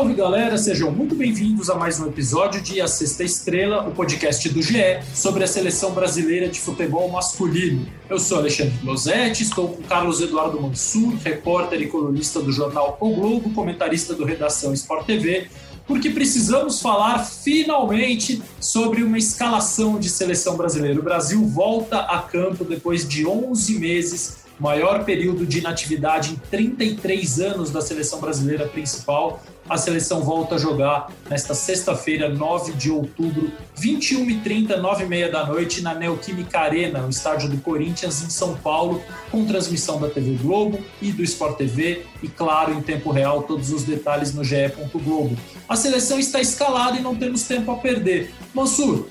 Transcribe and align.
Salve 0.00 0.14
galera, 0.14 0.56
sejam 0.56 0.90
muito 0.90 1.14
bem-vindos 1.14 1.68
a 1.68 1.74
mais 1.74 2.00
um 2.00 2.06
episódio 2.06 2.62
de 2.62 2.80
A 2.80 2.88
Sexta 2.88 3.22
Estrela, 3.22 3.86
o 3.86 3.90
podcast 3.90 4.48
do 4.48 4.62
GE 4.62 4.98
sobre 5.14 5.44
a 5.44 5.46
seleção 5.46 5.92
brasileira 5.92 6.48
de 6.48 6.58
futebol 6.58 7.06
masculino. 7.10 7.86
Eu 8.08 8.18
sou 8.18 8.38
Alexandre 8.38 8.72
Losetti, 8.82 9.42
estou 9.42 9.68
com 9.68 9.82
Carlos 9.82 10.22
Eduardo 10.22 10.58
Mansur, 10.58 11.12
repórter 11.22 11.82
e 11.82 11.86
colunista 11.86 12.40
do 12.40 12.50
jornal 12.50 12.96
O 12.98 13.10
Globo, 13.10 13.50
comentarista 13.50 14.14
do 14.14 14.24
Redação 14.24 14.72
Sport 14.72 15.04
TV, 15.04 15.48
porque 15.86 16.08
precisamos 16.08 16.80
falar 16.80 17.18
finalmente 17.18 18.42
sobre 18.58 19.02
uma 19.02 19.18
escalação 19.18 20.00
de 20.00 20.08
seleção 20.08 20.56
brasileira. 20.56 20.98
O 20.98 21.02
Brasil 21.02 21.44
volta 21.44 21.98
a 21.98 22.22
campo 22.22 22.64
depois 22.64 23.06
de 23.06 23.26
11 23.26 23.78
meses 23.78 24.40
maior 24.60 25.04
período 25.04 25.46
de 25.46 25.58
inatividade 25.58 26.32
em 26.32 26.36
33 26.36 27.40
anos 27.40 27.70
da 27.70 27.80
seleção 27.80 28.20
brasileira 28.20 28.68
principal. 28.68 29.42
A 29.70 29.78
seleção 29.78 30.20
volta 30.20 30.56
a 30.56 30.58
jogar 30.58 31.12
nesta 31.30 31.54
sexta-feira, 31.54 32.28
9 32.28 32.72
de 32.72 32.90
outubro, 32.90 33.52
21h30, 33.80 34.80
9h30 34.80 35.30
da 35.30 35.46
noite, 35.46 35.80
na 35.80 35.94
Neoquímica 35.94 36.58
Arena, 36.58 37.06
o 37.06 37.08
estádio 37.08 37.48
do 37.48 37.56
Corinthians, 37.58 38.20
em 38.20 38.30
São 38.30 38.56
Paulo, 38.56 39.00
com 39.30 39.46
transmissão 39.46 40.00
da 40.00 40.10
TV 40.10 40.36
Globo 40.42 40.80
e 41.00 41.12
do 41.12 41.22
Sport 41.22 41.56
TV, 41.56 42.04
e 42.20 42.26
claro, 42.26 42.74
em 42.74 42.82
tempo 42.82 43.12
real, 43.12 43.44
todos 43.44 43.72
os 43.72 43.84
detalhes 43.84 44.34
no 44.34 44.42
GE. 44.42 44.56
Globo. 44.92 45.36
A 45.68 45.76
seleção 45.76 46.18
está 46.18 46.40
escalada 46.40 46.98
e 46.98 47.00
não 47.00 47.14
temos 47.14 47.44
tempo 47.44 47.70
a 47.70 47.76
perder. 47.76 48.34
Mansur, 48.52 49.06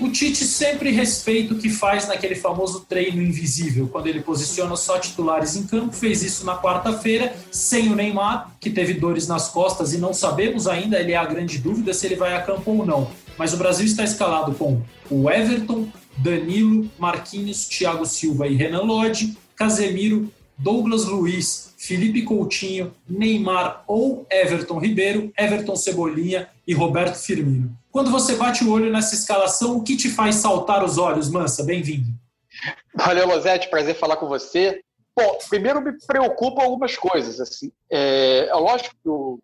o 0.00 0.10
Tite 0.10 0.44
sempre 0.44 0.90
respeita 0.90 1.54
o 1.54 1.58
que 1.58 1.68
faz 1.68 2.08
naquele 2.08 2.34
famoso 2.34 2.80
treino 2.88 3.22
invisível, 3.22 3.86
quando 3.88 4.06
ele 4.06 4.22
posiciona 4.22 4.74
só 4.76 4.98
titulares 4.98 5.56
em 5.56 5.66
campo. 5.66 5.94
Fez 5.94 6.22
isso 6.22 6.44
na 6.46 6.56
quarta-feira, 6.56 7.34
sem 7.50 7.92
o 7.92 7.94
Neymar, 7.94 8.50
que 8.58 8.70
teve 8.70 8.94
dores 8.94 9.28
nas 9.28 9.48
costas 9.48 9.92
e 9.92 9.98
não 9.98 10.14
sabemos 10.14 10.66
ainda, 10.66 10.98
ele 10.98 11.12
é 11.12 11.16
a 11.16 11.24
grande 11.24 11.58
dúvida 11.58 11.92
se 11.92 12.06
ele 12.06 12.16
vai 12.16 12.34
a 12.34 12.42
campo 12.42 12.70
ou 12.70 12.86
não. 12.86 13.10
Mas 13.36 13.52
o 13.52 13.56
Brasil 13.56 13.86
está 13.86 14.02
escalado 14.02 14.54
com 14.54 14.82
o 15.10 15.30
Everton, 15.30 15.88
Danilo, 16.16 16.90
Marquinhos, 16.98 17.66
Thiago 17.66 18.06
Silva 18.06 18.46
e 18.46 18.54
Renan 18.54 18.82
Lodge, 18.82 19.36
Casemiro, 19.54 20.32
Douglas 20.56 21.04
Luiz, 21.06 21.72
Felipe 21.76 22.22
Coutinho, 22.22 22.92
Neymar 23.08 23.82
ou 23.86 24.26
Everton 24.30 24.78
Ribeiro, 24.78 25.32
Everton 25.38 25.76
Cebolinha 25.76 26.48
e 26.66 26.74
Roberto 26.74 27.16
Firmino. 27.16 27.74
Quando 27.92 28.10
você 28.10 28.36
bate 28.36 28.62
o 28.62 28.70
olho 28.70 28.90
nessa 28.90 29.16
escalação, 29.16 29.76
o 29.76 29.82
que 29.82 29.96
te 29.96 30.08
faz 30.08 30.36
saltar 30.36 30.84
os 30.84 30.96
olhos, 30.96 31.28
Mansa? 31.28 31.64
Bem-vindo. 31.64 32.06
Valeu, 32.94 33.26
Losete, 33.26 33.68
prazer 33.68 33.96
falar 33.96 34.16
com 34.16 34.28
você. 34.28 34.80
Bom, 35.16 35.38
primeiro 35.48 35.80
me 35.80 35.98
preocupam 36.06 36.62
algumas 36.62 36.96
coisas. 36.96 37.40
Assim. 37.40 37.72
É, 37.90 38.46
é 38.48 38.54
lógico 38.54 38.94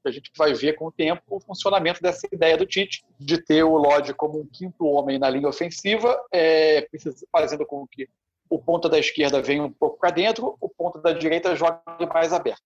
que 0.00 0.08
a 0.08 0.12
gente 0.12 0.30
vai 0.36 0.55
ver 0.55 0.75
com 0.75 0.86
o 0.86 0.92
tempo 0.92 1.22
o 1.28 1.41
funcionamento 1.41 2.00
dessa 2.00 2.28
ideia 2.33 2.56
do 2.56 2.64
Tite, 2.64 3.05
de 3.19 3.36
ter 3.38 3.64
o 3.64 3.77
Lodge 3.77 4.14
como 4.14 4.38
um 4.38 4.47
quinto 4.47 4.86
homem 4.86 5.19
na 5.19 5.28
linha 5.28 5.48
ofensiva, 5.48 6.16
é, 6.33 6.86
fazendo 7.33 7.66
com 7.66 7.84
que 7.88 8.08
o 8.48 8.60
ponto 8.60 8.88
da 8.88 8.97
esquerda 8.97 9.42
vem 9.42 9.60
um 9.60 9.72
pouco 9.72 9.98
para 9.98 10.10
dentro, 10.10 10.56
o 10.60 10.69
ponto 10.69 11.00
da 11.00 11.12
direita 11.12 11.56
joga 11.56 11.83
mais 12.14 12.33
aberto. 12.33 12.62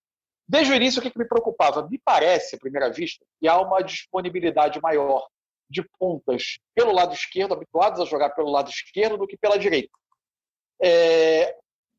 Desde 0.47 0.75
o 0.75 0.77
início, 0.77 1.01
o 1.01 1.03
que, 1.03 1.19
me 1.19 1.25
preocupava? 1.25 1.89
Me 1.89 1.97
parece, 1.97 2.57
à 2.57 2.59
primeira 2.59 2.93
vista, 2.93 3.25
que 3.41 3.49
há 3.49 3.59
uma 3.59 3.81
disponibilidade 3.81 4.79
maior 4.83 5.27
de 5.71 5.83
pontas 5.99 6.59
pelo 6.75 6.93
lado 6.93 7.15
esquerdo, 7.15 7.55
habituados 7.55 8.01
a 8.01 8.05
jogar 8.05 8.31
pelo 8.31 8.51
lado 8.51 8.69
esquerdo, 8.69 9.17
do 9.17 9.27
que 9.27 9.37
pela 9.37 9.59
direita. 9.59 9.91
É, 10.83 11.57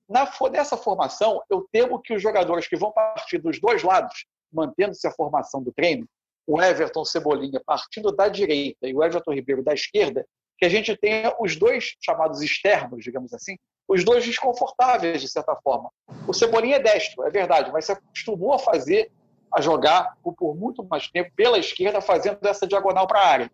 na, 0.10 0.30
nessa 0.52 0.76
formação, 0.76 1.42
eu 1.50 1.68
temo 1.72 2.02
que 2.02 2.14
os 2.14 2.22
jogadores 2.22 2.68
que 2.68 2.76
vão 2.76 2.92
partir 2.92 3.38
dos 3.38 3.60
dois 3.60 3.82
lados, 3.82 4.26
mantendo-se 4.52 5.08
a 5.08 5.12
formação 5.12 5.64
do 5.64 5.72
treino, 5.72 6.06
o 6.46 6.62
Everton 6.62 7.06
Cebolinha 7.06 7.62
partindo 7.66 8.12
da 8.12 8.28
direita 8.28 8.88
e 8.88 8.94
o 8.94 9.04
Everton 9.04 9.34
Ribeiro 9.34 9.64
da 9.64 9.74
esquerda, 9.74 10.26
que 10.58 10.66
a 10.66 10.70
gente 10.70 10.96
tenha 10.98 11.34
os 11.40 11.56
dois 11.56 11.96
chamados 12.04 12.42
externos, 12.42 13.04
digamos 13.04 13.34
assim, 13.34 13.56
os 13.88 14.04
dois 14.04 14.26
desconfortáveis, 14.26 15.22
de 15.22 15.30
certa 15.30 15.56
forma. 15.58 15.90
O 16.28 16.34
Cebolinha 16.34 16.76
é 16.76 16.80
destro, 16.80 17.24
é 17.24 17.30
verdade, 17.30 17.72
mas 17.72 17.86
se 17.86 17.92
acostumou 17.92 18.54
a 18.54 18.60
fazer, 18.60 19.12
a 19.54 19.62
jogar 19.62 20.18
por 20.24 20.56
muito 20.56 20.84
mais 20.84 21.10
tempo 21.10 21.32
pela 21.36 21.58
esquerda, 21.58 22.02
fazendo 22.02 22.46
essa 22.46 22.68
diagonal 22.68 23.08
para 23.08 23.20
a 23.20 23.28
área. 23.28 23.52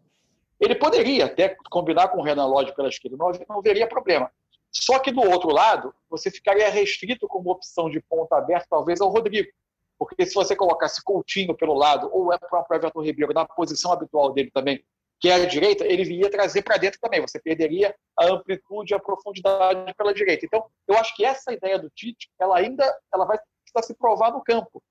Ele 0.59 0.75
poderia 0.75 1.25
até 1.25 1.55
combinar 1.69 2.09
com 2.09 2.19
o 2.19 2.23
Renan 2.23 2.47
Lodge 2.47 2.75
pela 2.75 2.89
esquerda, 2.89 3.17
não, 3.17 3.31
não 3.47 3.59
haveria 3.59 3.87
problema. 3.87 4.31
Só 4.71 4.99
que 4.99 5.11
do 5.11 5.21
outro 5.21 5.49
lado, 5.49 5.93
você 6.09 6.29
ficaria 6.29 6.69
restrito 6.69 7.27
como 7.27 7.51
opção 7.51 7.89
de 7.89 8.01
ponta 8.01 8.37
aberta, 8.37 8.67
talvez, 8.69 9.01
ao 9.01 9.09
Rodrigo. 9.09 9.49
Porque 9.97 10.25
se 10.25 10.33
você 10.33 10.55
colocasse 10.55 11.03
Coutinho 11.03 11.55
pelo 11.55 11.73
lado, 11.73 12.09
ou 12.11 12.31
o 12.31 12.39
próprio 12.39 12.77
Everton 12.77 13.01
Ribeiro 13.01 13.33
na 13.33 13.45
posição 13.45 13.91
habitual 13.91 14.31
dele 14.31 14.51
também, 14.51 14.83
que 15.19 15.29
é 15.29 15.33
a 15.33 15.45
direita, 15.45 15.83
ele 15.85 16.03
viria 16.03 16.29
trazer 16.29 16.61
para 16.61 16.77
dentro 16.77 16.99
também. 16.99 17.21
Você 17.21 17.39
perderia 17.39 17.95
a 18.15 18.25
amplitude 18.25 18.93
e 18.93 18.95
a 18.95 18.99
profundidade 18.99 19.93
pela 19.95 20.13
direita. 20.13 20.45
Então, 20.45 20.69
eu 20.87 20.95
acho 20.97 21.15
que 21.15 21.25
essa 21.25 21.51
ideia 21.51 21.79
do 21.79 21.89
Tite, 21.89 22.29
ela 22.39 22.57
ainda 22.57 22.83
ela 23.11 23.25
vai 23.25 23.39
precisar 23.63 23.93
se 23.93 23.97
provar 23.97 24.31
no 24.31 24.43
campo, 24.43 24.81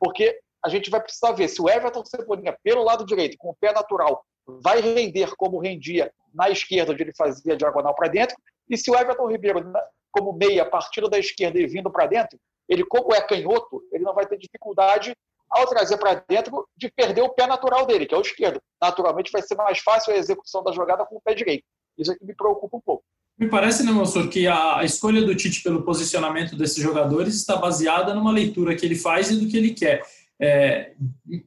porque 0.00 0.40
a 0.64 0.68
gente 0.68 0.90
vai 0.90 1.00
precisar 1.00 1.32
ver 1.32 1.46
se 1.48 1.62
o 1.62 1.68
Everton 1.68 2.04
Cebolinha 2.04 2.58
pelo 2.62 2.82
lado 2.82 3.06
direito, 3.06 3.36
com 3.38 3.50
o 3.50 3.56
pé 3.56 3.72
natural, 3.72 4.24
vai 4.46 4.80
render 4.80 5.34
como 5.36 5.58
rendia 5.58 6.12
na 6.34 6.50
esquerda, 6.50 6.92
onde 6.92 7.02
ele 7.02 7.14
fazia 7.16 7.56
diagonal 7.56 7.94
para 7.94 8.08
dentro, 8.08 8.36
e 8.68 8.76
se 8.76 8.90
o 8.90 8.96
Everton 8.96 9.28
Ribeiro, 9.28 9.72
como 10.10 10.32
meia, 10.32 10.64
partindo 10.64 11.08
da 11.08 11.18
esquerda 11.18 11.58
e 11.58 11.66
vindo 11.66 11.90
para 11.90 12.06
dentro, 12.06 12.38
ele, 12.68 12.84
como 12.84 13.14
é 13.14 13.20
canhoto, 13.20 13.82
ele 13.92 14.04
não 14.04 14.14
vai 14.14 14.26
ter 14.26 14.36
dificuldade 14.36 15.14
ao 15.48 15.66
trazer 15.66 15.96
para 15.96 16.24
dentro, 16.28 16.66
de 16.76 16.90
perder 16.90 17.22
o 17.22 17.28
pé 17.28 17.46
natural 17.46 17.86
dele, 17.86 18.04
que 18.04 18.14
é 18.14 18.18
o 18.18 18.22
esquerdo. 18.22 18.60
Naturalmente 18.82 19.30
vai 19.30 19.42
ser 19.42 19.54
mais 19.54 19.78
fácil 19.78 20.12
a 20.12 20.16
execução 20.16 20.62
da 20.62 20.72
jogada 20.72 21.06
com 21.06 21.16
o 21.16 21.20
pé 21.20 21.34
direito. 21.34 21.64
Isso 21.96 22.12
é 22.12 22.16
que 22.16 22.24
me 22.24 22.34
preocupa 22.34 22.76
um 22.76 22.80
pouco. 22.80 23.04
Me 23.38 23.48
parece, 23.48 23.84
né, 23.84 23.92
Mansur, 23.92 24.28
que 24.28 24.48
a 24.48 24.82
escolha 24.82 25.22
do 25.22 25.36
Tite 25.36 25.62
pelo 25.62 25.82
posicionamento 25.82 26.56
desses 26.56 26.82
jogadores 26.82 27.34
está 27.34 27.56
baseada 27.56 28.14
numa 28.14 28.32
leitura 28.32 28.74
que 28.74 28.84
ele 28.84 28.96
faz 28.96 29.30
e 29.30 29.36
do 29.38 29.48
que 29.48 29.56
ele 29.56 29.74
quer. 29.74 30.02
É, 30.40 30.92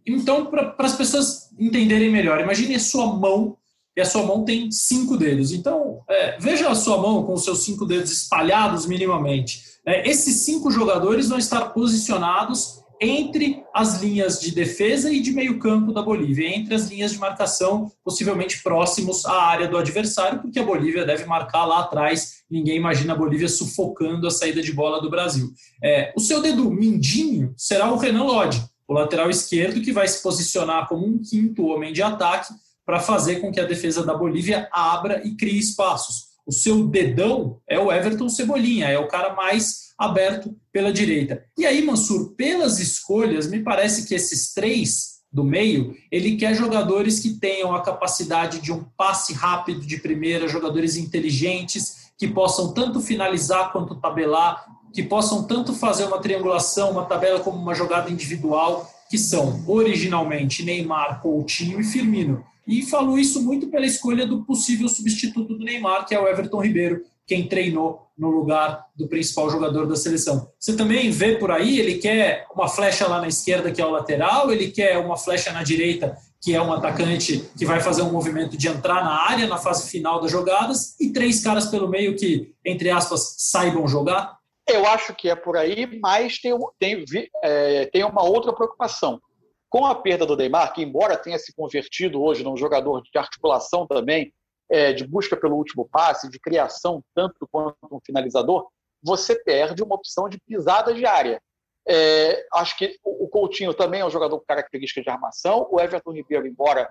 então, 0.06 0.46
para 0.46 0.76
as 0.80 0.96
pessoas 0.96 1.39
entenderem 1.60 2.10
melhor, 2.10 2.40
imagine 2.40 2.76
a 2.76 2.80
sua 2.80 3.08
mão, 3.08 3.58
e 3.98 4.02
a 4.02 4.06
sua 4.06 4.24
mão 4.24 4.46
tem 4.46 4.72
cinco 4.72 5.18
dedos. 5.18 5.52
Então, 5.52 6.00
é, 6.10 6.38
veja 6.40 6.70
a 6.70 6.76
sua 6.76 6.98
mão 6.98 7.24
com 7.24 7.34
os 7.34 7.44
seus 7.44 7.64
cinco 7.64 7.86
dedos 7.86 8.12
espalhados 8.12 8.86
minimamente. 8.86 9.62
É, 9.86 10.10
esses 10.10 10.46
cinco 10.46 10.72
jogadores 10.72 11.30
vão 11.30 11.38
estar 11.38 11.74
posicionados 11.74 12.80
entre 13.02 13.64
as 13.74 14.02
linhas 14.02 14.40
de 14.42 14.52
defesa 14.52 15.12
e 15.12 15.22
de 15.22 15.32
meio 15.32 15.58
campo 15.58 15.94
da 15.94 16.02
Bolívia, 16.02 16.54
entre 16.54 16.76
as 16.76 16.90
linhas 16.90 17.14
de 17.14 17.18
marcação 17.18 17.90
possivelmente 18.04 18.62
próximos 18.62 19.26
à 19.26 19.42
área 19.42 19.68
do 19.68 19.78
adversário, 19.78 20.42
porque 20.42 20.60
a 20.60 20.66
Bolívia 20.66 21.06
deve 21.06 21.26
marcar 21.26 21.66
lá 21.66 21.80
atrás. 21.80 22.44
Ninguém 22.50 22.76
imagina 22.76 23.14
a 23.14 23.18
Bolívia 23.18 23.48
sufocando 23.48 24.28
a 24.28 24.32
saída 24.32 24.62
de 24.62 24.74
bola 24.74 25.02
do 25.02 25.10
Brasil. 25.10 25.50
É, 25.82 26.12
o 26.16 26.20
seu 26.20 26.42
dedo 26.42 26.70
mindinho 26.70 27.54
será 27.56 27.92
o 27.92 27.98
Renan 27.98 28.24
Lodge, 28.24 28.62
o 28.90 28.94
lateral 28.94 29.30
esquerdo, 29.30 29.82
que 29.82 29.94
vai 29.94 30.08
se 30.08 30.24
posicionar 30.24 30.88
como 30.88 31.06
um 31.06 31.20
quinto 31.20 31.68
homem 31.68 31.94
de 31.94 32.02
ataque 32.02 32.52
para 32.84 33.00
fazer 33.00 33.36
com 33.36 33.52
que 33.52 33.60
a 33.60 33.66
defesa 33.66 34.04
da 34.04 34.16
Bolívia 34.16 34.68
abra 34.72 35.22
e 35.24 35.36
crie 35.36 35.60
espaços. 35.60 36.30
O 36.44 36.52
seu 36.52 36.88
dedão 36.88 37.62
é 37.68 37.80
o 37.80 37.92
Everton 37.92 38.28
Cebolinha, 38.28 38.88
é 38.88 38.98
o 38.98 39.08
cara 39.08 39.36
mais 39.36 39.94
aberto 39.96 40.56
pela 40.74 40.92
direita. 40.92 41.46
E 41.56 41.68
aí, 41.68 41.84
Mansur, 41.84 42.34
pelas 42.36 42.80
escolhas, 42.80 43.48
me 43.48 43.62
parece 43.62 44.08
que 44.08 44.16
esses 44.16 44.56
três 44.56 45.20
do 45.32 45.44
meio, 45.44 45.96
ele 46.12 46.36
quer 46.36 46.56
jogadores 46.56 47.20
que 47.20 47.36
tenham 47.36 47.76
a 47.76 47.84
capacidade 47.84 48.60
de 48.60 48.72
um 48.72 48.84
passe 48.98 49.34
rápido 49.34 49.82
de 49.82 49.98
primeira, 49.98 50.48
jogadores 50.48 50.98
inteligentes, 50.98 52.10
que 52.18 52.28
possam 52.28 52.74
tanto 52.74 53.00
finalizar 53.00 53.72
quanto 53.72 54.02
tabelar, 54.02 54.66
que 54.94 55.04
possam 55.04 55.44
tanto 55.44 55.74
fazer 55.74 56.06
uma 56.06 56.20
triangulação, 56.20 56.92
uma 56.92 57.06
tabela 57.06 57.40
como 57.40 57.58
uma 57.58 57.74
jogada 57.74 58.10
individual, 58.10 58.90
que 59.10 59.18
são 59.18 59.64
originalmente 59.68 60.64
Neymar, 60.64 61.22
Coutinho 61.22 61.80
e 61.80 61.84
Firmino. 61.84 62.44
E 62.68 62.84
falou 62.84 63.18
isso 63.18 63.42
muito 63.42 63.68
pela 63.68 63.86
escolha 63.86 64.28
do 64.28 64.44
possível 64.44 64.88
substituto 64.88 65.56
do 65.56 65.64
Neymar, 65.64 66.06
que 66.06 66.14
é 66.14 66.20
o 66.20 66.28
Everton 66.28 66.62
Ribeiro, 66.62 67.02
quem 67.26 67.48
treinou 67.48 68.08
no 68.18 68.30
lugar 68.30 68.86
do 68.96 69.08
principal 69.08 69.50
jogador 69.50 69.88
da 69.88 69.96
seleção. 69.96 70.50
Você 70.60 70.76
também 70.76 71.10
vê 71.10 71.36
por 71.36 71.52
aí, 71.52 71.80
ele 71.80 71.96
quer 71.96 72.46
uma 72.54 72.68
flecha 72.68 73.08
lá 73.08 73.22
na 73.22 73.28
esquerda, 73.28 73.72
que 73.72 73.82
é 73.82 73.86
o 73.86 73.92
lateral, 73.92 74.52
ele 74.52 74.72
quer 74.72 74.98
uma 74.98 75.16
flecha 75.16 75.52
na 75.52 75.64
direita, 75.64 76.18
que 76.42 76.56
é 76.56 76.62
um 76.62 76.74
atacante 76.74 77.46
que 77.58 77.66
vai 77.66 77.80
fazer 77.80 78.02
um 78.02 78.12
movimento 78.12 78.58
de 78.58 78.68
entrar 78.68 79.04
na 79.04 79.30
área 79.30 79.48
na 79.48 79.58
fase 79.58 79.90
final 79.90 80.20
das 80.20 80.32
jogadas, 80.32 80.96
e 81.00 81.12
três 81.12 81.42
caras 81.42 81.68
pelo 81.68 81.88
meio 81.88 82.16
que, 82.16 82.52
entre 82.66 82.90
aspas, 82.90 83.36
saibam 83.38 83.88
jogar? 83.88 84.39
Eu 84.70 84.86
acho 84.86 85.16
que 85.16 85.30
é 85.30 85.36
por 85.36 85.58
aí, 85.58 86.00
mas 86.00 86.40
tem, 86.40 86.56
tem, 86.78 87.06
é, 87.44 87.86
tem 87.88 88.04
uma 88.04 88.24
outra 88.24 88.54
preocupação. 88.54 89.20
Com 89.68 89.86
a 89.86 89.96
perda 89.96 90.26
do 90.26 90.36
Neymar, 90.36 90.74
que 90.74 90.82
embora 90.82 91.18
tenha 91.18 91.38
se 91.38 91.54
convertido 91.54 92.22
hoje 92.22 92.44
num 92.44 92.56
jogador 92.56 93.02
de 93.02 93.18
articulação 93.18 93.88
também, 93.88 94.34
é, 94.70 94.94
de 94.94 95.06
busca 95.06 95.36
pelo 95.36 95.56
último 95.56 95.88
passe, 95.92 96.30
de 96.30 96.40
criação 96.40 97.04
tanto 97.16 97.48
quanto 97.52 97.78
um 97.92 98.00
finalizador, 98.06 98.68
você 99.02 99.36
perde 99.36 99.82
uma 99.82 99.96
opção 99.96 100.30
de 100.30 100.40
pisada 100.40 100.94
diária. 100.94 101.42
É, 101.88 102.46
acho 102.54 102.78
que 102.78 103.00
o 103.04 103.28
Coutinho 103.28 103.74
também 103.74 104.02
é 104.02 104.06
um 104.06 104.12
jogador 104.12 104.38
com 104.38 104.46
característica 104.46 105.02
de 105.02 105.10
armação. 105.10 105.68
O 105.72 105.80
Everton 105.80 106.12
Ribeiro, 106.12 106.46
embora 106.46 106.90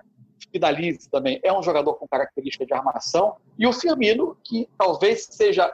finalize 0.51 1.09
também, 1.09 1.39
é 1.43 1.53
um 1.53 1.63
jogador 1.63 1.93
com 1.93 2.07
característica 2.07 2.65
de 2.65 2.73
armação. 2.73 3.37
E 3.57 3.65
o 3.65 3.71
Firmino, 3.71 4.37
que 4.43 4.67
talvez 4.77 5.27
seja 5.31 5.73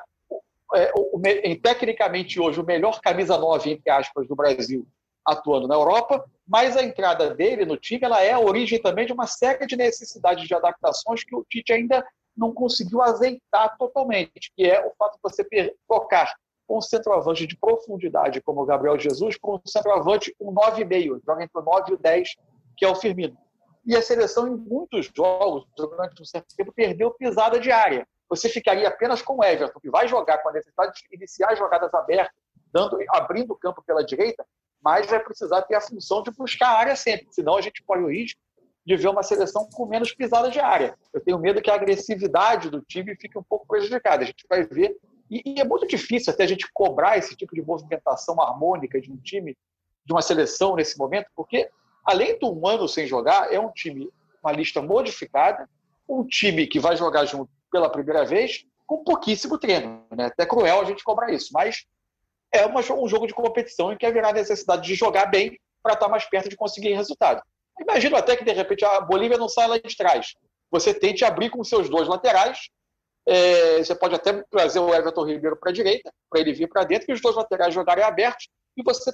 é, 0.75 0.91
o, 0.95 1.19
tecnicamente 1.61 2.39
hoje 2.39 2.59
o 2.59 2.65
melhor 2.65 2.99
camisa 3.01 3.37
9, 3.37 3.71
entre 3.71 3.89
aspas, 3.89 4.27
do 4.27 4.35
Brasil 4.35 4.87
atuando 5.25 5.67
na 5.67 5.75
Europa, 5.75 6.23
mas 6.47 6.77
a 6.77 6.83
entrada 6.83 7.33
dele 7.33 7.65
no 7.65 7.77
time 7.77 8.03
ela 8.03 8.21
é 8.21 8.31
a 8.31 8.39
origem 8.39 8.79
também 8.79 9.07
de 9.07 9.13
uma 9.13 9.25
série 9.25 9.65
de 9.65 9.75
necessidades 9.75 10.47
de 10.47 10.53
adaptações 10.53 11.23
que 11.23 11.35
o 11.35 11.43
Tite 11.43 11.73
ainda 11.73 12.05
não 12.37 12.53
conseguiu 12.53 13.01
azeitar 13.01 13.75
totalmente, 13.77 14.51
que 14.55 14.69
é 14.69 14.85
o 14.85 14.91
fato 14.97 15.13
de 15.13 15.19
você 15.23 15.73
tocar 15.87 16.31
um 16.69 16.81
centroavante 16.81 17.47
de 17.47 17.57
profundidade 17.57 18.41
como 18.41 18.61
o 18.61 18.65
Gabriel 18.65 18.99
Jesus 18.99 19.37
com 19.37 19.55
um 19.55 19.61
centroavante 19.65 20.35
um 20.39 20.53
9,5, 20.53 21.21
joga 21.25 21.43
entre 21.43 21.59
o 21.59 21.63
9 21.63 21.91
e 21.91 21.93
o 21.93 21.97
10, 21.97 22.35
que 22.77 22.85
é 22.85 22.89
o 22.89 22.95
Firmino. 22.95 23.37
E 23.85 23.95
a 23.95 24.01
seleção, 24.01 24.47
em 24.47 24.55
muitos 24.55 25.11
jogos, 25.15 25.65
durante 25.77 26.21
um 26.21 26.25
certo 26.25 26.55
tempo, 26.55 26.73
perdeu 26.73 27.11
pisada 27.11 27.59
de 27.59 27.71
área. 27.71 28.07
Você 28.29 28.49
ficaria 28.49 28.87
apenas 28.87 29.21
com 29.21 29.37
o 29.37 29.43
Everton, 29.43 29.79
que 29.79 29.89
vai 29.89 30.07
jogar 30.07 30.39
com 30.39 30.49
a 30.49 30.53
necessidade 30.53 30.93
de 30.93 31.15
iniciar 31.15 31.55
jogadas 31.55 31.93
abertas, 31.93 32.33
dando, 32.73 32.97
abrindo 33.09 33.51
o 33.51 33.55
campo 33.55 33.83
pela 33.85 34.03
direita, 34.03 34.45
mas 34.81 35.07
vai 35.07 35.19
precisar 35.19 35.61
ter 35.63 35.75
a 35.75 35.81
função 35.81 36.21
de 36.21 36.31
buscar 36.31 36.69
a 36.69 36.77
área 36.77 36.95
sempre, 36.95 37.27
senão 37.31 37.55
a 37.57 37.61
gente 37.61 37.83
corre 37.83 38.01
o 38.01 38.09
risco 38.09 38.39
de 38.85 38.95
ver 38.95 39.07
uma 39.07 39.23
seleção 39.23 39.67
com 39.73 39.85
menos 39.87 40.13
pisada 40.13 40.49
de 40.49 40.59
área. 40.59 40.95
Eu 41.11 41.19
tenho 41.19 41.39
medo 41.39 41.61
que 41.61 41.71
a 41.71 41.75
agressividade 41.75 42.69
do 42.69 42.81
time 42.81 43.15
fique 43.15 43.37
um 43.37 43.43
pouco 43.43 43.65
prejudicada. 43.65 44.23
A 44.23 44.27
gente 44.27 44.45
vai 44.47 44.63
ver. 44.63 44.95
E, 45.29 45.41
e, 45.43 45.59
é 45.59 45.63
muito 45.63 45.87
difícil 45.87 46.31
até 46.31 46.43
a 46.43 46.47
gente 46.47 46.69
cobrar 46.71 47.17
esse 47.17 47.35
tipo 47.35 47.55
de 47.55 47.63
movimentação 47.63 48.39
harmônica 48.39 49.01
de 49.01 49.11
um 49.11 49.17
time, 49.17 49.57
de 50.05 50.13
uma 50.13 50.21
seleção 50.21 50.75
nesse 50.75 50.99
momento, 50.99 51.27
porque 51.35 51.67
além 52.05 52.37
do 52.37 52.53
um 52.55 52.67
ano 52.67 52.87
sem 52.87 53.07
jogar, 53.07 53.51
é 53.51 53.59
um 53.59 53.71
time, 53.71 54.07
uma 54.43 54.51
lista 54.51 54.83
modificada, 54.83 55.67
um 56.07 56.23
time 56.23 56.67
que 56.67 56.79
vai 56.79 56.95
jogar 56.95 57.25
junto 57.25 57.49
pela 57.75 57.89
primeira 57.89 58.23
vez, 58.23 58.63
com 58.87 59.03
pouquíssimo 59.03 59.57
treino. 59.57 60.07
Né? 60.15 60.27
Até 60.27 60.45
cruel 60.45 60.79
a 60.79 60.85
gente 60.85 61.03
cobrar 61.03 61.29
isso, 61.29 61.49
mas 61.51 61.83
é 62.53 62.65
uma, 62.65 62.79
um 62.79 63.05
jogo 63.05 63.27
de 63.27 63.33
competição 63.33 63.91
em 63.91 63.97
que 63.97 64.05
haverá 64.05 64.31
necessidade 64.31 64.87
de 64.87 64.95
jogar 64.95 65.25
bem 65.25 65.59
para 65.83 65.93
estar 65.93 66.07
mais 66.07 66.23
perto 66.23 66.47
de 66.47 66.55
conseguir 66.55 66.93
resultado. 66.93 67.41
Imagino 67.77 68.15
até 68.15 68.37
que, 68.37 68.45
de 68.45 68.53
repente, 68.53 68.85
a 68.85 69.01
Bolívia 69.01 69.37
não 69.37 69.49
saia 69.49 69.67
lá 69.67 69.77
de 69.77 69.97
trás. 69.97 70.35
Você 70.71 70.93
tente 70.93 71.25
abrir 71.25 71.49
com 71.49 71.65
seus 71.65 71.89
dois 71.89 72.07
laterais. 72.07 72.69
É, 73.27 73.79
você 73.79 73.93
pode 73.93 74.15
até 74.15 74.41
trazer 74.49 74.79
o 74.79 74.93
Everton 74.93 75.25
Ribeiro 75.25 75.57
para 75.57 75.71
a 75.71 75.73
direita, 75.73 76.09
para 76.29 76.39
ele 76.39 76.53
vir 76.53 76.69
para 76.69 76.85
dentro, 76.85 77.07
e 77.09 77.13
os 77.13 77.19
dois 77.19 77.35
laterais 77.35 77.73
jogarem 77.73 78.05
abertos, 78.05 78.47
e 78.77 78.83
você 78.83 79.11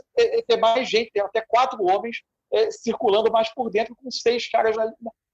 ter 0.47 0.57
mais 0.57 0.87
gente, 0.87 1.11
ter 1.11 1.21
até 1.21 1.41
quatro 1.41 1.83
homens 1.83 2.17
é, 2.53 2.69
circulando 2.69 3.31
mais 3.31 3.51
por 3.55 3.71
dentro, 3.71 3.95
com 3.95 4.11
seis 4.11 4.47
caras 4.47 4.75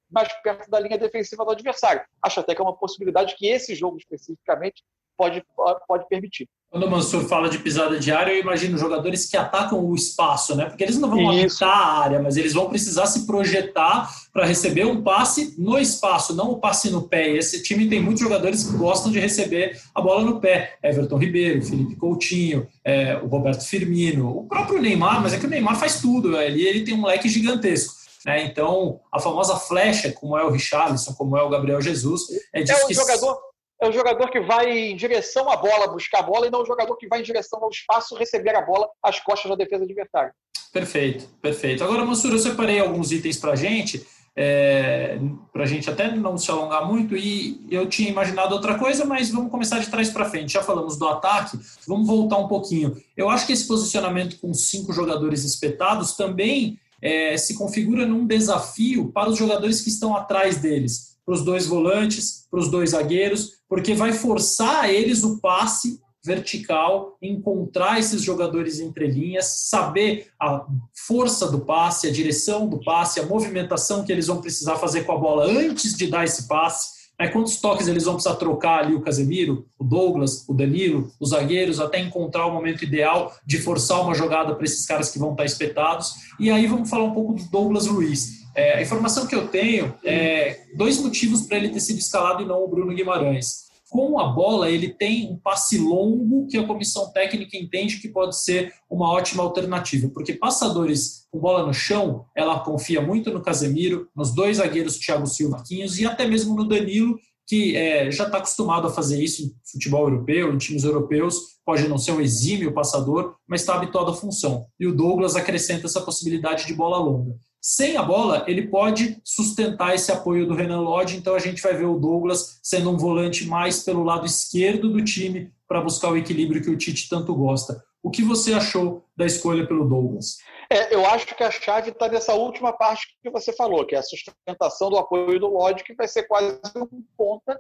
mais 0.10 0.32
perto 0.42 0.70
da 0.70 0.80
linha 0.80 0.98
defensiva 0.98 1.44
do 1.44 1.52
adversário. 1.52 2.02
Acho 2.22 2.40
até 2.40 2.56
que 2.56 2.62
é 2.62 2.64
uma 2.64 2.76
possibilidade 2.76 3.36
que 3.36 3.48
esse 3.48 3.76
jogo 3.76 3.98
especificamente 3.98 4.84
pode, 5.18 5.44
pode 5.88 6.08
permitir. 6.08 6.48
Quando 6.70 6.86
o 6.86 6.92
Mansur 6.92 7.24
fala 7.28 7.50
de 7.50 7.60
pisada 7.60 7.98
de 7.98 8.12
área, 8.12 8.34
eu 8.34 8.42
imagino 8.42 8.78
jogadores 8.78 9.26
que 9.26 9.38
atacam 9.38 9.84
o 9.84 9.96
espaço, 9.96 10.54
né? 10.54 10.66
Porque 10.66 10.84
eles 10.84 11.00
não 11.00 11.10
vão 11.10 11.32
Isso. 11.34 11.64
a 11.64 12.02
área, 12.02 12.22
mas 12.22 12.36
eles 12.36 12.54
vão 12.54 12.68
precisar 12.68 13.06
se 13.06 13.26
projetar 13.26 14.10
para 14.34 14.46
receber 14.46 14.86
um 14.86 15.02
passe 15.02 15.56
no 15.58 15.80
espaço, 15.80 16.36
não 16.36 16.52
o 16.52 16.60
passe 16.60 16.90
no 16.90 17.08
pé. 17.08 17.32
E 17.32 17.38
esse 17.38 17.64
time 17.64 17.88
tem 17.88 18.02
muitos 18.02 18.22
jogadores 18.22 18.66
que 18.66 18.78
gostam 18.78 19.10
de 19.10 19.20
receber 19.20 19.80
a 19.96 20.02
bola 20.02 20.26
no 20.26 20.42
pé. 20.42 20.78
Everton 20.84 21.18
Ribeiro, 21.18 21.64
Felipe 21.64 21.96
Coutinho, 21.96 22.68
é, 22.84 23.16
o 23.16 23.28
Roberto 23.28 23.66
Firmino, 23.66 24.38
o 24.38 24.46
próprio 24.46 24.82
Neymar, 24.82 25.22
mas 25.22 25.34
é 25.34 25.40
que 25.40 25.46
o 25.46 25.50
Neymar 25.50 25.80
faz 25.80 26.02
tudo, 26.02 26.36
ali 26.36 26.68
ele 26.68 26.84
tem 26.84 26.94
um 26.94 27.06
leque 27.06 27.30
gigantesco. 27.30 27.96
Né? 28.28 28.44
Então, 28.44 29.00
a 29.10 29.20
famosa 29.20 29.56
flecha, 29.56 30.12
como 30.12 30.38
é 30.38 30.44
o 30.44 30.52
Richarlison, 30.52 31.14
como 31.14 31.38
é 31.38 31.42
o 31.42 31.50
Gabriel 31.50 31.82
Jesus, 31.82 32.24
é 32.54 32.62
disso 32.62 32.82
é 32.82 32.84
um 32.84 32.88
que... 32.88 32.94
jogador 32.94 33.48
é 33.80 33.88
o 33.88 33.92
jogador 33.92 34.32
que 34.32 34.40
vai 34.40 34.72
em 34.72 34.96
direção 34.96 35.52
à 35.52 35.56
bola 35.56 35.88
buscar 35.88 36.22
a 36.22 36.24
bola 36.24 36.48
e 36.48 36.50
não 36.50 36.64
o 36.64 36.66
jogador 36.66 36.98
que 36.98 37.08
vai 37.08 37.20
em 37.20 37.24
direção 37.24 37.64
ao 37.64 37.70
espaço 37.70 38.16
receber 38.16 38.56
a 38.56 38.62
bola 38.64 38.90
às 39.04 39.20
costas 39.20 39.52
da 39.52 39.56
defesa 39.56 39.84
adversária. 39.84 40.34
Perfeito, 40.74 41.28
perfeito. 41.40 41.84
Agora, 41.84 42.04
Mansur, 42.04 42.32
eu 42.32 42.40
separei 42.40 42.80
alguns 42.80 43.12
itens 43.12 43.38
para 43.38 43.52
a 43.52 43.56
gente, 43.56 44.04
é, 44.36 45.20
para 45.54 45.62
a 45.62 45.68
gente 45.68 45.88
até 45.92 46.12
não 46.12 46.40
se 46.40 46.50
alongar 46.50 46.88
muito, 46.88 47.16
e 47.16 47.68
eu 47.70 47.88
tinha 47.88 48.10
imaginado 48.10 48.56
outra 48.56 48.80
coisa, 48.80 49.06
mas 49.06 49.30
vamos 49.30 49.52
começar 49.52 49.78
de 49.78 49.92
trás 49.92 50.10
para 50.10 50.26
frente. 50.26 50.54
Já 50.54 50.64
falamos 50.64 50.98
do 50.98 51.08
ataque, 51.08 51.60
vamos 51.88 52.08
voltar 52.08 52.38
um 52.38 52.48
pouquinho. 52.48 52.98
Eu 53.16 53.30
acho 53.30 53.46
que 53.46 53.54
esse 53.54 53.68
posicionamento 53.68 54.40
com 54.40 54.56
cinco 54.56 54.92
jogadores 54.92 55.44
espetados 55.44 56.14
também 56.16 56.80
é, 57.02 57.38
se 57.38 57.56
configura 57.56 58.06
num 58.06 58.26
desafio 58.26 59.12
para 59.12 59.30
os 59.30 59.38
jogadores 59.38 59.82
que 59.82 59.90
estão 59.90 60.16
atrás 60.16 60.58
deles 60.58 61.18
para 61.28 61.36
os 61.36 61.44
dois 61.44 61.68
volantes, 61.68 62.48
para 62.50 62.62
os 62.62 62.72
dois 62.72 62.92
zagueiros, 62.92 63.58
porque 63.68 63.94
vai 63.94 64.14
forçar 64.14 64.90
eles 64.90 65.26
o 65.26 65.40
passe 65.40 66.00
vertical, 66.24 67.18
encontrar 67.22 68.00
esses 68.00 68.22
jogadores 68.22 68.80
entre 68.80 69.08
linhas, 69.08 69.68
saber 69.70 70.28
a 70.42 70.66
força 71.06 71.52
do 71.52 71.66
passe, 71.66 72.08
a 72.08 72.12
direção 72.12 72.68
do 72.68 72.82
passe, 72.82 73.20
a 73.20 73.26
movimentação 73.26 74.06
que 74.06 74.12
eles 74.12 74.28
vão 74.28 74.40
precisar 74.40 74.78
fazer 74.78 75.04
com 75.04 75.12
a 75.12 75.18
bola 75.18 75.46
antes 75.46 75.96
de 75.96 76.08
dar 76.08 76.24
esse 76.24 76.48
passe. 76.48 76.97
Né? 77.20 77.28
Quantos 77.30 77.60
toques 77.60 77.88
eles 77.88 78.06
vão 78.06 78.14
precisar 78.14 78.36
trocar 78.36 78.80
ali 78.80 78.96
o 78.96 79.02
Casemiro, 79.02 79.66
o 79.78 79.84
Douglas, 79.84 80.48
o 80.48 80.54
Danilo, 80.54 81.12
os 81.20 81.30
zagueiros, 81.30 81.80
até 81.80 82.00
encontrar 82.00 82.46
o 82.46 82.54
momento 82.54 82.84
ideal 82.84 83.36
de 83.46 83.58
forçar 83.58 84.02
uma 84.02 84.14
jogada 84.14 84.56
para 84.56 84.66
esses 84.66 84.86
caras 84.86 85.10
que 85.10 85.20
vão 85.20 85.32
estar 85.32 85.46
espetados. 85.46 86.14
E 86.40 86.52
aí 86.52 86.68
vamos 86.68 86.90
falar 86.90 87.04
um 87.04 87.14
pouco 87.14 87.34
do 87.34 87.44
Douglas 87.46 87.88
Luiz. 87.88 88.38
É, 88.56 88.78
a 88.78 88.82
informação 88.82 89.28
que 89.28 89.36
eu 89.36 89.48
tenho 89.48 89.94
é 90.04 90.62
dois 90.76 91.00
motivos 91.00 91.44
para 91.44 91.58
ele 91.58 91.70
ter 91.70 91.80
sido 91.80 92.00
escalado 92.00 92.42
e 92.42 92.46
não 92.46 92.64
o 92.64 92.68
Bruno 92.68 92.94
Guimarães. 92.94 93.67
Com 93.90 94.20
a 94.20 94.28
bola, 94.28 94.70
ele 94.70 94.90
tem 94.90 95.32
um 95.32 95.38
passe 95.38 95.78
longo 95.78 96.46
que 96.48 96.58
a 96.58 96.68
comissão 96.68 97.12
técnica 97.12 97.58
entende 97.58 98.00
que 98.00 98.10
pode 98.10 98.38
ser 98.38 98.74
uma 98.90 99.10
ótima 99.12 99.44
alternativa, 99.44 100.10
porque 100.14 100.34
passadores 100.34 101.26
com 101.32 101.40
bola 101.40 101.66
no 101.66 101.74
chão, 101.74 102.26
ela 102.36 102.60
confia 102.60 103.02
muito 103.02 103.32
no 103.32 103.42
Casemiro, 103.42 104.10
nos 104.16 104.34
dois 104.34 104.58
zagueiros 104.58 104.98
Thiago 104.98 105.26
Silva 105.26 105.58
Marquinhos 105.58 106.00
e 106.00 106.06
até 106.06 106.28
mesmo 106.28 106.56
no 106.56 106.68
Danilo, 106.68 107.18
que 107.48 107.78
é, 107.78 108.12
já 108.12 108.26
está 108.26 108.40
acostumado 108.40 108.88
a 108.88 108.92
fazer 108.92 109.24
isso 109.24 109.44
em 109.44 109.56
futebol 109.72 110.10
europeu, 110.10 110.54
em 110.54 110.58
times 110.58 110.84
europeus, 110.84 111.58
pode 111.66 111.88
não 111.88 111.98
ser 111.98 112.12
um 112.12 112.20
exímio 112.20 112.74
passador, 112.74 113.36
mas 113.48 113.62
está 113.62 113.76
habituado 113.76 114.12
à 114.12 114.14
função. 114.14 114.66
E 114.78 114.86
o 114.86 114.94
Douglas 114.94 115.36
acrescenta 115.36 115.86
essa 115.86 116.02
possibilidade 116.02 116.66
de 116.66 116.74
bola 116.74 116.98
longa. 116.98 117.36
Sem 117.70 117.98
a 117.98 118.02
bola, 118.02 118.46
ele 118.48 118.66
pode 118.66 119.20
sustentar 119.26 119.94
esse 119.94 120.10
apoio 120.10 120.48
do 120.48 120.54
Renan 120.54 120.80
Lodge, 120.80 121.18
então 121.18 121.36
a 121.36 121.40
gente 121.40 121.62
vai 121.62 121.74
ver 121.74 121.84
o 121.84 122.00
Douglas 122.00 122.62
sendo 122.64 122.90
um 122.90 122.98
volante 122.98 123.46
mais 123.46 123.84
pelo 123.84 124.06
lado 124.06 124.26
esquerdo 124.26 124.88
do 124.88 125.04
time 125.04 125.52
para 125.68 125.82
buscar 125.82 126.10
o 126.10 126.16
equilíbrio 126.16 126.64
que 126.64 126.70
o 126.70 126.78
Tite 126.78 127.10
tanto 127.10 127.36
gosta. 127.36 127.84
O 128.02 128.10
que 128.10 128.24
você 128.24 128.54
achou 128.54 129.04
da 129.18 129.26
escolha 129.26 129.68
pelo 129.68 129.86
Douglas? 129.86 130.38
É, 130.70 130.96
eu 130.96 131.06
acho 131.08 131.36
que 131.36 131.44
a 131.44 131.52
chave 131.52 131.90
está 131.90 132.08
nessa 132.08 132.34
última 132.36 132.72
parte 132.72 133.06
que 133.22 133.30
você 133.30 133.52
falou, 133.52 133.86
que 133.86 133.96
é 133.96 134.00
a 134.00 134.04
sustentação 134.04 134.90
do 134.90 134.98
apoio 134.98 135.38
do 135.38 135.48
Lodge, 135.48 135.84
que 135.84 135.94
vai 135.94 136.08
ser 136.08 136.24
quase 136.24 136.58
um 136.78 137.04
ponta 137.18 137.60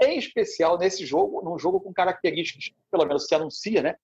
em 0.00 0.18
especial 0.18 0.78
nesse 0.78 1.04
jogo, 1.04 1.42
num 1.42 1.58
jogo 1.58 1.80
com 1.80 1.92
características, 1.92 2.72
pelo 2.90 3.04
menos 3.04 3.26
se 3.26 3.34
anuncia, 3.34 3.82
né? 3.82 3.96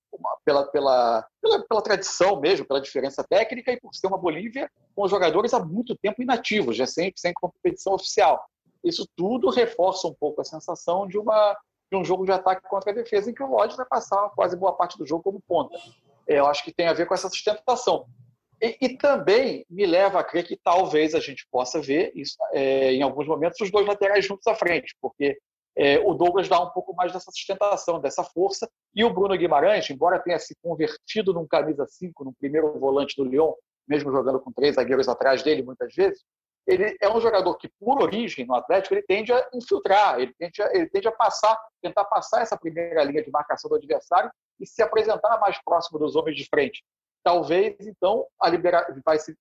Pela, 0.45 0.67
pela, 0.67 1.27
pela, 1.41 1.63
pela, 1.69 1.83
tradição 1.83 2.41
mesmo, 2.41 2.67
pela 2.67 2.81
diferença 2.81 3.25
técnica 3.25 3.73
e 3.73 3.81
por 3.81 3.95
ser 3.95 4.07
uma 4.07 4.19
Bolívia 4.19 4.71
com 4.95 5.09
jogadores 5.09 5.55
há 5.55 5.65
muito 5.65 5.97
tempo 5.97 6.23
inativos, 6.23 6.77
já 6.77 6.87
sem, 6.87 7.13
sem 7.17 7.33
competição 7.33 7.95
oficial. 7.95 8.45
Isso 8.83 9.09
tudo 9.17 9.51
reforça 9.51 10.07
um 10.07 10.15
pouco 10.15 10.41
a 10.41 10.45
sensação 10.45 11.07
de, 11.07 11.19
uma, 11.19 11.57
de 11.91 11.97
um 11.97 12.05
jogo 12.05 12.25
de 12.25 12.33
ataque 12.33 12.69
contra 12.69 12.91
a 12.91 12.95
defesa, 12.95 13.31
em 13.31 13.35
que 13.35 13.43
o 13.43 13.47
Lodge 13.47 13.77
vai 13.77 13.87
passar 13.87 14.31
quase 14.31 14.57
boa 14.57 14.77
parte 14.77 14.99
do 14.99 15.07
jogo 15.07 15.23
como 15.23 15.41
ponta. 15.41 15.77
É, 16.29 16.39
eu 16.39 16.47
acho 16.47 16.65
que 16.65 16.73
tem 16.73 16.87
a 16.87 16.93
ver 16.93 17.07
com 17.07 17.15
essa 17.15 17.29
sustentação. 17.29 18.07
E, 18.61 18.77
e, 18.81 18.97
também 18.97 19.67
me 19.69 19.85
leva 19.85 20.21
a 20.21 20.25
crer 20.25 20.47
que 20.47 20.57
talvez 20.57 21.15
a 21.15 21.21
gente 21.21 21.47
possa 21.51 21.81
ver 21.81 22.13
isso 22.15 22.37
é, 22.53 22.93
em 22.93 23.03
alguns 23.03 23.27
momentos 23.27 23.61
os 23.61 23.71
dois 23.71 23.87
laterais 23.87 24.25
juntos 24.25 24.47
à 24.47 24.55
frente, 24.55 24.95
porque 25.01 25.37
é, 25.77 25.99
o 25.99 26.15
Douglas 26.15 26.49
dá 26.49 26.61
um 26.61 26.71
pouco 26.71 26.95
mais 26.95 27.13
dessa 27.13 27.31
sustentação, 27.31 28.01
dessa 28.01 28.23
força, 28.23 28.69
e 28.95 29.05
o 29.05 29.13
Bruno 29.13 29.37
Guimarães, 29.37 29.89
embora 29.91 30.21
tenha 30.21 30.39
se 30.39 30.55
convertido 30.63 31.33
num 31.33 31.47
camisa 31.47 31.85
5, 31.87 32.25
num 32.25 32.33
primeiro 32.33 32.79
volante 32.79 33.17
do 33.17 33.25
Lyon, 33.25 33.53
mesmo 33.87 34.13
jogando 34.13 34.41
com 34.41 34.53
três 34.53 34.77
zagueiros 34.77 35.09
atrás 35.09 35.43
dele 35.43 35.63
muitas 35.63 35.93
vezes, 35.95 36.25
ele 36.67 36.97
é 37.01 37.09
um 37.09 37.21
jogador 37.21 37.55
que, 37.57 37.69
por 37.79 38.03
origem, 38.03 38.47
no 38.47 38.55
Atlético, 38.55 38.95
ele 38.95 39.03
tende 39.03 39.33
a 39.33 39.49
infiltrar, 39.53 40.19
ele 40.19 40.33
tende 40.39 40.63
a, 40.63 40.75
ele 40.75 40.89
tende 40.89 41.07
a 41.09 41.13
passar, 41.13 41.59
tentar 41.83 42.05
passar 42.05 42.41
essa 42.41 42.57
primeira 42.57 43.05
linha 43.05 43.23
de 43.23 43.31
marcação 43.31 43.69
do 43.69 43.77
adversário 43.77 44.31
e 44.59 44.67
se 44.67 44.83
apresentar 44.83 45.39
mais 45.39 45.61
próximo 45.63 45.99
dos 45.99 46.17
homens 46.17 46.37
de 46.37 46.47
frente. 46.49 46.83
Talvez, 47.23 47.77
então, 47.81 48.27
a 48.41 48.49
liberar, 48.49 48.87
vai 49.05 49.19
se, 49.19 49.37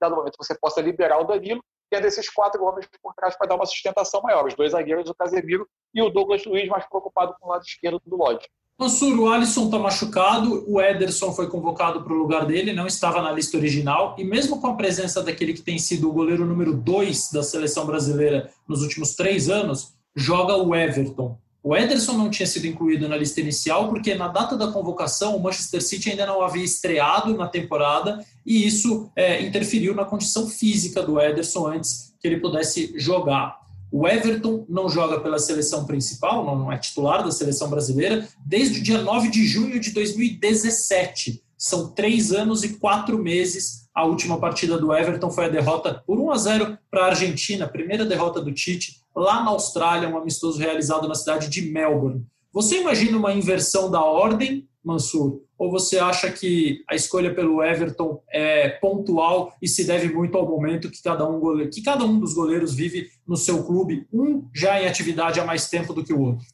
dado 0.00 0.16
momento, 0.16 0.36
você 0.38 0.54
possa 0.58 0.80
liberar 0.80 1.18
o 1.18 1.24
Danilo 1.24 1.62
tendo 1.90 2.06
esses 2.06 2.28
quatro 2.28 2.64
homens 2.64 2.88
por 3.02 3.14
trás 3.14 3.36
para 3.36 3.48
dar 3.48 3.56
uma 3.56 3.66
sustentação 3.66 4.20
maior. 4.22 4.46
Os 4.46 4.54
dois 4.54 4.72
zagueiros, 4.72 5.08
o 5.08 5.14
Casemiro 5.14 5.68
e 5.94 6.02
o 6.02 6.10
Douglas 6.10 6.44
Luiz, 6.44 6.68
mais 6.68 6.86
preocupado 6.86 7.34
com 7.40 7.48
o 7.48 7.50
lado 7.50 7.64
esquerdo 7.64 8.00
do 8.04 8.16
Lodge. 8.16 8.46
Mansur, 8.78 9.18
o 9.18 9.28
Alisson 9.30 9.64
está 9.64 9.78
machucado, 9.78 10.62
o 10.70 10.78
Ederson 10.78 11.32
foi 11.32 11.48
convocado 11.48 12.04
para 12.04 12.12
o 12.12 12.16
lugar 12.16 12.44
dele, 12.44 12.74
não 12.74 12.86
estava 12.86 13.22
na 13.22 13.32
lista 13.32 13.56
original, 13.56 14.14
e 14.18 14.24
mesmo 14.24 14.60
com 14.60 14.66
a 14.66 14.74
presença 14.74 15.22
daquele 15.22 15.54
que 15.54 15.62
tem 15.62 15.78
sido 15.78 16.10
o 16.10 16.12
goleiro 16.12 16.44
número 16.44 16.74
dois 16.74 17.30
da 17.32 17.42
seleção 17.42 17.86
brasileira 17.86 18.50
nos 18.68 18.82
últimos 18.82 19.16
três 19.16 19.48
anos, 19.48 19.94
joga 20.14 20.56
o 20.56 20.74
Everton. 20.74 21.38
O 21.66 21.76
Ederson 21.76 22.12
não 22.12 22.30
tinha 22.30 22.46
sido 22.46 22.68
incluído 22.68 23.08
na 23.08 23.16
lista 23.16 23.40
inicial 23.40 23.88
porque 23.88 24.14
na 24.14 24.28
data 24.28 24.56
da 24.56 24.70
convocação 24.70 25.34
o 25.34 25.42
Manchester 25.42 25.82
City 25.82 26.10
ainda 26.10 26.24
não 26.24 26.40
havia 26.40 26.62
estreado 26.62 27.36
na 27.36 27.48
temporada 27.48 28.24
e 28.46 28.64
isso 28.64 29.10
é, 29.16 29.42
interferiu 29.42 29.92
na 29.92 30.04
condição 30.04 30.48
física 30.48 31.02
do 31.02 31.20
Ederson 31.20 31.66
antes 31.66 32.14
que 32.20 32.28
ele 32.28 32.38
pudesse 32.38 32.94
jogar. 32.96 33.58
O 33.90 34.06
Everton 34.06 34.64
não 34.68 34.88
joga 34.88 35.18
pela 35.18 35.40
seleção 35.40 35.84
principal, 35.86 36.44
não 36.44 36.70
é 36.70 36.78
titular 36.78 37.24
da 37.24 37.32
seleção 37.32 37.68
brasileira, 37.68 38.28
desde 38.46 38.78
o 38.78 38.82
dia 38.84 39.02
9 39.02 39.28
de 39.28 39.44
junho 39.44 39.80
de 39.80 39.90
2017. 39.90 41.42
São 41.58 41.88
três 41.88 42.30
anos 42.30 42.62
e 42.62 42.74
quatro 42.78 43.18
meses. 43.18 43.88
A 43.92 44.04
última 44.04 44.38
partida 44.38 44.78
do 44.78 44.94
Everton 44.94 45.32
foi 45.32 45.46
a 45.46 45.48
derrota 45.48 46.00
por 46.06 46.16
1 46.20 46.30
a 46.30 46.36
0 46.36 46.78
para 46.88 47.06
a 47.06 47.06
Argentina, 47.06 47.66
primeira 47.66 48.04
derrota 48.04 48.40
do 48.40 48.52
Tite, 48.52 49.04
lá 49.16 49.42
na 49.42 49.50
Austrália, 49.50 50.08
um 50.08 50.18
amistoso 50.18 50.58
realizado 50.58 51.08
na 51.08 51.14
cidade 51.14 51.48
de 51.48 51.62
Melbourne. 51.62 52.26
Você 52.52 52.80
imagina 52.80 53.16
uma 53.16 53.32
inversão 53.32 53.90
da 53.90 54.02
ordem, 54.02 54.68
Mansur? 54.84 55.40
Ou 55.58 55.70
você 55.70 55.98
acha 55.98 56.30
que 56.30 56.84
a 56.88 56.94
escolha 56.94 57.34
pelo 57.34 57.62
Everton 57.62 58.22
é 58.30 58.68
pontual 58.68 59.54
e 59.60 59.66
se 59.66 59.86
deve 59.86 60.12
muito 60.12 60.36
ao 60.36 60.46
momento 60.46 60.90
que 60.90 61.02
cada 61.02 61.26
um, 61.28 61.40
goleiro, 61.40 61.70
que 61.70 61.82
cada 61.82 62.04
um 62.04 62.20
dos 62.20 62.34
goleiros 62.34 62.74
vive 62.74 63.08
no 63.26 63.36
seu 63.36 63.64
clube, 63.64 64.06
um 64.12 64.48
já 64.54 64.80
em 64.80 64.86
atividade 64.86 65.40
há 65.40 65.44
mais 65.44 65.68
tempo 65.68 65.94
do 65.94 66.04
que 66.04 66.12
o 66.12 66.20
outro? 66.20 66.46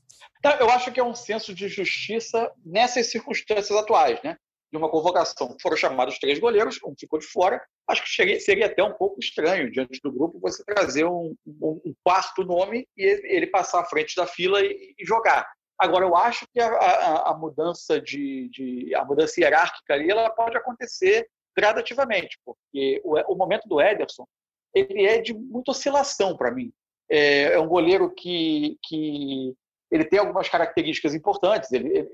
Eu 0.60 0.70
acho 0.70 0.90
que 0.90 0.98
é 0.98 1.04
um 1.04 1.14
senso 1.14 1.54
de 1.54 1.68
justiça 1.68 2.50
nessas 2.64 3.10
circunstâncias 3.10 3.76
atuais, 3.78 4.20
né? 4.22 4.36
De 4.72 4.78
uma 4.78 4.88
convocação, 4.88 5.54
foram 5.60 5.76
chamados 5.76 6.18
três 6.18 6.38
goleiros, 6.38 6.78
um 6.82 6.94
ficou 6.98 7.18
de 7.18 7.26
fora. 7.26 7.62
Acho 7.86 8.02
que 8.02 8.40
seria 8.40 8.66
até 8.66 8.82
um 8.82 8.94
pouco 8.94 9.20
estranho, 9.20 9.70
diante 9.70 10.00
do 10.02 10.10
grupo, 10.10 10.40
você 10.40 10.64
trazer 10.64 11.04
um, 11.04 11.34
um, 11.46 11.94
quarto 12.02 12.42
nome 12.42 12.88
e 12.96 13.04
ele 13.24 13.46
passar 13.48 13.80
à 13.80 13.84
frente 13.84 14.16
da 14.16 14.26
fila 14.26 14.62
e, 14.62 14.94
e 14.98 15.04
jogar. 15.04 15.46
Agora, 15.78 16.06
eu 16.06 16.16
acho 16.16 16.46
que 16.52 16.60
a, 16.60 16.68
a, 16.68 17.30
a 17.32 17.34
mudança 17.36 18.00
de, 18.00 18.48
de, 18.50 18.94
a 18.94 19.04
mudança 19.04 19.38
hierárquica 19.38 19.92
ali, 19.92 20.10
ela 20.10 20.30
pode 20.30 20.56
acontecer 20.56 21.28
gradativamente, 21.54 22.38
porque 22.44 23.00
o, 23.04 23.14
o 23.32 23.36
momento 23.36 23.68
do 23.68 23.80
Ederson 23.80 24.26
ele 24.74 25.04
é 25.04 25.20
de 25.20 25.34
muita 25.34 25.72
oscilação 25.72 26.36
para 26.36 26.50
mim. 26.50 26.72
É, 27.10 27.54
é, 27.54 27.60
um 27.60 27.68
goleiro 27.68 28.10
que, 28.10 28.78
que 28.82 29.54
ele 29.90 30.04
tem 30.04 30.18
algumas 30.18 30.48
características 30.48 31.14
importantes, 31.14 31.70
ele, 31.72 31.88
ele, 31.88 32.08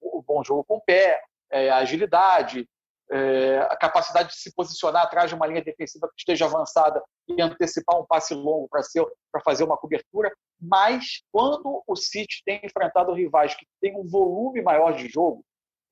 o 0.00 0.22
bom 0.22 0.44
jogo 0.44 0.64
com 0.64 0.76
o 0.76 0.80
pé, 0.80 1.20
é, 1.54 1.70
agilidade, 1.70 2.68
é, 3.10 3.58
a 3.70 3.76
capacidade 3.76 4.30
de 4.30 4.36
se 4.36 4.52
posicionar 4.54 5.04
atrás 5.04 5.28
de 5.28 5.36
uma 5.36 5.46
linha 5.46 5.62
defensiva 5.62 6.08
que 6.08 6.14
esteja 6.18 6.46
avançada 6.46 7.00
e 7.28 7.40
antecipar 7.40 8.00
um 8.00 8.06
passe 8.06 8.34
longo 8.34 8.68
para 8.68 9.42
fazer 9.42 9.62
uma 9.62 9.76
cobertura. 9.76 10.34
Mas 10.60 11.22
quando 11.30 11.82
o 11.86 11.94
City 11.96 12.42
tem 12.44 12.60
enfrentado 12.64 13.12
rivais 13.12 13.54
que 13.54 13.66
têm 13.80 13.96
um 13.96 14.06
volume 14.06 14.62
maior 14.62 14.92
de 14.96 15.08
jogo, 15.08 15.44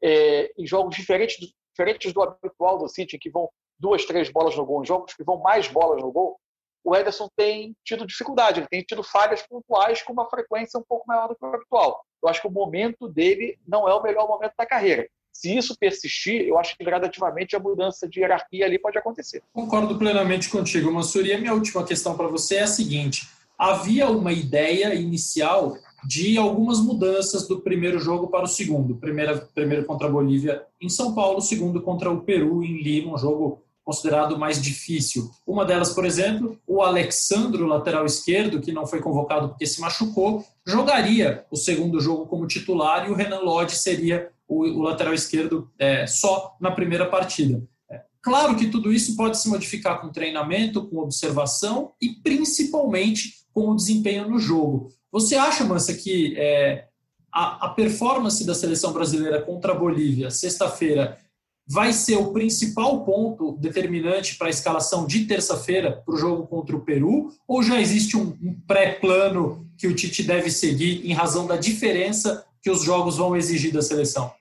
é, 0.02 0.52
em 0.59 0.66
jogos 0.66 0.97
diferentes 0.97 1.38
do, 1.38 1.47
diferentes 1.71 2.12
do 2.12 2.23
habitual 2.23 2.78
do 2.78 2.88
City, 2.88 3.19
que 3.19 3.31
vão 3.31 3.49
duas, 3.78 4.04
três 4.04 4.31
bolas 4.31 4.57
no 4.57 4.66
gol, 4.66 4.83
em 4.83 4.87
jogos 4.87 5.14
que 5.14 5.23
vão 5.23 5.38
mais 5.38 5.69
bolas 5.69 6.02
no 6.02 6.11
gol, 6.11 6.40
o 6.85 6.97
Ederson 6.97 7.28
tem 7.37 7.76
tido 7.85 8.04
dificuldade, 8.04 8.59
ele 8.59 8.69
tem 8.69 8.83
tido 8.83 9.04
falhas 9.04 9.42
pontuais 9.42 10.02
com 10.02 10.12
uma 10.12 10.28
frequência 10.28 10.81
um 10.81 10.83
pouco 10.83 11.07
maior 11.07 11.28
do 11.28 11.37
que 11.37 11.45
o 11.45 11.49
habitual. 11.54 12.04
Eu 12.21 12.28
acho 12.28 12.40
que 12.40 12.49
o 12.49 12.50
momento 12.50 13.09
dele 13.09 13.57
não 13.66 13.88
é 13.88 13.95
o 13.95 14.02
melhor 14.02 14.26
momento 14.26 14.54
da 14.59 14.66
carreira. 14.66 15.09
Se 15.32 15.56
isso 15.56 15.76
persistir, 15.78 16.42
eu 16.42 16.58
acho 16.58 16.76
que 16.76 16.84
gradativamente 16.84 17.56
a 17.56 17.58
mudança 17.58 18.08
de 18.08 18.20
hierarquia 18.20 18.66
ali 18.66 18.78
pode 18.78 18.98
acontecer. 18.98 19.42
Concordo 19.52 19.98
plenamente 19.98 20.48
contigo, 20.48 20.92
Mansur. 20.92 21.26
E 21.26 21.32
a 21.32 21.38
minha 21.38 21.54
última 21.54 21.84
questão 21.84 22.16
para 22.16 22.28
você 22.28 22.56
é 22.56 22.62
a 22.62 22.66
seguinte: 22.66 23.28
havia 23.58 24.08
uma 24.08 24.32
ideia 24.32 24.94
inicial 24.94 25.76
de 26.04 26.36
algumas 26.36 26.80
mudanças 26.80 27.46
do 27.46 27.60
primeiro 27.60 27.98
jogo 27.98 28.28
para 28.28 28.44
o 28.44 28.48
segundo. 28.48 28.96
Primeiro, 28.96 29.40
primeiro 29.54 29.84
contra 29.84 30.08
a 30.08 30.10
Bolívia 30.10 30.62
em 30.80 30.88
São 30.88 31.14
Paulo, 31.14 31.40
segundo 31.40 31.80
contra 31.80 32.10
o 32.10 32.22
Peru 32.22 32.62
em 32.62 32.82
Lima, 32.82 33.14
um 33.14 33.18
jogo 33.18 33.62
considerado 33.84 34.38
mais 34.38 34.60
difícil. 34.60 35.30
Uma 35.46 35.64
delas, 35.64 35.92
por 35.92 36.04
exemplo, 36.04 36.58
o 36.66 36.82
Alexandro, 36.82 37.66
lateral 37.66 38.04
esquerdo, 38.04 38.60
que 38.60 38.72
não 38.72 38.86
foi 38.86 39.00
convocado 39.00 39.50
porque 39.50 39.66
se 39.66 39.80
machucou, 39.80 40.44
jogaria 40.64 41.44
o 41.50 41.56
segundo 41.56 42.00
jogo 42.00 42.26
como 42.26 42.46
titular 42.46 43.08
e 43.08 43.10
o 43.10 43.14
Renan 43.14 43.40
Lodge 43.40 43.76
seria 43.76 44.30
o, 44.52 44.78
o 44.78 44.82
lateral 44.82 45.14
esquerdo 45.14 45.71
é, 45.78 46.06
só 46.06 46.56
na 46.61 46.71
primeira 46.71 47.06
partida. 47.06 47.62
É, 47.90 48.02
claro 48.21 48.56
que 48.56 48.68
tudo 48.68 48.92
isso 48.92 49.16
pode 49.16 49.38
se 49.38 49.49
modificar 49.49 50.00
com 50.00 50.12
treinamento, 50.12 50.87
com 50.87 50.99
observação 50.99 51.92
e 52.00 52.11
principalmente 52.11 53.42
com 53.52 53.71
o 53.71 53.76
desempenho 53.76 54.28
no 54.28 54.38
jogo. 54.38 54.90
Você 55.11 55.37
acha, 55.37 55.64
Mansa, 55.64 55.94
que 55.94 56.35
é, 56.37 56.87
a, 57.32 57.66
a 57.66 57.68
performance 57.71 58.44
da 58.44 58.54
seleção 58.54 58.92
brasileira 58.92 59.40
contra 59.40 59.73
a 59.73 59.76
Bolívia, 59.76 60.30
sexta-feira, 60.30 61.18
vai 61.66 61.92
ser 61.92 62.16
o 62.16 62.32
principal 62.32 63.04
ponto 63.04 63.52
determinante 63.52 64.37
para 64.37 64.49
a 64.49 64.50
escalação 64.50 65.06
de 65.06 65.25
terça-feira 65.25 66.02
para 66.04 66.14
o 66.14 66.18
jogo 66.18 66.47
contra 66.47 66.76
o 66.76 66.80
Peru? 66.80 67.32
Ou 67.49 67.62
já 67.62 67.80
existe 67.80 68.16
um, 68.16 68.37
um 68.42 68.61
pré-plano 68.66 69.66
que 69.78 69.87
o 69.87 69.94
Tite 69.94 70.23
deve 70.23 70.50
seguir 70.50 71.06
em 71.09 71.12
razão 71.12 71.47
da 71.47 71.56
diferença 71.56 72.44
que 72.61 72.71
os 72.71 72.82
jogos 72.82 73.16
vão 73.16 73.37
exigir 73.37 73.73
da 73.73 73.82
seleção? 73.82 74.32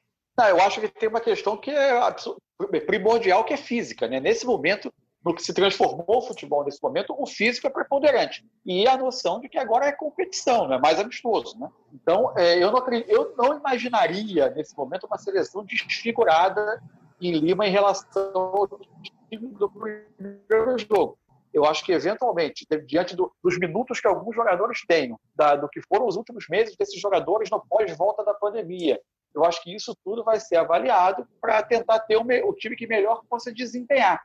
Não, 0.42 0.48
eu 0.48 0.60
acho 0.60 0.82
que 0.82 0.88
tem 0.88 1.08
uma 1.08 1.22
questão 1.22 1.56
que 1.56 1.70
é 1.70 2.80
primordial, 2.88 3.44
que 3.44 3.54
é 3.54 3.58
física. 3.58 4.08
Né? 4.08 4.20
Nesse 4.20 4.44
momento, 4.44 4.92
no 5.24 5.36
que 5.36 5.44
se 5.44 5.54
transformou 5.54 6.18
o 6.18 6.22
futebol 6.24 6.66
nesse 6.66 6.82
momento, 6.82 7.14
o 7.16 7.28
físico 7.28 7.68
é 7.68 7.70
preponderante. 7.70 8.44
E 8.66 8.88
a 8.88 8.98
noção 8.98 9.40
de 9.40 9.48
que 9.48 9.60
agora 9.60 9.86
é 9.86 9.92
competição, 9.92 10.68
não 10.68 10.74
é 10.74 10.80
mais 10.80 11.00
amistoso. 11.00 11.60
Né? 11.60 11.70
Então, 11.94 12.34
é, 12.36 12.58
eu, 12.58 12.72
não, 12.72 12.84
eu 13.08 13.36
não 13.38 13.56
imaginaria, 13.56 14.50
nesse 14.50 14.76
momento, 14.76 15.06
uma 15.06 15.20
seleção 15.20 15.64
desfigurada 15.64 16.82
em 17.22 17.34
Lima 17.34 17.68
em 17.68 17.72
relação 17.72 18.32
ao 18.34 18.68
time 19.30 19.48
do 19.50 19.70
primeiro 19.70 20.80
jogo. 20.80 21.20
Eu 21.54 21.66
acho 21.66 21.86
que, 21.86 21.92
eventualmente, 21.92 22.66
diante 22.88 23.16
do, 23.16 23.32
dos 23.44 23.60
minutos 23.60 24.00
que 24.00 24.08
alguns 24.08 24.36
jogadores 24.36 24.82
têm, 24.88 25.16
da, 25.36 25.56
do 25.56 25.70
que 25.70 25.82
foram 25.82 26.08
os 26.08 26.16
últimos 26.16 26.48
meses 26.50 26.76
desses 26.76 27.00
jogadores 27.00 27.48
no 27.52 27.64
pós-volta 27.70 28.24
da 28.24 28.34
pandemia, 28.34 29.00
eu 29.34 29.46
acho 29.46 29.64
que 29.64 29.74
isso 29.74 29.96
tudo 30.04 30.24
vai 30.24 30.40
ser 30.40 30.58
avaliado 30.58 31.28
para 31.40 31.64
tentar 31.64 32.00
ter 32.00 32.18
o, 32.18 32.22
o, 32.22 32.54
time 32.54 32.76
que 32.76 32.88
melhor 32.88 33.22
possa 33.30 33.54
desempenhar. 33.54 34.22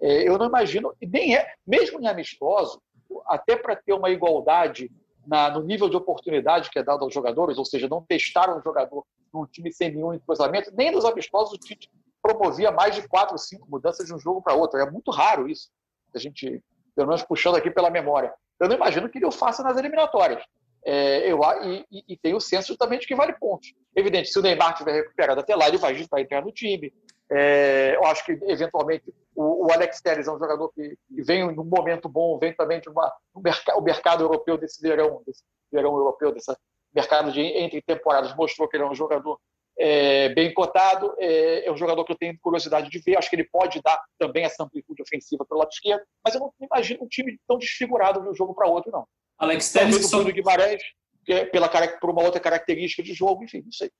É, 0.00 0.28
eu 0.28 0.38
não 0.38 0.46
imagino, 0.46 0.94
e 1.00 1.06
nem 1.06 1.36
é, 1.36 1.54
mesmo 1.66 2.00
em 2.00 2.06
amistoso, 2.06 2.80
até 3.26 3.56
para 3.56 3.76
ter 3.76 3.92
uma 3.92 4.10
igualdade 4.10 4.90
na, 5.26 5.50
no 5.50 5.62
nível 5.62 5.88
de 5.88 5.96
oportunidade 5.96 6.70
que 6.70 6.78
é 6.78 6.82
dado 6.82 7.04
aos 7.04 7.12
jogadores, 7.12 7.58
ou 7.58 7.64
seja, 7.64 7.88
não 7.88 8.02
testar 8.02 8.54
um 8.54 8.62
jogador 8.62 9.04
num 9.32 9.46
time 9.46 9.72
sem 9.72 9.92
nenhum 9.92 10.14
entrosamento, 10.14 10.72
nem 10.74 10.90
nos 10.90 11.04
amistosos 11.04 11.54
o 11.54 11.58
Tite 11.58 11.90
promovia 12.22 12.70
mais 12.70 12.94
de 12.94 13.06
quatro, 13.08 13.36
cinco 13.38 13.66
mudanças 13.70 14.06
de 14.06 14.14
um 14.14 14.18
jogo 14.18 14.42
para 14.42 14.54
outro. 14.54 14.78
É 14.78 14.90
muito 14.90 15.10
raro 15.10 15.48
isso, 15.48 15.70
a 16.14 16.18
gente, 16.18 16.62
pelo 16.94 17.08
menos 17.08 17.22
puxando 17.22 17.56
aqui 17.56 17.70
pela 17.70 17.90
memória. 17.90 18.32
Eu 18.58 18.68
não 18.68 18.76
imagino 18.76 19.08
que 19.08 19.18
ele 19.18 19.26
o 19.26 19.32
faça 19.32 19.62
nas 19.62 19.78
eliminatórias. 19.78 20.42
É, 20.84 21.30
eu, 21.30 21.40
e, 21.62 22.04
e, 22.08 22.16
tem 22.16 22.34
o 22.34 22.40
senso 22.40 22.76
de 22.76 23.06
que 23.06 23.14
vale 23.14 23.34
pontos. 23.34 23.74
Evidente, 23.94 24.30
se 24.30 24.38
o 24.38 24.42
Neymar 24.42 24.74
tiver 24.74 24.92
recuperado 24.92 25.40
até 25.40 25.54
lá, 25.54 25.68
ele 25.68 25.76
vai, 25.76 25.94
vai 26.10 26.22
entrar 26.22 26.42
no 26.42 26.52
time. 26.52 26.92
É, 27.30 27.94
eu 27.96 28.04
acho 28.06 28.24
que, 28.24 28.32
eventualmente, 28.42 29.04
o, 29.34 29.66
o 29.66 29.72
Alex 29.72 30.00
Telles 30.00 30.26
é 30.26 30.32
um 30.32 30.38
jogador 30.38 30.70
que, 30.72 30.96
que, 31.06 31.22
vem 31.22 31.54
num 31.54 31.64
momento 31.64 32.08
bom, 32.08 32.38
vem 32.38 32.54
também 32.54 32.80
de 32.80 32.88
uma, 32.88 33.12
um 33.34 33.42
o 33.76 33.82
mercado 33.82 34.24
europeu 34.24 34.56
desse 34.56 34.80
verão, 34.80 35.22
desse 35.26 35.44
verão 35.70 35.96
europeu, 35.96 36.32
desse 36.32 36.54
mercado 36.94 37.30
de 37.30 37.40
entre 37.40 37.80
temporadas, 37.82 38.34
mostrou 38.34 38.68
que 38.68 38.76
ele 38.76 38.84
é 38.84 38.88
um 38.88 38.94
jogador 38.94 39.38
é, 39.82 40.28
bem 40.34 40.52
cotado, 40.52 41.14
é, 41.18 41.66
é, 41.66 41.72
um 41.72 41.76
jogador 41.76 42.04
que 42.04 42.12
eu 42.12 42.18
tenho 42.18 42.38
curiosidade 42.42 42.90
de 42.90 42.98
ver, 42.98 43.16
acho 43.16 43.30
que 43.30 43.36
ele 43.36 43.48
pode 43.50 43.80
dar 43.82 43.98
também 44.18 44.44
essa 44.44 44.62
amplitude 44.62 45.00
ofensiva 45.00 45.46
pelo 45.46 45.60
lado 45.60 45.70
esquerdo, 45.72 46.02
mas 46.22 46.34
eu 46.34 46.40
não 46.40 46.52
imagino 46.60 47.02
um 47.02 47.08
time 47.08 47.38
tão 47.48 47.56
desfigurado 47.56 48.20
de 48.20 48.28
um 48.28 48.34
jogo 48.34 48.54
para 48.54 48.68
outro, 48.68 48.92
não. 48.92 49.06
Alex 49.38 49.72
Telles... 49.72 50.10
Talvez 50.10 50.30
o 50.30 50.34
Guimarães, 50.34 50.82
é 51.26 51.46
pela, 51.46 51.68
por 51.98 52.10
uma 52.10 52.22
outra 52.22 52.38
característica 52.38 53.02
de 53.02 53.14
jogo, 53.14 53.42
enfim, 53.42 53.62
não 53.64 53.72
sei. 53.72 53.90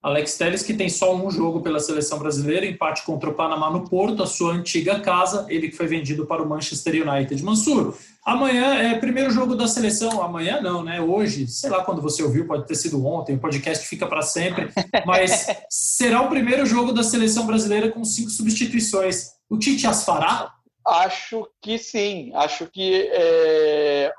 Alex 0.00 0.38
Telles, 0.38 0.62
que 0.62 0.74
tem 0.74 0.88
só 0.88 1.14
um 1.14 1.28
jogo 1.28 1.60
pela 1.60 1.80
seleção 1.80 2.20
brasileira, 2.20 2.64
empate 2.64 3.04
contra 3.04 3.30
o 3.30 3.34
Panamá 3.34 3.68
no 3.68 3.88
Porto, 3.88 4.22
a 4.22 4.26
sua 4.26 4.52
antiga 4.52 5.00
casa, 5.00 5.44
ele 5.48 5.68
que 5.68 5.76
foi 5.76 5.88
vendido 5.88 6.24
para 6.24 6.40
o 6.40 6.48
Manchester 6.48 7.08
United. 7.08 7.42
Mansur, 7.42 7.96
amanhã 8.24 8.74
é 8.74 8.96
primeiro 8.96 9.30
jogo 9.30 9.56
da 9.56 9.66
seleção, 9.66 10.22
amanhã 10.22 10.60
não, 10.60 10.84
né? 10.84 11.00
Hoje, 11.00 11.48
sei 11.48 11.68
lá 11.68 11.82
quando 11.82 12.00
você 12.00 12.22
ouviu, 12.22 12.46
pode 12.46 12.66
ter 12.66 12.76
sido 12.76 13.04
ontem, 13.04 13.34
o 13.34 13.40
podcast 13.40 13.84
fica 13.88 14.06
para 14.06 14.22
sempre, 14.22 14.70
mas 15.04 15.48
será 15.68 16.22
o 16.22 16.28
primeiro 16.28 16.64
jogo 16.64 16.92
da 16.92 17.02
seleção 17.02 17.44
brasileira 17.44 17.90
com 17.90 18.04
cinco 18.04 18.30
substituições. 18.30 19.32
O 19.50 19.58
Tite 19.58 19.86
as 19.86 20.04
fará? 20.04 20.54
Acho 20.86 21.46
que 21.60 21.76
sim, 21.76 22.30
acho 22.34 22.66
que, 22.66 23.10
é... 23.12 24.12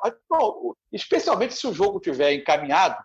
Especialmente 0.92 1.54
se 1.54 1.66
o 1.66 1.74
jogo 1.74 2.00
tiver 2.00 2.34
encaminhado, 2.34 2.98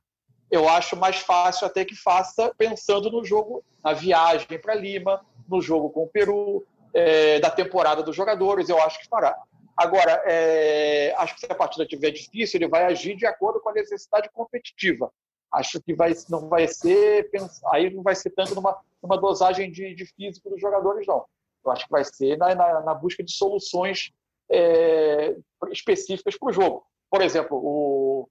eu 0.55 0.69
acho 0.69 0.97
mais 0.97 1.17
fácil 1.17 1.67
até 1.67 1.85
que 1.85 1.97
faça 1.97 2.55
pensando 2.57 3.11
no 3.11 3.25
jogo, 3.25 3.65
na 3.83 3.93
viagem 3.93 4.47
para 4.61 4.75
Lima, 4.75 5.27
no 5.49 5.61
jogo 5.61 5.91
com 5.91 6.05
o 6.05 6.09
Peru, 6.09 6.65
é, 6.95 7.41
da 7.41 7.51
temporada 7.51 8.05
dos 8.05 8.15
jogadores, 8.15 8.69
eu 8.69 8.81
acho 8.81 9.01
que 9.01 9.09
fará. 9.09 9.37
Agora, 9.77 10.23
é, 10.25 11.13
acho 11.19 11.35
que 11.35 11.41
se 11.41 11.47
a 11.51 11.55
partida 11.57 11.83
estiver 11.83 12.13
difícil, 12.13 12.59
ele 12.59 12.69
vai 12.69 12.85
agir 12.85 13.17
de 13.17 13.27
acordo 13.27 13.61
com 13.61 13.71
a 13.71 13.73
necessidade 13.73 14.31
competitiva. 14.33 15.13
Acho 15.53 15.83
que 15.83 15.93
vai, 15.93 16.13
não 16.31 16.49
vai 16.49 16.69
ser, 16.69 17.29
aí 17.73 17.93
não 17.93 18.05
vai 18.05 18.15
ser 18.15 18.31
tanto 18.31 18.55
numa, 18.55 18.81
numa 19.03 19.19
dosagem 19.19 19.73
de, 19.73 19.93
de 19.93 20.07
físico 20.07 20.51
dos 20.51 20.61
jogadores, 20.61 21.05
não. 21.05 21.25
Eu 21.65 21.73
acho 21.73 21.85
que 21.85 21.91
vai 21.91 22.05
ser 22.05 22.39
na, 22.39 22.55
na, 22.55 22.81
na 22.81 22.95
busca 22.95 23.25
de 23.25 23.33
soluções 23.33 24.13
é, 24.49 25.35
específicas 25.73 26.39
para 26.39 26.49
o 26.49 26.53
jogo. 26.53 26.87
Por 27.11 27.23
exemplo, 27.23 27.59
o, 27.61 28.29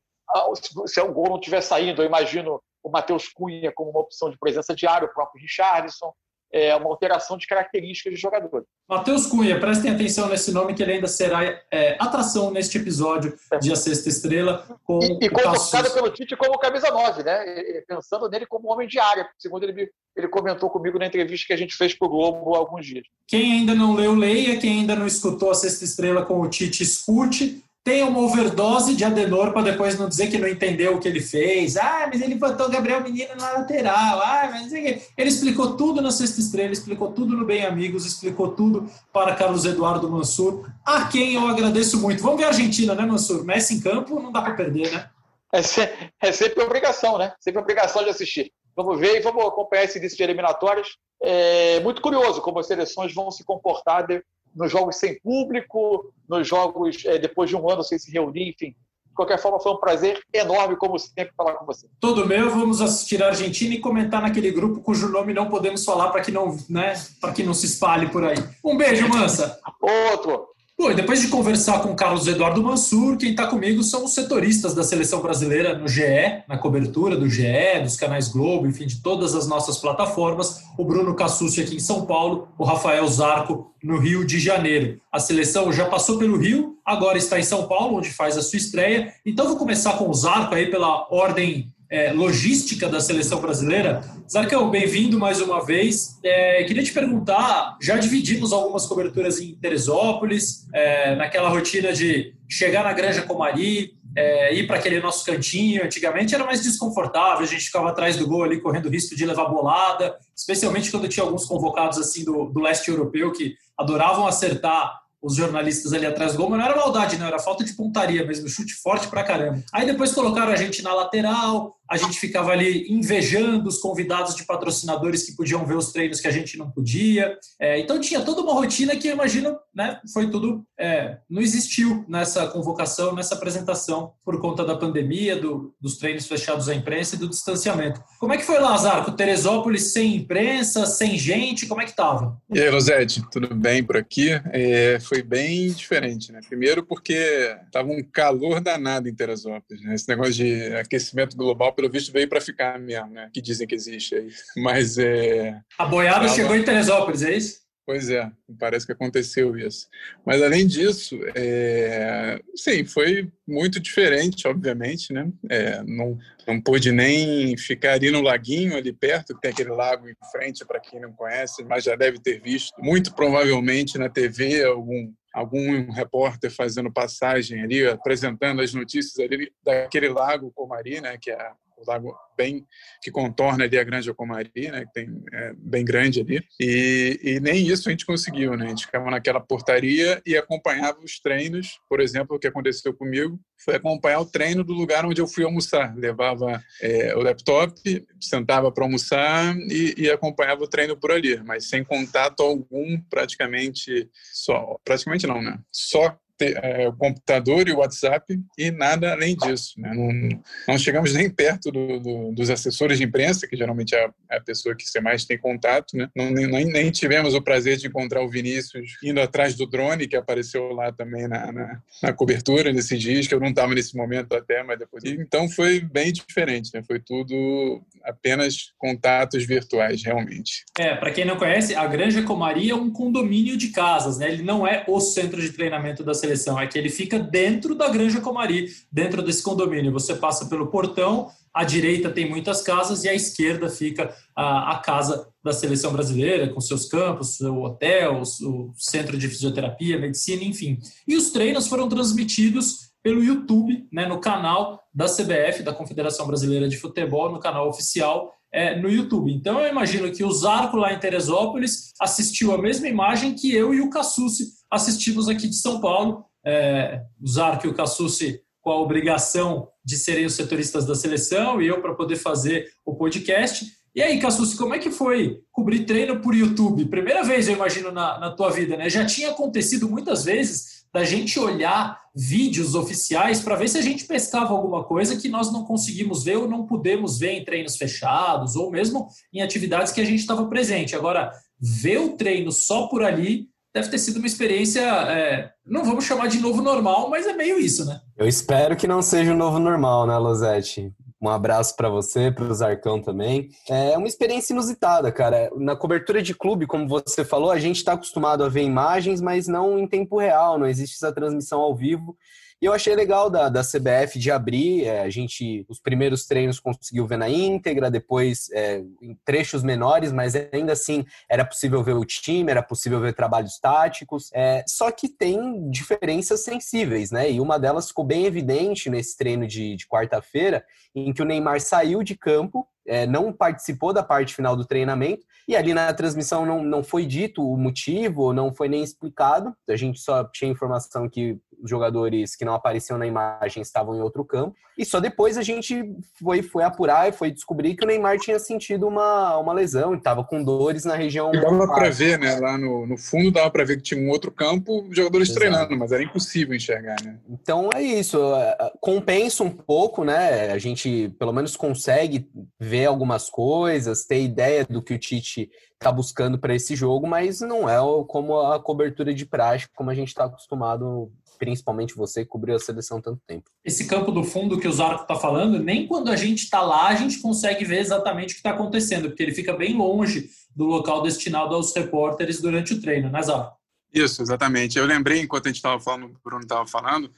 se 0.86 1.02
o 1.02 1.14
gol 1.14 1.30
não 1.30 1.40
estiver 1.40 1.62
saindo, 1.62 2.02
eu 2.02 2.06
imagino 2.06 2.62
o 2.84 2.90
Matheus 2.90 3.28
Cunha 3.30 3.72
como 3.72 3.92
uma 3.92 4.02
opção 4.02 4.30
de 4.30 4.38
presença 4.38 4.76
diária, 4.76 5.08
o 5.08 5.14
próprio 5.14 5.42
Richardson, 5.42 6.14
é 6.54 6.76
uma 6.76 6.88
alteração 6.88 7.36
de 7.36 7.48
características 7.48 8.14
de 8.14 8.22
jogador. 8.22 8.64
Matheus 8.88 9.26
Cunha, 9.26 9.60
prestem 9.60 9.92
atenção 9.92 10.30
nesse 10.30 10.52
nome 10.52 10.76
que 10.76 10.84
ele 10.84 10.94
ainda 10.94 11.08
será 11.08 11.44
é, 11.72 11.98
atração 12.00 12.52
neste 12.52 12.78
episódio 12.78 13.36
de 13.60 13.74
A 13.74 13.76
Sexta 13.76 14.08
Estrela. 14.08 14.64
Com 14.84 15.00
e, 15.02 15.26
e 15.26 15.30
convocado 15.30 15.90
pelo 15.92 16.12
Tite 16.12 16.38
como 16.38 16.60
camisa 16.60 16.92
9, 16.92 17.24
né? 17.24 17.44
Pensando 17.88 18.30
nele 18.30 18.46
como 18.46 18.72
homem 18.72 18.88
de 18.88 19.00
área, 19.00 19.28
segundo 19.40 19.64
ele, 19.64 19.90
ele 20.16 20.28
comentou 20.28 20.70
comigo 20.70 21.00
na 21.00 21.08
entrevista 21.08 21.48
que 21.48 21.54
a 21.54 21.58
gente 21.58 21.76
fez 21.76 21.96
para 21.96 22.08
o 22.08 22.12
Globo 22.12 22.54
há 22.54 22.60
alguns 22.60 22.86
dias. 22.86 23.08
Quem 23.28 23.54
ainda 23.54 23.74
não 23.74 23.96
leu, 23.96 24.14
leia. 24.14 24.60
Quem 24.60 24.82
ainda 24.82 24.96
não 24.96 25.08
escutou 25.08 25.50
A 25.50 25.56
Sexta 25.56 25.84
Estrela 25.84 26.24
com 26.24 26.40
o 26.40 26.48
Tite, 26.48 26.84
escute 26.84 27.64
tem 27.84 28.02
uma 28.02 28.20
overdose 28.20 28.96
de 28.96 29.04
Adenor 29.04 29.52
para 29.52 29.64
depois 29.64 30.00
não 30.00 30.08
dizer 30.08 30.28
que 30.32 30.38
não 30.38 30.48
entendeu 30.48 30.96
o 30.96 31.00
que 31.00 31.08
ele 31.08 31.20
fez. 31.20 31.76
Ah, 31.76 32.08
mas 32.08 32.22
ele 32.22 32.36
botou 32.36 32.70
Gabriel 32.70 33.02
Menino 33.02 33.36
na 33.36 33.52
lateral. 33.52 34.22
Ah, 34.22 34.50
mas 34.50 34.72
ele 34.72 35.02
explicou 35.18 35.76
tudo 35.76 36.02
na 36.02 36.10
Sexta 36.10 36.40
Estrela, 36.40 36.72
explicou 36.72 37.12
tudo 37.12 37.36
no 37.36 37.46
Bem 37.46 37.66
Amigos, 37.66 38.06
explicou 38.06 38.52
tudo 38.52 38.90
para 39.12 39.36
Carlos 39.36 39.66
Eduardo 39.66 40.10
Mansur, 40.10 40.70
a 40.86 41.08
quem 41.08 41.34
eu 41.34 41.46
agradeço 41.48 42.00
muito. 42.00 42.24
Vamos 42.24 42.38
ver 42.38 42.46
a 42.46 42.48
Argentina, 42.48 42.96
né, 42.96 43.06
Mansur? 43.06 43.44
Messi 43.44 43.76
em 43.76 43.82
campo 43.82 44.18
não 44.18 44.32
dá 44.32 44.42
para 44.42 44.54
perder, 44.54 44.90
né? 44.90 45.10
É, 45.52 45.62
sempre, 45.62 46.12
é 46.22 46.32
sempre 46.32 46.64
obrigação, 46.64 47.18
né? 47.18 47.34
Sempre 47.40 47.62
obrigação 47.62 48.02
de 48.04 48.10
assistir. 48.10 48.52
Vamos 48.76 48.98
ver 48.98 49.18
e 49.18 49.22
vamos 49.22 49.46
acompanhar 49.46 49.84
esse 49.84 50.00
início 50.00 50.18
de 50.18 50.24
eliminatórias. 50.24 50.88
É 51.22 51.82
muito 51.82 52.02
curioso 52.02 52.42
como 52.42 52.60
as 52.60 52.66
seleções 52.66 53.14
vão 53.14 53.30
se 53.30 53.44
comportar 53.44 54.08
nos 54.56 54.72
jogos 54.72 54.98
sem 54.98 55.20
público, 55.20 56.14
nos 56.28 56.48
jogos 56.48 57.04
é, 57.06 57.18
depois 57.18 57.50
de 57.50 57.56
um 57.56 57.70
ano 57.70 57.84
sem 57.84 57.98
se 57.98 58.12
reunir, 58.12 58.50
enfim. 58.50 58.76
De 59.14 59.16
qualquer 59.16 59.40
forma, 59.40 59.60
foi 59.60 59.72
um 59.72 59.78
prazer 59.78 60.20
enorme, 60.34 60.76
como 60.76 60.98
sempre, 60.98 61.32
falar 61.38 61.54
com 61.54 61.66
você. 61.66 61.88
Todo 62.00 62.26
meu, 62.26 62.50
vamos 62.50 62.82
assistir 62.82 63.22
a 63.22 63.28
Argentina 63.28 63.76
e 63.76 63.80
comentar 63.80 64.22
naquele 64.22 64.50
grupo 64.52 64.82
cujo 64.82 65.08
nome 65.08 65.34
não 65.34 65.50
podemos 65.50 65.86
falar 65.86 66.10
para 66.10 66.22
que 66.22 66.32
não, 66.32 66.58
né, 66.68 66.94
para 67.22 67.32
que 67.32 67.44
não 67.44 67.54
se 67.54 67.68
espalhe 67.68 68.10
por 68.10 68.24
aí. 68.24 68.36
Um 68.64 68.76
beijo, 68.76 69.08
Mansa. 69.08 69.60
Outro. 69.80 70.48
Bom, 70.84 70.94
depois 70.94 71.22
de 71.22 71.30
conversar 71.30 71.82
com 71.82 71.96
Carlos 71.96 72.28
Eduardo 72.28 72.62
Mansur, 72.62 73.16
quem 73.16 73.32
está 73.32 73.48
comigo 73.48 73.82
são 73.82 74.04
os 74.04 74.14
setoristas 74.14 74.76
da 74.76 74.84
seleção 74.84 75.22
brasileira 75.22 75.78
no 75.78 75.88
GE, 75.88 76.44
na 76.46 76.58
cobertura 76.58 77.16
do 77.16 77.30
GE, 77.30 77.80
dos 77.82 77.96
canais 77.96 78.28
Globo, 78.28 78.68
enfim, 78.68 78.86
de 78.86 79.02
todas 79.02 79.34
as 79.34 79.48
nossas 79.48 79.78
plataformas. 79.78 80.62
O 80.78 80.84
Bruno 80.84 81.16
Cassucci 81.16 81.62
aqui 81.62 81.78
em 81.78 81.80
São 81.80 82.06
Paulo, 82.06 82.50
o 82.58 82.66
Rafael 82.66 83.08
Zarco 83.08 83.72
no 83.82 83.98
Rio 83.98 84.26
de 84.26 84.38
Janeiro. 84.40 85.00
A 85.10 85.20
seleção 85.20 85.72
já 85.72 85.86
passou 85.86 86.18
pelo 86.18 86.38
Rio, 86.38 86.76
agora 86.86 87.18
está 87.18 87.40
em 87.40 87.44
São 87.44 87.66
Paulo, 87.66 87.98
onde 87.98 88.12
faz 88.12 88.38
a 88.38 88.42
sua 88.42 88.58
estreia. 88.58 89.14
Então 89.26 89.48
vou 89.48 89.56
começar 89.56 89.94
com 89.94 90.10
o 90.10 90.14
Zarco 90.14 90.54
aí 90.54 90.70
pela 90.70 91.08
ordem 91.10 91.73
é, 91.94 92.12
logística 92.12 92.90
da 92.90 93.00
seleção 93.00 93.40
brasileira. 93.40 94.02
Zarcão, 94.28 94.72
bem-vindo 94.72 95.20
mais 95.20 95.40
uma 95.40 95.64
vez. 95.64 96.18
É, 96.24 96.64
queria 96.64 96.82
te 96.82 96.92
perguntar, 96.92 97.78
já 97.80 97.98
dividimos 97.98 98.52
algumas 98.52 98.88
coberturas 98.88 99.40
em 99.40 99.54
Teresópolis, 99.54 100.66
é, 100.74 101.16
naquela 101.16 101.50
rotina 101.50 101.94
de 101.94 102.34
chegar 102.50 102.84
na 102.84 102.94
Granja 102.94 103.22
Comari, 103.22 103.94
é, 104.18 104.56
ir 104.56 104.66
para 104.66 104.78
aquele 104.78 105.00
nosso 105.00 105.24
cantinho. 105.24 105.86
Antigamente 105.86 106.34
era 106.34 106.44
mais 106.44 106.64
desconfortável, 106.64 107.44
a 107.44 107.48
gente 107.48 107.66
ficava 107.66 107.90
atrás 107.90 108.18
do 108.18 108.26
gol 108.26 108.42
ali 108.42 108.60
correndo 108.60 108.90
risco 108.90 109.16
de 109.16 109.24
levar 109.24 109.46
bolada, 109.46 110.18
especialmente 110.36 110.90
quando 110.90 111.08
tinha 111.08 111.24
alguns 111.24 111.46
convocados 111.46 112.00
assim 112.00 112.26
do, 112.26 112.46
do 112.46 112.60
leste 112.60 112.90
europeu 112.90 113.32
que 113.32 113.54
adoravam 113.78 114.26
acertar 114.26 115.04
os 115.24 115.36
jornalistas 115.36 115.94
ali 115.94 116.06
atrás 116.06 116.34
do 116.34 116.38
gol, 116.38 116.50
mas 116.50 116.60
não 116.60 116.66
era 116.66 116.76
maldade, 116.76 117.18
não, 117.18 117.26
era 117.26 117.40
falta 117.40 117.64
de 117.64 117.72
pontaria 117.74 118.26
mesmo, 118.26 118.50
chute 118.50 118.74
forte 118.74 119.08
pra 119.08 119.24
caramba. 119.24 119.64
Aí 119.72 119.86
depois 119.86 120.12
colocaram 120.12 120.52
a 120.52 120.56
gente 120.58 120.82
na 120.82 120.94
lateral, 120.94 121.78
a 121.94 121.98
gente 121.98 122.20
ficava 122.20 122.52
ali 122.52 122.92
invejando 122.92 123.70
os 123.70 123.78
convidados 123.78 124.36
de 124.36 124.44
patrocinadores 124.46 125.24
que 125.24 125.36
podiam 125.36 125.64
ver 125.64 125.78
os 125.78 125.92
treinos 125.92 126.20
que 126.20 126.28
a 126.28 126.32
gente 126.32 126.58
não 126.58 126.72
podia. 126.72 127.38
É, 127.62 127.80
então 127.80 128.00
tinha 128.00 128.22
toda 128.22 128.42
uma 128.42 128.54
rotina 128.54 128.96
que 128.96 129.10
imagino, 129.10 129.56
né, 129.74 130.00
foi 130.12 130.28
tudo, 130.28 130.66
é, 130.78 131.20
não 131.30 131.40
existiu 131.40 132.04
nessa 132.10 132.48
convocação, 132.48 133.14
nessa 133.14 133.36
apresentação, 133.36 134.14
por 134.26 134.42
conta 134.42 134.66
da 134.66 134.76
pandemia, 134.76 135.36
do, 135.36 135.76
dos 135.80 135.98
treinos 135.98 136.26
fechados 136.26 136.68
à 136.68 136.74
imprensa 136.74 137.16
e 137.16 137.20
do 137.20 137.30
distanciamento. 137.30 138.02
Como 138.20 138.34
é 138.34 138.38
que 138.38 138.44
foi 138.44 138.60
lá, 138.60 138.76
Zarco? 138.76 139.12
Teresópolis 139.12 139.94
sem 139.94 140.16
imprensa, 140.16 140.88
sem 140.88 141.16
gente, 141.16 141.68
como 141.68 141.82
é 141.82 141.86
que 141.86 141.96
tava? 141.96 142.42
E 142.52 142.60
aí, 142.60 142.70
Rosete, 142.70 143.24
tudo 143.32 143.54
bem 143.54 143.84
por 143.84 143.98
aqui? 143.98 144.32
É, 144.52 145.00
foi 145.00 145.22
bem 145.22 145.72
diferente, 145.72 146.32
né? 146.32 146.40
Primeiro 146.48 146.84
porque 146.84 147.56
tava 147.72 147.90
um 147.90 148.04
calor 148.04 148.60
danado 148.60 149.08
em 149.08 149.14
Teresópolis, 149.14 149.84
né? 149.84 149.94
Esse 149.94 150.10
negócio 150.10 150.34
de 150.34 150.74
aquecimento 150.76 151.38
global 151.38 151.72
pelo 151.84 151.92
visto, 151.92 152.12
veio 152.12 152.30
para 152.30 152.42
ficar 152.42 152.80
mesmo, 152.80 153.10
né? 153.10 153.30
Que 153.34 153.42
dizem 153.42 153.68
que 153.68 153.76
existe 153.76 154.16
aí. 154.16 154.30
Mas 154.58 154.98
é. 154.98 155.60
A 155.78 155.86
boiada 155.86 156.26
tava... 156.26 156.36
chegou 156.36 156.56
em 156.56 156.64
Teresópolis, 156.64 157.24
é 157.24 157.36
isso? 157.36 157.64
Pois 157.86 158.10
é, 158.10 158.32
parece 158.58 158.86
que 158.86 158.94
aconteceu 158.94 159.58
isso. 159.58 159.90
Mas 160.26 160.42
além 160.42 160.66
disso, 160.66 161.20
é... 161.36 162.40
sim, 162.56 162.86
foi 162.86 163.30
muito 163.46 163.78
diferente, 163.78 164.48
obviamente, 164.48 165.12
né? 165.12 165.30
É, 165.50 165.84
não, 165.84 166.18
não 166.48 166.62
pude 166.62 166.94
nem 166.94 167.58
ficar 167.58 167.96
ali 167.96 168.10
no 168.10 168.22
laguinho 168.22 168.78
ali 168.78 168.94
perto, 168.94 169.36
que 169.36 169.42
tem 169.42 169.52
aquele 169.52 169.72
lago 169.72 170.08
em 170.08 170.16
frente 170.32 170.64
para 170.66 170.80
quem 170.80 171.02
não 171.02 171.12
conhece, 171.12 171.62
mas 171.66 171.84
já 171.84 171.94
deve 171.98 172.22
ter 172.22 172.40
visto. 172.40 172.72
Muito 172.80 173.14
provavelmente 173.14 173.98
na 173.98 174.08
TV 174.08 174.64
algum 174.64 175.12
algum 175.34 175.92
repórter 175.92 176.52
fazendo 176.52 176.94
passagem 176.94 177.64
ali, 177.64 177.86
apresentando 177.88 178.62
as 178.62 178.74
notícias 178.74 179.18
ali 179.20 179.52
daquele 179.64 180.08
lago 180.08 180.52
Comari, 180.52 181.02
né, 181.02 181.18
que 181.20 181.32
é 181.32 181.52
lago 181.86 182.16
bem 182.36 182.66
que 183.02 183.12
contorna 183.12 183.64
ali 183.64 183.78
a 183.78 183.84
Grande 183.84 184.10
Ocomari, 184.10 184.50
né, 184.56 184.86
que 184.86 184.94
tem 184.94 185.24
é, 185.32 185.54
bem 185.56 185.86
grande 185.86 186.22
ali. 186.22 186.44
E, 186.60 187.20
e, 187.24 187.40
nem 187.40 187.66
isso 187.68 187.88
a 187.88 187.92
gente 187.92 188.06
conseguiu, 188.06 188.58
né? 188.58 188.66
A 188.66 188.70
gente 188.70 188.86
ficava 188.86 189.10
naquela 189.10 189.40
portaria 189.40 190.22
e 190.26 190.36
acompanhava 190.36 191.00
os 191.00 191.20
treinos. 191.20 191.80
Por 191.90 192.00
exemplo, 192.00 192.36
o 192.36 192.40
que 192.40 192.48
aconteceu 192.48 192.94
comigo 192.94 193.40
foi 193.64 193.76
acompanhar 193.76 194.20
o 194.20 194.26
treino 194.26 194.64
do 194.64 194.74
lugar 194.74 195.06
onde 195.06 195.22
eu 195.22 195.28
fui 195.28 195.44
almoçar. 195.44 195.96
Levava 195.96 196.62
é, 196.82 197.16
o 197.16 197.22
laptop, 197.22 197.74
sentava 198.20 198.72
para 198.72 198.84
almoçar 198.84 199.56
e, 199.70 199.94
e, 199.98 200.12
acompanhava 200.12 200.64
o 200.64 200.68
treino 200.68 200.98
por 200.98 201.12
ali, 201.12 201.42
mas 201.44 201.70
sem 201.70 201.84
contato 201.84 202.42
algum, 202.42 203.00
praticamente 203.10 204.10
só, 204.34 204.78
praticamente 204.84 205.28
não, 205.28 205.42
né? 205.42 205.60
Só 205.72 206.18
é, 206.42 206.88
o 206.88 206.94
computador 206.94 207.68
e 207.68 207.72
o 207.72 207.78
WhatsApp 207.78 208.40
e 208.58 208.72
nada 208.72 209.12
além 209.12 209.36
disso. 209.36 209.80
Né? 209.80 209.94
Não, 209.94 210.40
não, 210.68 210.78
chegamos 210.78 211.14
nem 211.14 211.30
perto 211.30 211.72
do, 211.72 212.00
do, 212.00 212.32
dos 212.32 212.50
assessores 212.50 212.98
de 212.98 213.04
imprensa, 213.04 213.48
que 213.48 213.56
geralmente 213.56 213.96
é 213.96 214.06
a, 214.06 214.12
é 214.32 214.38
a, 214.38 214.42
pessoa 214.42 214.76
que 214.76 214.84
você 214.84 215.00
mais 215.00 215.26
tem 215.26 215.38
contato. 215.38 215.96
Né? 215.96 216.10
Não, 216.16 216.32
nem, 216.32 216.66
nem, 216.66 216.92
tivemos 216.92 217.34
o 217.34 217.42
prazer 217.42 217.78
de 217.78 217.88
encontrar 217.88 218.22
o 218.22 218.30
Vinícius 218.30 218.98
indo 219.04 219.22
atrás 219.22 219.56
do 219.56 219.66
drone, 219.66 220.08
que 220.08 220.16
apareceu 220.16 220.72
lá 220.74 220.92
também 220.92 221.28
na, 221.28 221.52
na, 221.52 221.82
na 222.02 222.14
cobertura 222.14 222.74
nesses 222.74 223.00
dias, 223.02 223.28
que 223.28 223.36
eu 223.36 223.40
não 223.40 223.50
estava 223.50 223.74
nesse 223.74 223.96
momento 223.96 224.34
até, 224.34 224.64
mas 224.64 224.80
depois. 224.80 225.04
Então 225.04 225.48
foi 225.50 225.80
bem 225.80 226.12
diferente, 226.12 226.72
né? 226.74 226.84
foi 226.86 227.00
tudo 227.00 227.82
apenas 228.04 228.74
contatos 228.78 229.46
virtuais, 229.46 230.04
realmente. 230.04 230.66
É, 230.78 230.96
para 230.96 231.12
quem 231.12 231.26
não 231.26 231.38
conhece, 231.38 231.76
a 231.76 231.88
Granja 231.88 232.22
Comaria 232.24 232.74
é 232.74 232.76
um 232.76 232.92
condomínio 232.92 233.56
de 233.56 233.70
casas, 233.70 234.18
né? 234.18 234.32
ele 234.32 234.44
não 234.44 234.68
é 234.68 234.84
o 234.88 235.00
centro 235.00 235.42
de 235.42 235.52
treinamento 235.52 236.04
da 236.04 236.14
seleção, 236.24 236.60
é 236.60 236.66
que 236.66 236.78
ele 236.78 236.90
fica 236.90 237.20
dentro 237.20 237.76
da 237.76 237.90
Granja 237.90 238.22
Comari, 238.22 238.70
dentro 238.92 239.22
desse 239.22 239.44
condomínio. 239.44 239.92
Você 239.92 240.16
passa 240.16 240.46
pelo 240.46 240.68
portão, 240.68 241.30
à 241.54 241.64
direita 241.64 242.10
tem 242.10 242.30
muitas 242.30 242.62
casas 242.62 243.04
e 243.04 243.10
à 243.10 243.14
esquerda 243.14 243.70
fica 243.70 244.16
a, 244.36 244.72
a 244.72 244.78
casa 244.78 245.28
da 245.44 245.52
seleção 245.52 245.92
brasileira, 245.92 246.48
com 246.50 246.62
seus 246.62 246.88
campos, 246.88 247.40
o 247.42 247.62
hotel, 247.64 248.22
o 248.42 248.74
centro 248.78 249.18
de 249.18 249.28
fisioterapia, 249.28 250.00
medicina, 250.00 250.44
enfim. 250.44 250.80
E 251.08 251.16
os 251.16 251.32
treinos 251.32 251.68
foram 251.68 251.90
transmitidos 251.90 252.94
pelo 253.04 253.22
YouTube, 253.22 253.86
né, 253.92 254.08
no 254.08 254.20
canal 254.20 254.82
da 254.94 255.06
CBF, 255.06 255.62
da 255.62 255.74
Confederação 255.74 256.26
Brasileira 256.26 256.70
de 256.70 256.78
Futebol, 256.78 257.30
no 257.30 257.40
canal 257.40 257.68
oficial 257.68 258.34
é, 258.54 258.80
no 258.80 258.90
YouTube. 258.90 259.34
Então 259.34 259.60
eu 259.60 259.70
imagino 259.70 260.12
que 260.12 260.24
o 260.24 260.32
Zarco 260.32 260.78
lá 260.78 260.94
em 260.94 261.00
Teresópolis 261.00 261.92
assistiu 262.00 262.54
a 262.54 262.58
mesma 262.58 262.88
imagem 262.88 263.34
que 263.34 263.54
eu 263.54 263.74
e 263.74 263.82
o 263.82 263.90
Cassucci 263.90 264.63
assistimos 264.74 265.30
aqui 265.30 265.48
de 265.48 265.56
São 265.56 265.80
Paulo. 265.80 266.26
É, 266.46 267.02
o 267.22 267.28
Zarco 267.28 267.68
e 267.68 267.70
o 267.70 267.74
Cassucci 267.74 268.42
com 268.62 268.72
a 268.72 268.80
obrigação 268.80 269.68
de 269.84 269.98
serem 269.98 270.26
os 270.26 270.34
setoristas 270.34 270.86
da 270.86 270.96
seleção 270.96 271.62
e 271.62 271.68
eu 271.68 271.82
para 271.82 271.94
poder 271.94 272.16
fazer 272.16 272.70
o 272.86 272.96
podcast. 272.96 273.66
E 273.96 274.02
aí, 274.02 274.20
Cassus, 274.20 274.56
como 274.56 274.74
é 274.74 274.80
que 274.80 274.90
foi 274.90 275.42
cobrir 275.52 275.86
treino 275.86 276.20
por 276.20 276.34
YouTube? 276.34 276.86
Primeira 276.86 277.24
vez, 277.24 277.48
eu 277.48 277.56
imagino, 277.56 277.92
na, 277.92 278.18
na 278.20 278.32
tua 278.32 278.50
vida, 278.50 278.76
né? 278.76 278.90
Já 278.90 279.06
tinha 279.06 279.30
acontecido 279.30 279.88
muitas 279.88 280.24
vezes 280.24 280.84
da 280.92 281.04
gente 281.04 281.40
olhar 281.40 282.00
vídeos 282.16 282.74
oficiais 282.74 283.42
para 283.42 283.56
ver 283.56 283.68
se 283.68 283.78
a 283.78 283.82
gente 283.82 284.06
pescava 284.06 284.54
alguma 284.54 284.84
coisa 284.84 285.16
que 285.16 285.28
nós 285.28 285.52
não 285.52 285.64
conseguimos 285.64 286.24
ver 286.24 286.38
ou 286.38 286.48
não 286.48 286.66
pudemos 286.66 287.20
ver 287.20 287.32
em 287.32 287.44
treinos 287.44 287.76
fechados 287.76 288.56
ou 288.56 288.72
mesmo 288.72 289.08
em 289.34 289.42
atividades 289.42 289.92
que 289.92 290.02
a 290.02 290.06
gente 290.06 290.20
estava 290.20 290.48
presente. 290.48 290.96
Agora, 290.96 291.32
ver 291.60 291.98
o 292.00 292.16
treino 292.16 292.52
só 292.52 292.88
por 292.88 293.04
ali 293.04 293.48
deve 293.74 293.90
ter 293.90 293.98
sido 293.98 294.18
uma 294.18 294.28
experiência, 294.28 294.82
é, 294.82 295.52
não 295.66 295.84
vamos 295.84 296.06
chamar 296.06 296.28
de 296.28 296.40
novo 296.40 296.62
normal, 296.62 297.10
mas 297.10 297.26
é 297.26 297.34
meio 297.34 297.60
isso, 297.60 297.86
né? 297.86 298.00
Eu 298.16 298.28
espero 298.28 298.76
que 298.76 298.88
não 298.88 299.02
seja 299.02 299.34
o 299.34 299.38
novo 299.38 299.58
normal, 299.58 300.06
né, 300.06 300.16
Losete? 300.18 300.94
Um 301.20 301.30
abraço 301.30 301.76
para 301.76 301.90
você, 301.90 302.30
para 302.30 302.44
o 302.44 302.54
Zarcão 302.54 303.02
também. 303.02 303.50
É 303.70 303.98
uma 303.98 304.08
experiência 304.08 304.54
inusitada, 304.54 305.10
cara. 305.10 305.50
Na 305.56 305.74
cobertura 305.74 306.22
de 306.22 306.36
clube, 306.36 306.68
como 306.68 306.88
você 306.88 307.24
falou, 307.24 307.50
a 307.50 307.58
gente 307.58 307.78
está 307.78 307.94
acostumado 307.94 308.44
a 308.44 308.50
ver 308.50 308.64
imagens, 308.64 309.22
mas 309.22 309.48
não 309.48 309.80
em 309.80 309.88
tempo 309.88 310.20
real, 310.20 310.60
não 310.60 310.68
existe 310.68 310.96
essa 310.96 311.14
transmissão 311.14 311.62
ao 311.62 311.74
vivo. 311.74 312.18
E 312.64 312.66
eu 312.66 312.72
achei 312.72 312.96
legal 312.96 313.30
da, 313.30 313.50
da 313.50 313.62
CBF 313.62 314.18
de 314.18 314.32
abrir, 314.32 314.86
é, 314.86 315.02
a 315.02 315.10
gente, 315.10 315.66
os 315.68 315.82
primeiros 315.82 316.26
treinos 316.26 316.62
conseguiu 316.62 317.06
ver 317.06 317.18
na 317.18 317.28
íntegra, 317.28 317.92
depois 317.92 318.50
é, 318.54 318.82
em 319.02 319.20
trechos 319.26 319.64
menores, 319.64 320.14
mas 320.14 320.34
ainda 320.34 320.72
assim 320.72 321.04
era 321.28 321.44
possível 321.44 321.84
ver 321.84 321.98
o 321.98 322.06
time, 322.06 322.50
era 322.50 322.64
possível 322.64 323.02
ver 323.02 323.14
trabalhos 323.16 323.60
táticos, 323.60 324.30
é, 324.34 324.64
só 324.66 324.90
que 324.92 325.10
tem 325.10 325.70
diferenças 325.70 326.40
sensíveis, 326.46 327.12
né? 327.12 327.30
E 327.30 327.42
uma 327.42 327.60
delas 327.60 327.90
ficou 327.90 328.06
bem 328.06 328.26
evidente 328.26 328.90
nesse 328.90 329.18
treino 329.18 329.46
de, 329.46 329.76
de 329.76 329.86
quarta-feira, 329.86 330.64
em 330.96 331.12
que 331.12 331.22
o 331.22 331.26
Neymar 331.26 331.60
saiu 331.60 332.02
de 332.02 332.16
campo, 332.16 332.66
é, 332.86 333.06
não 333.06 333.32
participou 333.32 333.94
da 333.94 334.04
parte 334.04 334.36
final 334.36 334.56
do 334.56 334.66
treinamento, 334.66 335.26
e 335.48 335.56
ali 335.56 335.74
na 335.74 335.94
transmissão 335.94 336.46
não, 336.46 336.64
não 336.64 336.84
foi 336.84 337.06
dito 337.06 337.48
o 337.48 337.58
motivo, 337.58 338.34
não 338.34 338.54
foi 338.54 338.70
nem 338.70 338.84
explicado. 338.84 339.54
A 339.68 339.76
gente 339.76 340.00
só 340.00 340.24
tinha 340.26 340.52
informação 340.52 341.10
que 341.10 341.38
os 341.62 341.70
jogadores 341.70 342.36
que 342.36 342.46
não 342.46 342.54
apareciam 342.54 342.98
na 342.98 343.08
imagem 343.08 343.62
estavam 343.62 343.96
em 343.96 344.02
outro 344.02 344.24
campo. 344.24 344.56
E 344.78 344.86
só 344.86 345.00
depois 345.00 345.38
a 345.38 345.42
gente 345.42 345.84
foi, 346.20 346.42
foi 346.42 346.64
apurar 346.64 347.08
e 347.08 347.12
foi 347.12 347.32
descobrir 347.32 347.76
que 347.76 347.84
o 347.84 347.88
Neymar 347.88 348.18
tinha 348.20 348.40
sentido 348.40 348.88
uma, 348.88 349.38
uma 349.38 349.54
lesão, 349.54 349.94
estava 349.94 350.24
com 350.24 350.44
dores 350.44 350.84
na 350.84 350.96
região. 350.96 351.32
E 351.34 351.40
dava 351.40 351.68
para 351.68 351.90
ver, 351.90 352.18
né? 352.18 352.40
Lá 352.40 352.58
no, 352.58 352.88
no 352.88 352.98
fundo 352.98 353.32
dava 353.32 353.52
para 353.52 353.64
ver 353.64 353.78
que 353.78 353.84
tinha 353.84 354.02
um 354.02 354.10
outro 354.10 354.32
campo, 354.32 354.88
jogadores 354.92 355.30
Exato. 355.30 355.40
treinando, 355.40 355.78
mas 355.78 355.92
era 355.92 356.04
impossível 356.04 356.56
enxergar, 356.56 356.96
né? 357.04 357.18
Então 357.30 357.70
é 357.74 357.82
isso. 357.82 358.18
É, 358.36 358.58
é, 358.60 358.72
compensa 358.80 359.44
um 359.44 359.50
pouco, 359.50 360.04
né? 360.04 360.52
A 360.52 360.58
gente 360.58 361.14
pelo 361.20 361.34
menos 361.34 361.56
consegue 361.56 362.28
ver 362.60 362.86
algumas 362.86 363.30
coisas, 363.30 364.06
ter 364.06 364.24
ideia 364.24 364.66
do 364.66 364.82
que 364.82 364.94
o 364.94 365.00
Tite 365.00 365.50
está 365.84 365.92
buscando 365.92 366.40
para 366.40 366.56
esse 366.56 366.76
jogo, 366.76 367.06
mas 367.06 367.42
não 367.42 367.70
é 367.70 367.78
como 368.08 368.40
a 368.40 368.60
cobertura 368.60 369.14
de 369.14 369.26
praxe, 369.26 369.68
como 369.76 369.90
a 369.90 369.94
gente 369.94 370.08
está 370.08 370.26
acostumado 370.26 371.12
principalmente 371.44 371.94
você 371.94 372.24
que 372.24 372.30
cobriu 372.30 372.56
a 372.56 372.60
seleção 372.60 373.02
tanto 373.02 373.22
tempo. 373.28 373.52
Esse 373.66 373.86
campo 373.86 374.12
do 374.12 374.24
fundo 374.24 374.58
que 374.58 374.68
o 374.68 374.72
Zarco 374.72 375.02
está 375.02 375.16
falando, 375.16 375.60
nem 375.60 375.86
quando 375.86 376.10
a 376.10 376.16
gente 376.16 376.44
está 376.44 376.62
lá 376.62 376.88
a 376.88 376.96
gente 376.96 377.20
consegue 377.20 377.66
ver 377.66 377.80
exatamente 377.80 378.32
o 378.32 378.36
que 378.36 378.40
está 378.40 378.52
acontecendo, 378.52 379.10
porque 379.10 379.22
ele 379.22 379.34
fica 379.34 379.52
bem 379.52 379.76
longe 379.76 380.30
do 380.56 380.64
local 380.64 381.04
destinado 381.04 381.54
aos 381.54 381.76
repórteres 381.76 382.40
durante 382.40 382.74
o 382.74 382.82
treino, 382.82 383.10
né, 383.10 383.22
Zarco? 383.22 383.58
Isso, 383.94 384.22
exatamente. 384.22 384.80
Eu 384.80 384.86
lembrei, 384.86 385.20
enquanto 385.20 385.48
a 385.48 385.50
gente 385.50 385.58
estava 385.58 385.80
falando, 385.82 386.06
o 386.06 386.20
Bruno 386.24 386.44
estava 386.44 386.66
falando, 386.66 387.12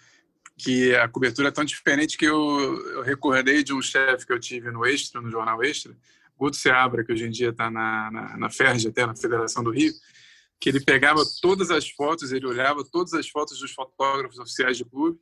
que 0.57 0.95
a 0.95 1.07
cobertura 1.07 1.49
é 1.49 1.51
tão 1.51 1.63
diferente 1.63 2.17
que 2.17 2.25
eu, 2.25 2.35
eu 2.93 3.03
recordei 3.03 3.63
de 3.63 3.73
um 3.73 3.81
chefe 3.81 4.25
que 4.25 4.33
eu 4.33 4.39
tive 4.39 4.71
no 4.71 4.85
Extra, 4.85 5.21
no 5.21 5.29
Jornal 5.29 5.63
Extra, 5.63 5.95
Guto 6.35 6.57
Seabra, 6.57 7.03
que 7.03 7.13
hoje 7.13 7.25
em 7.25 7.29
dia 7.29 7.49
está 7.49 7.69
na, 7.69 8.09
na, 8.11 8.37
na 8.37 8.49
FERJ, 8.49 8.89
até 8.89 9.05
na 9.05 9.15
Federação 9.15 9.63
do 9.63 9.71
Rio, 9.71 9.93
que 10.59 10.69
ele 10.69 10.79
pegava 10.79 11.21
todas 11.41 11.69
as 11.71 11.89
fotos, 11.89 12.31
ele 12.31 12.45
olhava 12.45 12.83
todas 12.83 13.13
as 13.13 13.29
fotos 13.29 13.59
dos 13.59 13.71
fotógrafos 13.71 14.39
oficiais 14.39 14.77
de 14.77 14.85
clube 14.85 15.19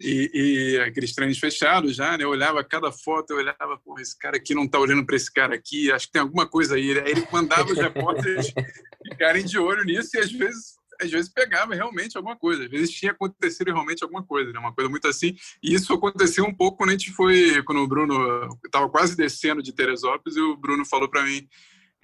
e, 0.00 0.30
e 0.74 0.80
aqueles 0.80 1.14
treinos 1.14 1.38
fechados 1.38 1.96
já, 1.96 2.16
né? 2.16 2.24
Eu 2.24 2.30
olhava 2.30 2.62
cada 2.62 2.92
foto, 2.92 3.30
eu 3.30 3.38
olhava, 3.38 3.78
pô, 3.82 3.98
esse 3.98 4.16
cara 4.18 4.36
aqui 4.36 4.54
não 4.54 4.64
está 4.64 4.78
olhando 4.78 5.06
para 5.06 5.16
esse 5.16 5.32
cara 5.32 5.54
aqui, 5.54 5.90
acho 5.90 6.06
que 6.06 6.12
tem 6.12 6.22
alguma 6.22 6.46
coisa 6.46 6.76
aí. 6.76 6.98
Aí 6.98 7.10
ele 7.12 7.26
mandava 7.32 7.72
os 7.72 7.78
repórteres 7.78 8.52
ficarem 9.10 9.44
de 9.44 9.58
olho 9.58 9.84
nisso 9.84 10.16
e 10.16 10.20
às 10.20 10.30
vezes 10.30 10.76
às 11.00 11.10
vezes 11.10 11.30
pegava 11.30 11.74
realmente 11.74 12.16
alguma 12.16 12.36
coisa, 12.36 12.64
às 12.64 12.70
vezes 12.70 12.90
tinha 12.90 13.12
acontecido 13.12 13.66
realmente 13.68 14.02
alguma 14.02 14.22
coisa, 14.22 14.50
né? 14.50 14.58
uma 14.58 14.72
coisa 14.72 14.88
muito 14.88 15.06
assim. 15.06 15.36
E 15.62 15.74
isso 15.74 15.92
aconteceu 15.92 16.44
um 16.44 16.54
pouco 16.54 16.78
quando 16.78 16.90
a 16.90 16.92
gente 16.92 17.12
foi, 17.12 17.62
quando 17.64 17.82
o 17.82 17.86
Bruno 17.86 18.48
estava 18.64 18.88
quase 18.88 19.14
descendo 19.14 19.62
de 19.62 19.74
Teresópolis 19.74 20.36
e 20.36 20.40
o 20.40 20.56
Bruno 20.56 20.86
falou 20.86 21.08
para 21.08 21.22
mim 21.22 21.46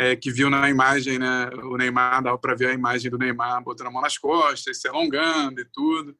é, 0.02 0.16
que 0.16 0.32
viu 0.32 0.50
na 0.50 0.68
imagem, 0.68 1.18
né, 1.18 1.48
o 1.62 1.76
Neymar, 1.76 2.22
dava 2.22 2.36
para 2.36 2.56
ver 2.56 2.70
a 2.70 2.74
imagem 2.74 3.10
do 3.10 3.18
Neymar 3.18 3.62
botando 3.62 3.86
a 3.86 3.90
mão 3.90 4.02
nas 4.02 4.18
costas, 4.18 4.80
se 4.80 4.88
alongando 4.88 5.60
e 5.60 5.64
tudo. 5.72 6.16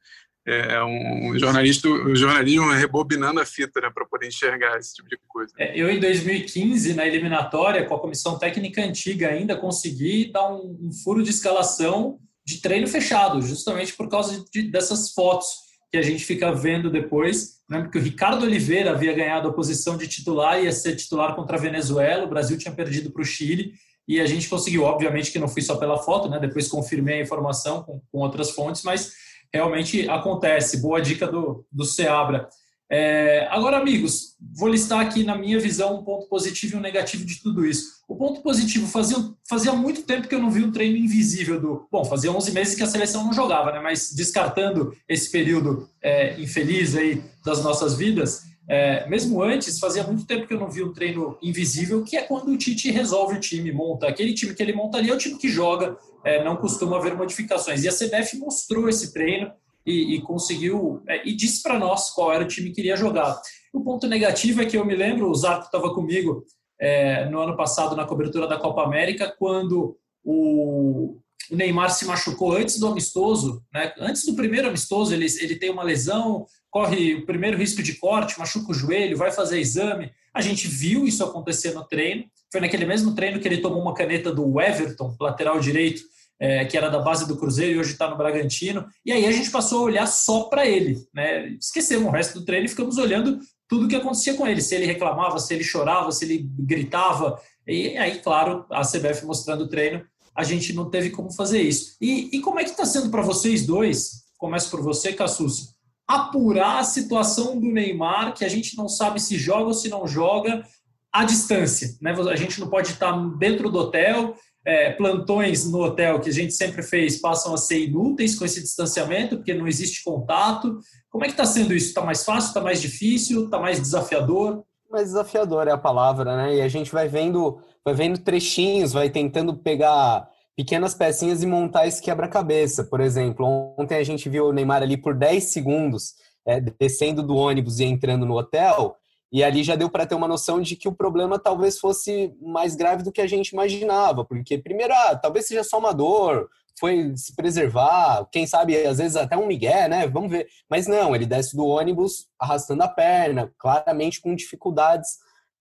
É, 0.47 0.75
é 0.75 0.85
um 0.85 1.39
jornalista, 1.39 1.89
um 1.89 2.15
jornalismo 2.15 2.71
rebobinando 2.71 3.41
a 3.41 3.47
fita 3.47 3.81
né, 3.81 3.91
para 3.93 4.05
poder 4.07 4.29
enxergar 4.29 4.79
esse 4.79 4.95
tipo 4.95 5.09
de 5.09 5.19
coisa. 5.29 5.53
É, 5.59 5.79
eu, 5.79 5.89
em 5.91 6.01
2015, 6.01 6.95
na 6.95 7.07
eliminatória, 7.07 7.85
com 7.85 7.95
a 7.95 8.01
comissão 8.01 8.39
técnica 8.39 8.83
antiga 8.85 9.29
ainda, 9.29 9.57
consegui 9.57 10.31
dar 10.33 10.53
um, 10.53 10.79
um 10.81 10.93
furo 10.93 11.23
de 11.23 11.31
escalação 11.31 12.19
de 12.45 12.61
treino 12.61 12.89
fechado, 12.89 13.41
justamente 13.41 13.95
por 13.95 14.09
causa 14.09 14.45
de, 14.53 14.63
dessas 14.63 15.13
fotos 15.13 15.47
que 15.93 15.99
a 15.99 16.03
gente 16.03 16.25
fica 16.25 16.51
vendo 16.51 16.91
depois. 16.91 17.59
Lembro 17.69 17.91
que 17.91 17.99
o 17.99 18.03
Ricardo 18.03 18.45
Oliveira 18.45 18.93
havia 18.93 19.13
ganhado 19.13 19.47
a 19.47 19.53
posição 19.53 19.95
de 19.95 20.09
titular, 20.09 20.59
ia 20.59 20.73
ser 20.73 20.97
titular 20.97 21.37
contra 21.37 21.59
a 21.59 21.61
Venezuela, 21.61 22.25
o 22.25 22.31
Brasil 22.31 22.57
tinha 22.57 22.75
perdido 22.75 23.11
para 23.11 23.21
o 23.21 23.25
Chile, 23.27 23.75
e 24.09 24.19
a 24.19 24.25
gente 24.25 24.49
conseguiu, 24.49 24.85
obviamente 24.85 25.31
que 25.31 25.39
não 25.39 25.47
fui 25.47 25.61
só 25.61 25.77
pela 25.77 25.99
foto, 25.99 26.31
né? 26.31 26.41
depois 26.41 26.67
confirmei 26.67 27.21
a 27.21 27.23
informação 27.23 27.83
com, 27.83 28.01
com 28.11 28.19
outras 28.21 28.51
fontes, 28.53 28.83
mas 28.83 29.13
realmente 29.53 30.09
acontece. 30.09 30.81
Boa 30.81 31.01
dica 31.01 31.27
do, 31.27 31.67
do 31.71 31.85
Seabra. 31.85 32.49
É, 32.95 33.49
agora, 33.51 33.79
amigos, 33.79 34.37
vou 34.55 34.69
listar 34.69 35.01
aqui 35.01 35.25
na 35.25 35.35
minha 35.35 35.59
visão 35.59 35.99
um 35.99 36.05
ponto 36.05 36.29
positivo 36.29 36.75
e 36.75 36.79
um 36.79 36.83
negativo 36.83 37.25
de 37.25 37.41
tudo 37.41 37.65
isso. 37.65 38.03
O 38.07 38.15
ponto 38.15 38.43
positivo, 38.43 38.87
fazia, 38.87 39.17
fazia 39.49 39.73
muito 39.73 40.03
tempo 40.03 40.29
que 40.29 40.35
eu 40.35 40.39
não 40.39 40.51
vi 40.51 40.63
um 40.63 40.71
treino 40.71 40.99
invisível 40.99 41.59
do. 41.59 41.89
Bom, 41.91 42.05
fazia 42.05 42.31
11 42.31 42.53
meses 42.53 42.75
que 42.75 42.83
a 42.83 42.87
seleção 42.87 43.25
não 43.25 43.33
jogava, 43.33 43.73
né? 43.73 43.81
mas 43.81 44.13
descartando 44.15 44.95
esse 45.09 45.33
período 45.33 45.89
é, 46.03 46.39
infeliz 46.39 46.95
aí 46.95 47.23
das 47.43 47.65
nossas 47.65 47.97
vidas, 47.97 48.43
é, 48.69 49.09
mesmo 49.09 49.43
antes, 49.43 49.79
fazia 49.79 50.03
muito 50.03 50.27
tempo 50.27 50.47
que 50.47 50.53
eu 50.53 50.61
não 50.61 50.71
vi 50.71 50.85
um 50.85 50.93
treino 50.93 51.39
invisível, 51.43 52.05
que 52.05 52.19
é 52.19 52.23
quando 52.23 52.51
o 52.51 52.59
Tite 52.59 52.91
resolve 52.91 53.37
o 53.37 53.41
time, 53.41 53.73
monta. 53.73 54.07
Aquele 54.07 54.35
time 54.35 54.53
que 54.53 54.63
ele 54.63 54.75
monta 54.75 54.99
ali 54.99 55.09
é 55.09 55.15
o 55.15 55.19
time 55.19 55.39
que 55.39 55.49
joga, 55.49 55.97
é, 56.23 56.45
não 56.45 56.57
costuma 56.57 56.99
haver 56.99 57.17
modificações. 57.17 57.85
E 57.85 57.89
a 57.89 57.93
CBF 57.93 58.37
mostrou 58.37 58.87
esse 58.87 59.15
treino 59.15 59.51
e, 59.87 60.17
e 60.17 60.23
conseguiu 60.23 61.03
é, 61.09 61.27
e 61.29 61.35
disse 61.35 61.63
para 61.63 61.79
nós 61.79 62.11
qual 62.11 62.33
era 62.33 62.45
o 62.45 62.49
time 62.49 62.71
que 62.71 62.81
iria 62.81 62.97
jogar. 62.97 63.41
O 63.73 63.83
ponto 63.83 64.07
negativo 64.07 64.63
é 64.63 64.67
que 64.67 64.77
eu 64.77 64.85
me 64.85 64.95
lembro, 64.95 65.31
o 65.31 65.35
Zarco 65.35 65.67
estava 65.67 65.95
comigo 65.95 66.45
é, 66.81 67.27
no 67.27 67.41
ano 67.41 67.57
passado 67.57 67.97
na 67.97 68.05
cobertura 68.05 68.47
da 68.47 68.59
Copa 68.59 68.83
América, 68.83 69.35
quando 69.39 69.97
o, 70.25 71.19
Neymar 71.51 71.91
se 71.91 72.05
machucou 72.05 72.57
antes 72.57 72.79
do 72.79 72.87
amistoso, 72.87 73.63
né? 73.73 73.93
antes 73.99 74.25
do 74.25 74.35
primeiro 74.35 74.69
amistoso, 74.69 75.13
ele, 75.13 75.27
ele 75.41 75.57
tem 75.57 75.71
uma 75.71 75.83
lesão, 75.83 76.47
corre 76.71 77.15
o 77.15 77.27
primeiro 77.27 77.57
risco 77.57 77.83
de 77.83 77.95
corte, 77.95 78.39
machuca 78.39 78.71
o 78.71 78.75
joelho, 78.75 79.17
vai 79.17 79.31
fazer 79.31 79.61
exame. 79.61 80.11
A 80.35 80.41
gente 80.41 80.67
viu 80.67 81.07
isso 81.07 81.23
acontecer 81.23 81.73
no 81.73 81.85
treino. 81.85 82.25
Foi 82.51 82.61
naquele 82.61 82.87
mesmo 82.87 83.15
treino 83.15 83.39
que 83.39 83.47
ele 83.47 83.59
tomou 83.59 83.81
uma 83.81 83.95
caneta 83.95 84.33
do 84.33 84.61
Everton, 84.61 85.15
lateral 85.21 85.61
direito, 85.61 86.03
é, 86.43 86.65
que 86.65 86.77
era 86.77 86.91
da 86.91 86.99
base 86.99 87.29
do 87.29 87.37
Cruzeiro 87.37 87.77
e 87.77 87.79
hoje 87.79 87.93
está 87.93 88.11
no 88.11 88.17
Bragantino. 88.17 88.85
E 89.07 89.13
aí 89.13 89.25
a 89.27 89.31
gente 89.31 89.49
passou 89.49 89.79
a 89.79 89.83
olhar 89.83 90.07
só 90.07 90.43
para 90.45 90.67
ele, 90.67 90.99
né? 91.15 91.51
Esquecemos 91.51 92.09
o 92.09 92.11
resto 92.11 92.41
do 92.41 92.45
treino 92.45 92.67
e 92.67 92.69
ficamos 92.69 92.99
olhando 92.99 93.39
tudo 93.69 93.87
o 93.87 93.89
que 93.89 93.95
acontecia 93.95 94.35
com 94.35 94.45
ele, 94.45 94.61
se 94.61 94.75
ele 94.75 94.85
reclamava, 94.85 95.39
se 95.39 95.55
ele 95.55 95.63
chorava, 95.63 96.11
se 96.11 96.25
ele 96.25 96.45
gritava. 96.59 97.41
E 97.65 97.97
aí, 97.97 98.19
claro, 98.19 98.67
a 98.73 98.83
CBF 98.83 99.25
mostrando 99.25 99.63
o 99.63 99.69
treino, 99.69 100.05
a 100.35 100.43
gente 100.43 100.73
não 100.73 100.91
teve 100.91 101.11
como 101.11 101.33
fazer 101.33 101.63
isso. 101.63 101.97
E, 102.01 102.37
e 102.37 102.41
como 102.41 102.59
é 102.59 102.65
que 102.65 102.71
está 102.71 102.85
sendo 102.85 103.09
para 103.09 103.23
vocês 103.23 103.65
dois? 103.65 104.25
Começo 104.37 104.69
por 104.69 104.83
você, 104.83 105.13
Cassus. 105.13 105.77
Apurar 106.09 106.81
a 106.81 106.85
situação 106.85 107.61
do 107.61 107.69
Neymar, 107.69 108.35
que 108.35 108.45
a 108.45 108.49
gente 108.49 108.77
não 108.77 108.89
sabe 108.89 109.21
se 109.21 109.39
joga 109.39 109.67
ou 109.67 109.75
se 109.75 109.89
não 109.89 110.09
joga, 110.09 110.67
à 111.13 111.25
distância. 111.25 111.97
Né? 112.01 112.11
A 112.11 112.37
gente 112.37 112.59
não 112.59 112.69
pode 112.69 112.89
estar 112.89 113.13
dentro 113.39 113.71
do 113.71 113.79
hotel 113.79 114.35
é, 114.65 114.93
plantões 114.93 115.69
no 115.69 115.83
hotel 115.83 116.21
que 116.21 116.31
a 116.31 116.33
gente 116.33 116.55
sempre 116.55 116.83
fez 116.83 117.21
passam 117.21 117.53
a 117.55 117.57
ser 117.57 117.81
inúteis 117.81 118.39
com 118.39 118.45
esse 118.45 118.61
distanciamento, 118.63 119.37
porque 119.37 119.55
não 119.55 119.67
existe 119.67 120.05
contato. 120.05 120.79
Como 121.11 121.25
é 121.25 121.27
que 121.27 121.33
está 121.33 121.45
sendo 121.45 121.75
isso? 121.75 121.89
Está 121.89 122.03
mais 122.03 122.25
fácil? 122.25 122.49
Está 122.49 122.61
mais 122.61 122.81
difícil? 122.81 123.45
Está 123.45 123.59
mais 123.59 123.81
desafiador? 123.81 124.65
Mais 124.91 125.07
desafiador 125.07 125.67
é 125.67 125.73
a 125.73 125.79
palavra, 125.79 126.37
né? 126.37 126.57
E 126.57 126.61
a 126.61 126.69
gente 126.69 126.93
vai 126.93 127.09
vendo, 127.09 127.59
vai 127.85 127.95
vendo 127.95 128.19
trechinhos, 128.19 128.93
vai 128.93 129.11
tentando 129.11 129.57
pegar 129.57 130.29
pequenas 130.57 130.95
pecinhas 130.95 131.43
e 131.43 131.47
montar 131.47 131.87
esse 131.87 132.01
quebra-cabeça. 132.01 132.85
Por 132.85 133.01
exemplo, 133.01 133.75
ontem 133.79 133.97
a 133.97 134.05
gente 134.05 134.29
viu 134.29 134.47
o 134.47 134.53
Neymar 134.53 134.83
ali 134.83 134.97
por 134.97 135.15
10 135.15 135.45
segundos 135.45 136.15
é, 136.47 136.61
descendo 136.61 137.23
do 137.23 137.37
ônibus 137.37 137.81
e 137.81 137.85
entrando 137.85 138.27
no 138.27 138.37
hotel. 138.37 138.97
E 139.33 139.43
ali 139.43 139.65
já 139.65 139.75
deu 139.75 139.89
para 139.89 140.05
ter 140.05 140.15
uma 140.15 140.29
noção 140.29 140.61
de 140.61 140.77
que 140.77 140.87
o 140.87 140.93
problema 140.93 141.39
talvez 141.39 141.79
fosse 141.79 142.37
mais 142.41 142.75
grave 142.75 143.03
do 143.03 143.11
que 143.11 143.21
a 143.21 143.27
gente 143.27 143.49
imaginava, 143.49 144.25
porque 144.25 144.59
primeiro, 144.59 144.93
ah, 144.93 145.17
talvez 145.17 145.47
seja 145.47 145.65
só 145.65 145.79
uma 145.79 145.93
dor, 145.93 146.51
foi 146.79 147.17
se 147.17 147.35
preservar, 147.35 148.29
quem 148.31 148.47
sabe 148.47 148.77
às 148.85 148.99
vezes 148.99 149.17
até 149.17 149.37
um 149.37 149.47
migué, 149.47 149.89
né? 149.89 150.07
Vamos 150.07 150.31
ver. 150.31 150.49
Mas 150.69 150.87
não, 150.87 151.15
ele 151.15 151.25
desce 151.25 151.57
do 151.57 151.65
ônibus 151.65 152.27
arrastando 152.39 152.83
a 152.83 152.89
perna, 152.89 153.53
claramente 153.59 154.21
com 154.21 154.35
dificuldades 154.35 155.11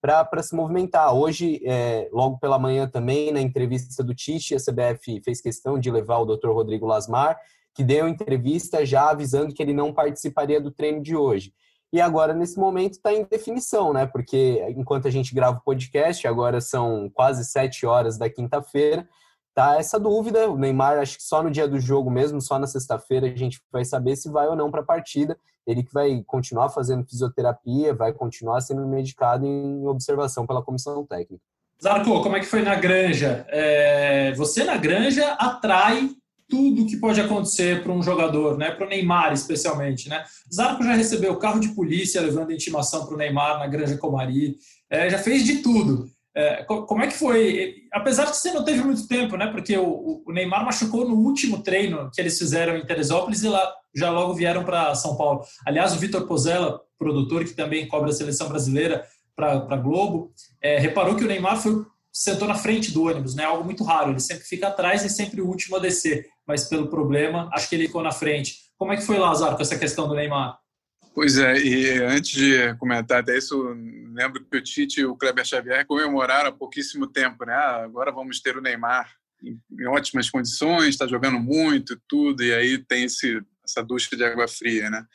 para 0.02 0.42
se 0.42 0.56
movimentar. 0.56 1.14
Hoje, 1.14 1.62
é, 1.64 2.10
logo 2.12 2.40
pela 2.40 2.58
manhã 2.58 2.88
também, 2.90 3.32
na 3.32 3.40
entrevista 3.40 4.04
do 4.04 4.16
Tite, 4.16 4.56
a 4.56 4.58
CBF 4.58 5.22
fez 5.24 5.40
questão 5.40 5.80
de 5.80 5.92
levar 5.92 6.18
o 6.18 6.26
Dr. 6.26 6.50
Rodrigo 6.50 6.88
Lasmar, 6.88 7.38
que 7.74 7.84
deu 7.84 8.08
entrevista 8.08 8.86
já 8.86 9.12
avisando 9.12 9.54
que 9.54 9.62
ele 9.62 9.74
não 9.74 9.94
participaria 9.94 10.60
do 10.60 10.72
treino 10.72 11.02
de 11.02 11.16
hoje. 11.16 11.54
E 11.94 12.00
agora, 12.00 12.34
nesse 12.34 12.58
momento, 12.58 12.94
está 12.94 13.14
em 13.14 13.26
definição, 13.26 13.92
né? 13.92 14.06
Porque 14.06 14.66
enquanto 14.70 15.08
a 15.08 15.12
gente 15.12 15.36
grava 15.36 15.58
o 15.58 15.64
podcast, 15.64 16.26
agora 16.26 16.62
são 16.62 17.10
quase 17.14 17.44
sete 17.44 17.86
horas 17.86 18.18
da 18.18 18.30
quinta-feira, 18.30 19.08
tá 19.54 19.76
essa 19.78 20.00
dúvida. 20.00 20.50
O 20.50 20.58
Neymar, 20.58 21.00
acho 21.00 21.18
que 21.18 21.24
só 21.24 21.44
no 21.44 21.52
dia 21.52 21.68
do 21.68 21.80
jogo 21.80 22.10
mesmo, 22.10 22.40
só 22.40 22.58
na 22.58 22.66
sexta-feira, 22.66 23.28
a 23.28 23.36
gente 23.36 23.62
vai 23.72 23.84
saber 23.84 24.16
se 24.16 24.30
vai 24.30 24.48
ou 24.48 24.56
não 24.56 24.72
para 24.72 24.82
a 24.82 24.86
partida. 24.86 25.38
Ele 25.68 25.84
que 25.84 25.94
vai 25.94 26.24
continuar 26.26 26.70
fazendo 26.70 27.06
fisioterapia, 27.06 27.94
vai 27.94 28.14
continuar 28.14 28.62
sendo 28.62 28.88
medicado 28.88 29.46
em 29.46 29.86
observação 29.86 30.48
pela 30.48 30.64
comissão 30.64 31.06
técnica. 31.06 31.44
Zarco, 31.82 32.22
como 32.22 32.38
é 32.38 32.40
que 32.40 32.46
foi 32.46 32.62
na 32.62 32.76
granja? 32.76 33.46
É, 33.50 34.34
você 34.34 34.64
na 34.64 34.78
granja 34.78 35.34
atrai 35.34 36.12
tudo 36.52 36.86
que 36.86 36.98
pode 36.98 37.22
acontecer 37.22 37.82
para 37.82 37.94
um 37.94 38.04
jogador, 38.04 38.58
né? 38.58 38.70
Para 38.70 38.86
o 38.86 38.90
Neymar 38.90 39.32
especialmente, 39.32 40.10
né? 40.10 40.26
Zarco 40.54 40.84
já 40.84 40.94
recebeu 40.94 41.38
carro 41.38 41.62
de 41.62 41.70
polícia 41.70 42.22
levando 42.22 42.52
intimação 42.52 43.06
para 43.06 43.16
o 43.16 43.18
Neymar 43.18 43.58
na 43.58 43.68
Granja 43.68 43.98
Comari, 43.98 44.58
é, 44.90 45.10
já 45.10 45.18
fez 45.18 45.46
de 45.46 45.60
tudo. 45.60 46.10
É, 46.36 46.64
como 46.64 47.02
é 47.02 47.08
que 47.08 47.18
foi? 47.18 47.76
Apesar 47.92 48.26
de 48.26 48.38
você 48.38 48.52
não 48.52 48.64
teve 48.64 48.84
muito 48.84 49.08
tempo, 49.08 49.38
né? 49.38 49.48
Porque 49.48 49.78
o, 49.78 50.24
o, 50.26 50.32
Neymar 50.34 50.66
machucou 50.66 51.08
no 51.08 51.16
último 51.16 51.64
treino 51.64 52.12
que 52.14 52.20
eles 52.20 52.38
fizeram 52.38 52.78
em 52.78 52.86
Teresópolis 52.86 53.44
e 53.44 53.50
lá 53.50 53.74
já 53.96 54.10
logo 54.10 54.34
vieram 54.34 54.64
para 54.64 54.94
São 54.94 55.16
Paulo. 55.16 55.42
Aliás, 55.66 55.94
o 55.94 56.00
Vitor 56.00 56.28
Pozella, 56.28 56.82
produtor 57.00 57.46
que 57.46 57.54
também 57.54 57.88
cobra 57.88 58.10
a 58.10 58.14
seleção 58.14 58.50
brasileira 58.50 59.06
para 59.36 59.76
Globo, 59.78 60.32
é, 60.62 60.78
reparou 60.78 61.16
que 61.16 61.24
o 61.24 61.28
Neymar 61.28 61.62
foi 61.62 61.86
sentou 62.12 62.48
na 62.48 62.56
frente 62.56 62.92
do 62.92 63.06
ônibus, 63.06 63.36
né? 63.36 63.46
Algo 63.46 63.64
muito 63.64 63.84
raro. 63.84 64.12
Ele 64.12 64.20
sempre 64.20 64.44
fica 64.44 64.68
atrás 64.68 65.04
e 65.06 65.10
sempre 65.10 65.42
o 65.42 65.48
último 65.48 65.78
a 65.78 65.80
descer 65.80 66.28
mas 66.52 66.66
pelo 66.66 66.88
problema, 66.88 67.50
acho 67.54 67.70
que 67.70 67.76
ele 67.76 67.88
ficou 67.88 68.04
na 68.04 68.12
frente. 68.12 68.58
Como 68.78 68.92
é 68.92 68.98
que 68.98 69.06
foi, 69.06 69.18
Lázaro, 69.18 69.56
com 69.56 69.62
essa 69.62 69.80
questão 69.80 70.06
do 70.06 70.14
Neymar? 70.14 70.60
Pois 71.16 71.38
é, 71.38 71.58
e 71.58 72.04
antes 72.04 72.32
de 72.32 72.76
comentar 72.76 73.22
até 73.22 73.38
isso, 73.38 73.58
lembro 74.14 74.44
que 74.44 74.58
o 74.58 74.62
Tite 74.62 75.00
e 75.00 75.06
o 75.06 75.16
Kleber 75.16 75.46
Xavier 75.46 75.86
comemoraram 75.86 76.50
há 76.50 76.52
pouquíssimo 76.52 77.08
tempo, 77.08 77.46
né? 77.46 77.54
Ah, 77.54 77.84
agora 77.86 78.12
vamos 78.12 78.42
ter 78.42 78.58
o 78.58 78.62
Neymar 78.62 79.10
em 79.42 79.88
ótimas 79.88 80.30
condições, 80.30 80.90
está 80.90 81.08
jogando 81.08 81.40
muito 81.40 81.98
tudo, 82.06 82.44
e 82.44 82.54
aí 82.54 82.78
tem 82.78 83.06
esse, 83.06 83.42
essa 83.64 83.82
ducha 83.82 84.14
de 84.16 84.26
água 84.26 84.48
fria, 84.48 84.90
né? 84.90 85.06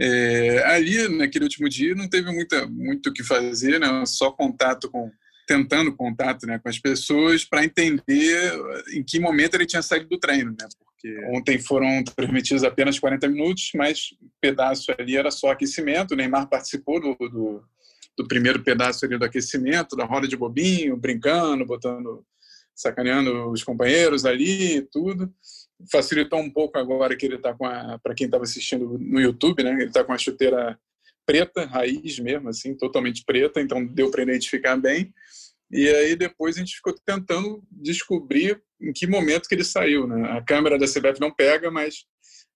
É, 0.00 0.64
ali, 0.74 1.08
naquele 1.16 1.44
último 1.44 1.68
dia, 1.68 1.94
não 1.94 2.08
teve 2.08 2.32
muita, 2.32 2.66
muito 2.66 3.10
o 3.10 3.12
que 3.12 3.22
fazer, 3.22 3.78
né? 3.78 4.04
Só 4.06 4.32
contato 4.32 4.90
com, 4.90 5.08
tentando 5.50 5.96
contato 5.96 6.46
né, 6.46 6.60
com 6.60 6.68
as 6.68 6.78
pessoas 6.78 7.44
para 7.44 7.64
entender 7.64 8.52
em 8.94 9.02
que 9.02 9.18
momento 9.18 9.56
ele 9.56 9.66
tinha 9.66 9.82
saído 9.82 10.08
do 10.08 10.16
treino, 10.16 10.52
né? 10.52 10.68
Porque 10.78 11.26
ontem 11.36 11.58
foram 11.58 12.04
transmitidos 12.04 12.62
apenas 12.62 13.00
40 13.00 13.26
minutos, 13.26 13.72
mas 13.74 14.12
o 14.22 14.30
pedaço 14.40 14.94
ali 14.96 15.16
era 15.16 15.28
só 15.32 15.50
aquecimento. 15.50 16.12
O 16.12 16.16
Neymar 16.16 16.48
participou 16.48 17.00
do, 17.00 17.16
do, 17.28 17.64
do 18.16 18.28
primeiro 18.28 18.62
pedaço 18.62 19.04
ali 19.04 19.18
do 19.18 19.24
aquecimento, 19.24 19.96
da 19.96 20.04
roda 20.04 20.28
de 20.28 20.36
bobinho, 20.36 20.96
brincando, 20.96 21.66
botando, 21.66 22.24
sacaneando 22.72 23.50
os 23.50 23.64
companheiros 23.64 24.24
ali 24.24 24.76
e 24.76 24.82
tudo. 24.82 25.34
Facilitou 25.90 26.38
um 26.38 26.50
pouco 26.50 26.78
agora 26.78 27.16
que 27.16 27.26
ele 27.26 27.36
está 27.36 27.54
com 27.54 27.66
a, 27.66 27.98
para 27.98 28.14
quem 28.14 28.26
estava 28.26 28.44
assistindo 28.44 28.96
no 29.00 29.20
YouTube, 29.20 29.64
né? 29.64 29.72
Ele 29.72 29.86
está 29.86 30.04
com 30.04 30.12
a 30.12 30.18
chuteira 30.18 30.78
preta, 31.30 31.64
raiz 31.64 32.18
mesmo, 32.18 32.48
assim, 32.48 32.74
totalmente 32.74 33.22
preta, 33.24 33.60
então 33.60 33.86
deu 33.86 34.10
para 34.10 34.22
identificar 34.24 34.76
bem. 34.76 35.14
E 35.70 35.88
aí 35.88 36.16
depois 36.16 36.56
a 36.56 36.58
gente 36.58 36.74
ficou 36.74 36.92
tentando 37.06 37.62
descobrir 37.70 38.60
em 38.82 38.92
que 38.92 39.06
momento 39.06 39.48
que 39.48 39.54
ele 39.54 39.62
saiu. 39.62 40.08
Né? 40.08 40.28
A 40.32 40.42
câmera 40.42 40.76
da 40.76 40.86
CBF 40.86 41.20
não 41.20 41.32
pega, 41.32 41.70
mas 41.70 42.04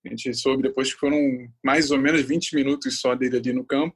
a 0.05 0.09
gente 0.09 0.35
soube 0.35 0.65
depois 0.65 0.93
que 0.93 0.99
foram 0.99 1.19
mais 1.63 1.93
ou 1.93 1.99
menos 1.99 2.23
20 2.23 2.57
minutos 2.57 3.01
só 3.01 3.15
dele 3.15 3.37
ali 3.37 3.53
no 3.53 3.65
campo. 3.65 3.95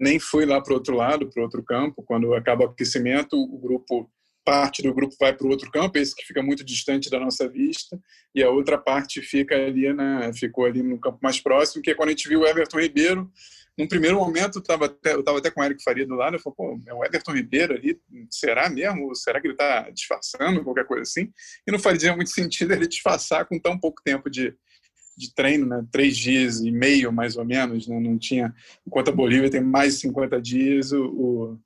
Nem 0.00 0.20
foi 0.20 0.46
lá 0.46 0.60
para 0.60 0.72
o 0.72 0.76
outro 0.76 0.94
lado, 0.94 1.28
para 1.28 1.40
o 1.40 1.44
outro 1.44 1.62
campo. 1.64 2.04
Quando 2.04 2.32
acaba 2.34 2.64
o 2.64 2.68
aquecimento, 2.68 3.36
o 3.36 3.58
grupo 3.58 4.08
parte 4.44 4.82
do 4.82 4.94
grupo 4.94 5.14
vai 5.20 5.32
para 5.32 5.46
o 5.46 5.50
outro 5.50 5.70
campo, 5.70 5.98
esse 5.98 6.14
que 6.14 6.26
fica 6.26 6.42
muito 6.42 6.64
distante 6.64 7.08
da 7.08 7.18
nossa 7.18 7.48
vista, 7.48 7.96
e 8.34 8.42
a 8.42 8.50
outra 8.50 8.76
parte 8.76 9.22
fica 9.22 9.54
ali, 9.54 9.92
né, 9.92 10.32
ficou 10.34 10.64
ali 10.64 10.82
no 10.82 10.98
campo 10.98 11.18
mais 11.22 11.40
próximo, 11.40 11.80
que 11.80 11.92
é 11.92 11.94
quando 11.94 12.08
a 12.08 12.12
gente 12.12 12.28
viu 12.28 12.40
o 12.40 12.46
Everton 12.46 12.80
Ribeiro 12.80 13.30
num 13.78 13.88
primeiro 13.88 14.18
momento, 14.18 14.56
eu 14.56 14.60
estava 14.60 14.86
até, 14.86 15.50
com 15.50 15.60
o 15.60 15.64
Eric 15.64 15.82
Faria 15.82 16.06
do 16.06 16.14
lado, 16.14 16.36
eu 16.36 16.40
falei, 16.40 16.54
pô, 16.56 16.80
é 16.86 16.92
o 16.92 17.04
Everton 17.04 17.32
Ribeiro 17.32 17.74
ali, 17.74 17.98
será 18.30 18.68
mesmo? 18.68 19.14
Será 19.14 19.40
que 19.40 19.46
ele 19.46 19.54
está 19.54 19.88
disfarçando, 19.90 20.62
qualquer 20.62 20.86
coisa 20.86 21.02
assim? 21.02 21.32
E 21.66 21.72
não 21.72 21.78
fazia 21.78 22.14
muito 22.14 22.30
sentido 22.30 22.72
ele 22.72 22.86
disfarçar 22.86 23.46
com 23.46 23.58
tão 23.58 23.78
pouco 23.78 24.02
tempo 24.04 24.28
de, 24.28 24.54
de 25.16 25.34
treino, 25.34 25.66
né? 25.66 25.84
Três 25.90 26.16
dias 26.16 26.60
e 26.60 26.70
meio, 26.70 27.10
mais 27.12 27.36
ou 27.36 27.44
menos, 27.44 27.88
né? 27.88 27.98
Não 27.98 28.18
tinha... 28.18 28.54
Enquanto 28.86 29.08
a 29.08 29.14
Bolívia 29.14 29.50
tem 29.50 29.62
mais 29.62 29.94
de 29.94 30.00
50 30.00 30.40
dias, 30.42 30.92
o, 30.92 31.58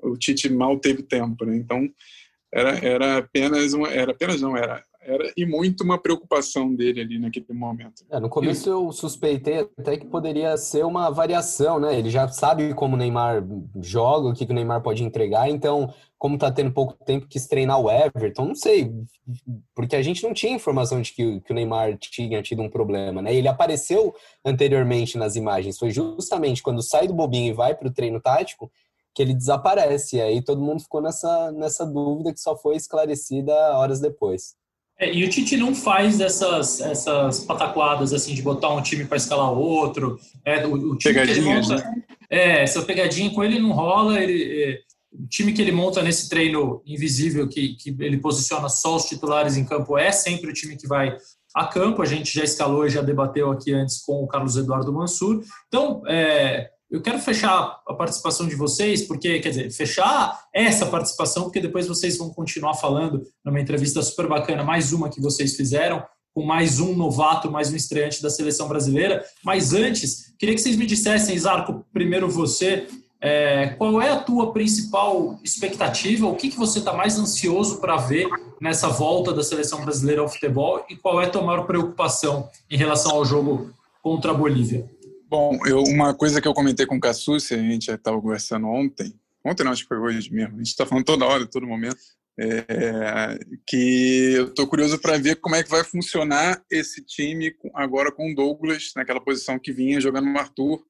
o, 0.00 0.10
o 0.10 0.16
Tite 0.16 0.48
mal 0.48 0.78
teve 0.78 1.02
tempo, 1.02 1.44
né? 1.44 1.56
Então, 1.56 1.88
era, 2.52 2.78
era 2.78 3.16
apenas 3.18 3.72
uma... 3.72 3.88
Era 3.88 4.12
apenas 4.12 4.40
não, 4.40 4.56
era 4.56 4.84
era 5.04 5.32
e 5.36 5.44
muito 5.44 5.82
uma 5.82 5.98
preocupação 5.98 6.74
dele 6.74 7.00
ali 7.00 7.18
naquele 7.18 7.46
momento. 7.52 8.04
É, 8.10 8.20
no 8.20 8.28
começo 8.28 8.68
eu 8.68 8.92
suspeitei 8.92 9.68
até 9.78 9.96
que 9.96 10.06
poderia 10.06 10.56
ser 10.56 10.84
uma 10.84 11.10
variação, 11.10 11.80
né? 11.80 11.98
Ele 11.98 12.08
já 12.08 12.28
sabe 12.28 12.72
como 12.74 12.94
o 12.94 12.98
Neymar 12.98 13.44
joga, 13.80 14.28
o 14.28 14.34
que, 14.34 14.44
o 14.44 14.54
Neymar 14.54 14.80
pode 14.82 15.02
entregar, 15.02 15.48
então, 15.48 15.92
como 16.16 16.38
tá 16.38 16.50
tendo 16.52 16.72
pouco 16.72 16.94
tempo, 17.04 17.26
quis 17.26 17.46
treinar 17.46 17.80
o 17.80 17.90
Everton, 17.90 18.46
não 18.46 18.54
sei, 18.54 18.92
porque 19.74 19.96
a 19.96 20.02
gente 20.02 20.22
não 20.22 20.32
tinha 20.32 20.54
informação 20.54 21.00
de 21.00 21.12
que, 21.12 21.40
que 21.40 21.52
o 21.52 21.54
Neymar 21.54 21.98
tinha 21.98 22.42
tido 22.42 22.62
um 22.62 22.70
problema, 22.70 23.20
né? 23.20 23.34
Ele 23.34 23.48
apareceu 23.48 24.14
anteriormente 24.44 25.18
nas 25.18 25.36
imagens, 25.36 25.78
foi 25.78 25.90
justamente 25.90 26.62
quando 26.62 26.82
sai 26.82 27.08
do 27.08 27.14
bobinho 27.14 27.50
e 27.50 27.54
vai 27.54 27.74
para 27.74 27.88
o 27.88 27.92
treino 27.92 28.20
tático 28.20 28.70
que 29.14 29.20
ele 29.20 29.34
desaparece. 29.34 30.16
E 30.16 30.22
aí 30.22 30.42
todo 30.42 30.62
mundo 30.62 30.82
ficou 30.82 31.02
nessa, 31.02 31.52
nessa 31.52 31.84
dúvida 31.84 32.32
que 32.32 32.40
só 32.40 32.56
foi 32.56 32.76
esclarecida 32.76 33.52
horas 33.76 34.00
depois. 34.00 34.56
É, 35.02 35.12
e 35.12 35.24
o 35.24 35.28
Tite 35.28 35.56
não 35.56 35.74
faz 35.74 36.20
essas, 36.20 36.80
essas 36.80 37.40
pataquadas 37.40 38.12
assim 38.12 38.34
de 38.34 38.40
botar 38.40 38.72
um 38.72 38.80
time 38.80 39.04
para 39.04 39.16
escalar 39.16 39.50
outro. 39.50 40.16
É, 40.44 40.64
o, 40.64 40.74
o 40.74 40.96
time 40.96 41.14
Pegadinhas, 41.14 41.68
monta, 41.68 41.82
né? 41.82 42.02
É, 42.30 42.62
essa 42.62 42.80
pegadinha 42.82 43.28
com 43.30 43.42
ele 43.42 43.58
não 43.58 43.72
rola. 43.72 44.20
Ele, 44.20 44.62
é, 44.62 44.78
o 45.12 45.26
time 45.26 45.52
que 45.52 45.60
ele 45.60 45.72
monta 45.72 46.02
nesse 46.02 46.28
treino 46.28 46.80
invisível, 46.86 47.48
que, 47.48 47.74
que 47.74 47.96
ele 47.98 48.18
posiciona 48.18 48.68
só 48.68 48.94
os 48.94 49.06
titulares 49.06 49.56
em 49.56 49.64
campo, 49.64 49.98
é 49.98 50.12
sempre 50.12 50.48
o 50.48 50.54
time 50.54 50.76
que 50.76 50.86
vai 50.86 51.16
a 51.52 51.66
campo. 51.66 52.00
A 52.00 52.06
gente 52.06 52.32
já 52.32 52.44
escalou 52.44 52.86
e 52.86 52.90
já 52.90 53.02
debateu 53.02 53.50
aqui 53.50 53.74
antes 53.74 54.00
com 54.04 54.22
o 54.22 54.28
Carlos 54.28 54.56
Eduardo 54.56 54.92
Mansur. 54.92 55.42
Então, 55.66 56.04
é, 56.06 56.70
eu 56.92 57.00
quero 57.00 57.18
fechar 57.18 57.80
a 57.88 57.94
participação 57.94 58.46
de 58.46 58.54
vocês, 58.54 59.00
porque, 59.00 59.40
quer 59.40 59.48
dizer, 59.48 59.70
fechar 59.70 60.38
essa 60.52 60.84
participação, 60.84 61.44
porque 61.44 61.58
depois 61.58 61.88
vocês 61.88 62.18
vão 62.18 62.28
continuar 62.28 62.74
falando 62.74 63.26
numa 63.42 63.58
entrevista 63.58 64.02
super 64.02 64.28
bacana, 64.28 64.62
mais 64.62 64.92
uma 64.92 65.08
que 65.08 65.18
vocês 65.18 65.56
fizeram, 65.56 66.04
com 66.34 66.44
mais 66.44 66.80
um 66.80 66.94
novato, 66.94 67.50
mais 67.50 67.72
um 67.72 67.76
estreante 67.76 68.22
da 68.22 68.28
seleção 68.28 68.68
brasileira. 68.68 69.24
Mas 69.42 69.72
antes, 69.72 70.34
queria 70.38 70.54
que 70.54 70.60
vocês 70.60 70.76
me 70.76 70.84
dissessem, 70.84 71.38
Zarco, 71.38 71.82
primeiro 71.94 72.28
você, 72.28 72.86
é, 73.22 73.68
qual 73.78 74.02
é 74.02 74.10
a 74.10 74.20
tua 74.20 74.52
principal 74.52 75.40
expectativa? 75.42 76.26
O 76.26 76.36
que, 76.36 76.50
que 76.50 76.58
você 76.58 76.78
está 76.78 76.92
mais 76.92 77.18
ansioso 77.18 77.80
para 77.80 77.96
ver 77.96 78.28
nessa 78.60 78.88
volta 78.88 79.32
da 79.32 79.42
seleção 79.42 79.82
brasileira 79.82 80.20
ao 80.20 80.28
futebol? 80.28 80.84
E 80.90 80.96
qual 80.96 81.22
é 81.22 81.24
a 81.24 81.30
tua 81.30 81.42
maior 81.42 81.64
preocupação 81.64 82.50
em 82.70 82.76
relação 82.76 83.12
ao 83.12 83.24
jogo 83.24 83.70
contra 84.02 84.32
a 84.32 84.34
Bolívia? 84.34 84.86
Bom, 85.32 85.58
eu, 85.64 85.82
uma 85.84 86.12
coisa 86.12 86.42
que 86.42 86.46
eu 86.46 86.52
comentei 86.52 86.84
com 86.84 86.96
o 86.96 87.00
Cassucci, 87.00 87.54
a 87.54 87.56
gente 87.56 87.90
estava 87.90 88.20
conversando 88.20 88.66
ontem, 88.66 89.18
ontem 89.42 89.64
não, 89.64 89.72
acho 89.72 89.80
que 89.80 89.88
foi 89.88 89.96
hoje 89.96 90.30
mesmo, 90.30 90.56
a 90.56 90.58
gente 90.58 90.66
está 90.66 90.84
falando 90.84 91.06
toda 91.06 91.24
hora, 91.24 91.46
todo 91.46 91.66
momento, 91.66 91.96
é, 92.38 93.38
que 93.66 94.34
eu 94.36 94.48
estou 94.48 94.66
curioso 94.66 94.98
para 94.98 95.16
ver 95.16 95.36
como 95.36 95.54
é 95.54 95.62
que 95.62 95.70
vai 95.70 95.82
funcionar 95.84 96.62
esse 96.70 97.02
time 97.02 97.50
agora 97.72 98.12
com 98.12 98.30
o 98.30 98.34
Douglas, 98.34 98.92
naquela 98.94 99.22
posição 99.22 99.58
que 99.58 99.72
vinha 99.72 100.02
jogando 100.02 100.26
no 100.26 100.38
Arthur, 100.38 100.84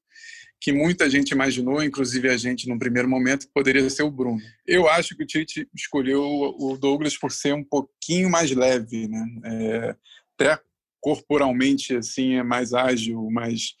que 0.59 0.73
muita 0.73 1.09
gente 1.09 1.31
imaginou, 1.31 1.81
inclusive 1.81 2.27
a 2.27 2.35
gente 2.35 2.67
num 2.67 2.77
primeiro 2.77 3.07
momento, 3.07 3.47
que 3.47 3.53
poderia 3.53 3.89
ser 3.89 4.03
o 4.03 4.11
Bruno. 4.11 4.41
Eu 4.67 4.89
acho 4.89 5.15
que 5.15 5.23
o 5.23 5.25
Tite 5.25 5.69
escolheu 5.73 6.21
o 6.21 6.77
Douglas 6.77 7.17
por 7.17 7.31
ser 7.31 7.53
um 7.53 7.63
pouquinho 7.63 8.29
mais 8.29 8.51
leve, 8.51 9.07
né? 9.07 9.25
É, 9.45 9.95
até 10.37 10.61
corporalmente 10.99 11.95
assim 11.95 12.35
é 12.35 12.43
mais 12.43 12.73
ágil, 12.73 13.29
mais 13.31 13.73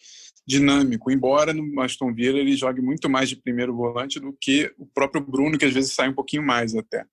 dinâmico, 0.45 1.11
embora 1.11 1.53
no 1.53 1.81
Aston 1.81 2.13
Villa 2.13 2.39
ele 2.39 2.55
jogue 2.55 2.81
muito 2.81 3.09
mais 3.09 3.29
de 3.29 3.35
primeiro 3.35 3.75
volante 3.75 4.19
do 4.19 4.35
que 4.39 4.73
o 4.77 4.85
próprio 4.85 5.21
Bruno, 5.21 5.57
que 5.57 5.65
às 5.65 5.73
vezes 5.73 5.93
sai 5.93 6.09
um 6.09 6.13
pouquinho 6.13 6.43
mais 6.43 6.75
até. 6.75 7.05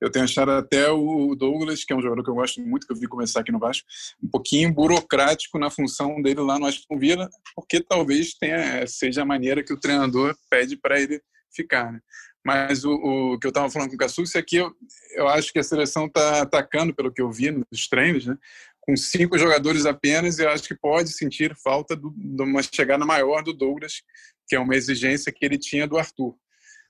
Eu 0.00 0.10
tenho 0.10 0.24
achado 0.24 0.52
até 0.52 0.88
o 0.90 1.34
Douglas, 1.34 1.84
que 1.84 1.92
é 1.92 1.96
um 1.96 2.00
jogador 2.00 2.22
que 2.22 2.30
eu 2.30 2.34
gosto 2.34 2.60
muito, 2.60 2.86
que 2.86 2.92
eu 2.92 2.96
vi 2.96 3.08
começar 3.08 3.40
aqui 3.40 3.50
no 3.50 3.58
Vasco, 3.58 3.86
um 4.22 4.28
pouquinho 4.28 4.72
burocrático 4.72 5.58
na 5.58 5.70
função 5.70 6.22
dele 6.22 6.40
lá 6.40 6.56
no 6.58 6.66
Aston 6.66 6.98
Villa, 6.98 7.28
porque 7.54 7.80
talvez 7.80 8.34
tenha, 8.34 8.86
seja 8.86 9.22
a 9.22 9.26
maneira 9.26 9.62
que 9.62 9.72
o 9.72 9.80
treinador 9.80 10.36
pede 10.48 10.76
para 10.76 11.00
ele 11.00 11.20
ficar. 11.50 11.92
Né? 11.92 12.00
Mas 12.44 12.84
o, 12.84 12.92
o, 12.92 13.38
que 13.38 13.46
eu 13.46 13.50
estava 13.50 13.68
falando 13.68 13.90
com 13.90 13.96
o 13.96 13.98
Cassucci 13.98 14.38
é 14.38 14.42
que 14.42 14.56
eu, 14.56 14.72
eu 15.16 15.28
acho 15.28 15.52
que 15.52 15.58
a 15.58 15.64
seleção 15.64 16.06
está 16.06 16.42
atacando, 16.42 16.94
pelo 16.94 17.12
que 17.12 17.20
eu 17.20 17.30
vi 17.30 17.50
nos 17.50 17.88
treinos, 17.88 18.24
né? 18.24 18.38
Com 18.88 18.96
cinco 18.96 19.36
jogadores 19.36 19.84
apenas, 19.84 20.38
eu 20.38 20.48
acho 20.48 20.62
que 20.62 20.74
pode 20.74 21.10
sentir 21.10 21.54
falta 21.62 21.94
do, 21.94 22.10
de 22.16 22.42
uma 22.42 22.62
chegada 22.62 23.04
maior 23.04 23.42
do 23.42 23.52
Douglas, 23.52 24.00
que 24.48 24.56
é 24.56 24.58
uma 24.58 24.74
exigência 24.74 25.30
que 25.30 25.44
ele 25.44 25.58
tinha 25.58 25.86
do 25.86 25.98
Arthur. 25.98 26.34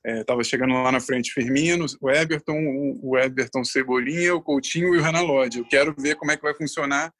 Estava 0.06 0.40
é, 0.40 0.44
chegando 0.44 0.74
lá 0.74 0.92
na 0.92 1.00
frente 1.00 1.32
Firmino, 1.32 1.86
o 2.00 2.08
Everton, 2.08 2.56
o 3.02 3.18
Everton 3.18 3.64
Cebolinha, 3.64 4.32
o 4.32 4.40
Coutinho 4.40 4.94
e 4.94 4.98
o 4.98 5.02
Renan 5.02 5.22
Lodge. 5.22 5.58
Eu 5.58 5.64
quero 5.64 5.92
ver 5.98 6.14
como 6.14 6.30
é 6.30 6.36
que 6.36 6.42
vai 6.44 6.54
funcionar 6.54 7.12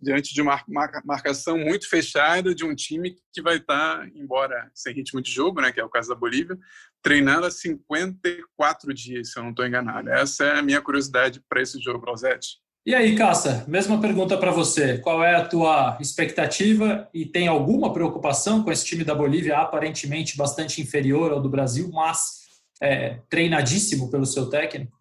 diante 0.00 0.32
de 0.32 0.40
uma 0.40 0.64
marcação 1.04 1.58
muito 1.58 1.86
fechada 1.86 2.54
de 2.54 2.64
um 2.64 2.74
time 2.74 3.14
que 3.34 3.42
vai 3.42 3.58
estar, 3.58 3.98
tá, 3.98 4.08
embora 4.14 4.70
sem 4.74 4.94
ritmo 4.94 5.20
de 5.20 5.30
jogo, 5.30 5.60
né, 5.60 5.70
que 5.70 5.78
é 5.78 5.84
o 5.84 5.90
caso 5.90 6.08
da 6.08 6.14
Bolívia, 6.14 6.56
treinando 7.02 7.44
há 7.44 7.50
54 7.50 8.94
dias, 8.94 9.30
se 9.30 9.38
eu 9.38 9.42
não 9.42 9.50
estou 9.50 9.66
enganado. 9.66 10.08
Essa 10.08 10.44
é 10.46 10.58
a 10.58 10.62
minha 10.62 10.80
curiosidade 10.80 11.38
para 11.50 11.60
esse 11.60 11.78
jogo, 11.78 12.06
Rosete. 12.06 12.61
E 12.84 12.96
aí, 12.96 13.14
Caça, 13.14 13.64
mesma 13.68 14.00
pergunta 14.00 14.36
para 14.36 14.50
você. 14.50 14.98
Qual 14.98 15.22
é 15.22 15.36
a 15.36 15.46
tua 15.46 15.96
expectativa 16.00 17.08
e 17.14 17.24
tem 17.24 17.46
alguma 17.46 17.92
preocupação 17.92 18.64
com 18.64 18.72
esse 18.72 18.84
time 18.84 19.04
da 19.04 19.14
Bolívia, 19.14 19.58
aparentemente 19.58 20.36
bastante 20.36 20.82
inferior 20.82 21.30
ao 21.30 21.40
do 21.40 21.48
Brasil, 21.48 21.88
mas 21.92 22.40
é, 22.82 23.18
treinadíssimo 23.30 24.10
pelo 24.10 24.26
seu 24.26 24.50
técnico? 24.50 24.98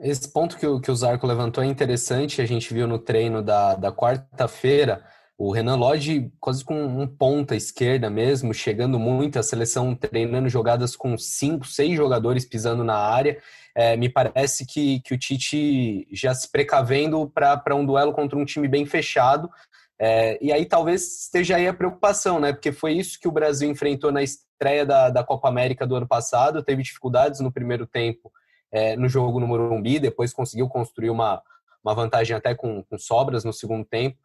Esse 0.00 0.32
ponto 0.32 0.56
que 0.56 0.66
o, 0.66 0.80
que 0.80 0.92
o 0.92 0.94
Zarco 0.94 1.26
levantou 1.26 1.64
é 1.64 1.66
interessante. 1.66 2.40
A 2.40 2.46
gente 2.46 2.72
viu 2.72 2.86
no 2.86 3.00
treino 3.00 3.42
da, 3.42 3.74
da 3.74 3.90
quarta-feira 3.90 5.04
o 5.36 5.50
Renan 5.52 5.76
Lodge 5.76 6.32
quase 6.38 6.64
com 6.64 7.00
um 7.00 7.06
ponta 7.06 7.56
esquerda 7.56 8.08
mesmo, 8.08 8.54
chegando 8.54 8.98
muito, 8.98 9.40
a 9.40 9.42
seleção 9.42 9.94
treinando 9.94 10.48
jogadas 10.48 10.94
com 10.94 11.18
cinco, 11.18 11.66
seis 11.66 11.96
jogadores 11.96 12.44
pisando 12.44 12.84
na 12.84 12.96
área 12.96 13.40
é, 13.78 13.96
me 13.96 14.08
parece 14.08 14.66
que, 14.66 14.98
que 15.02 15.14
o 15.14 15.18
Tite 15.18 16.08
já 16.10 16.34
se 16.34 16.50
precavendo 16.50 17.30
para 17.32 17.76
um 17.76 17.86
duelo 17.86 18.12
contra 18.12 18.36
um 18.36 18.44
time 18.44 18.66
bem 18.66 18.84
fechado. 18.84 19.48
É, 19.96 20.36
e 20.42 20.52
aí 20.52 20.66
talvez 20.66 21.22
esteja 21.22 21.54
aí 21.54 21.68
a 21.68 21.72
preocupação, 21.72 22.40
né? 22.40 22.52
Porque 22.52 22.72
foi 22.72 22.94
isso 22.94 23.20
que 23.20 23.28
o 23.28 23.32
Brasil 23.32 23.70
enfrentou 23.70 24.10
na 24.10 24.20
estreia 24.20 24.84
da, 24.84 25.10
da 25.10 25.22
Copa 25.22 25.48
América 25.48 25.86
do 25.86 25.94
ano 25.94 26.08
passado. 26.08 26.60
Teve 26.60 26.82
dificuldades 26.82 27.38
no 27.38 27.52
primeiro 27.52 27.86
tempo 27.86 28.32
é, 28.72 28.96
no 28.96 29.08
jogo 29.08 29.38
no 29.38 29.46
Morumbi, 29.46 30.00
depois 30.00 30.32
conseguiu 30.32 30.68
construir 30.68 31.10
uma, 31.10 31.40
uma 31.84 31.94
vantagem 31.94 32.36
até 32.36 32.56
com, 32.56 32.82
com 32.82 32.98
sobras 32.98 33.44
no 33.44 33.52
segundo 33.52 33.84
tempo 33.84 34.18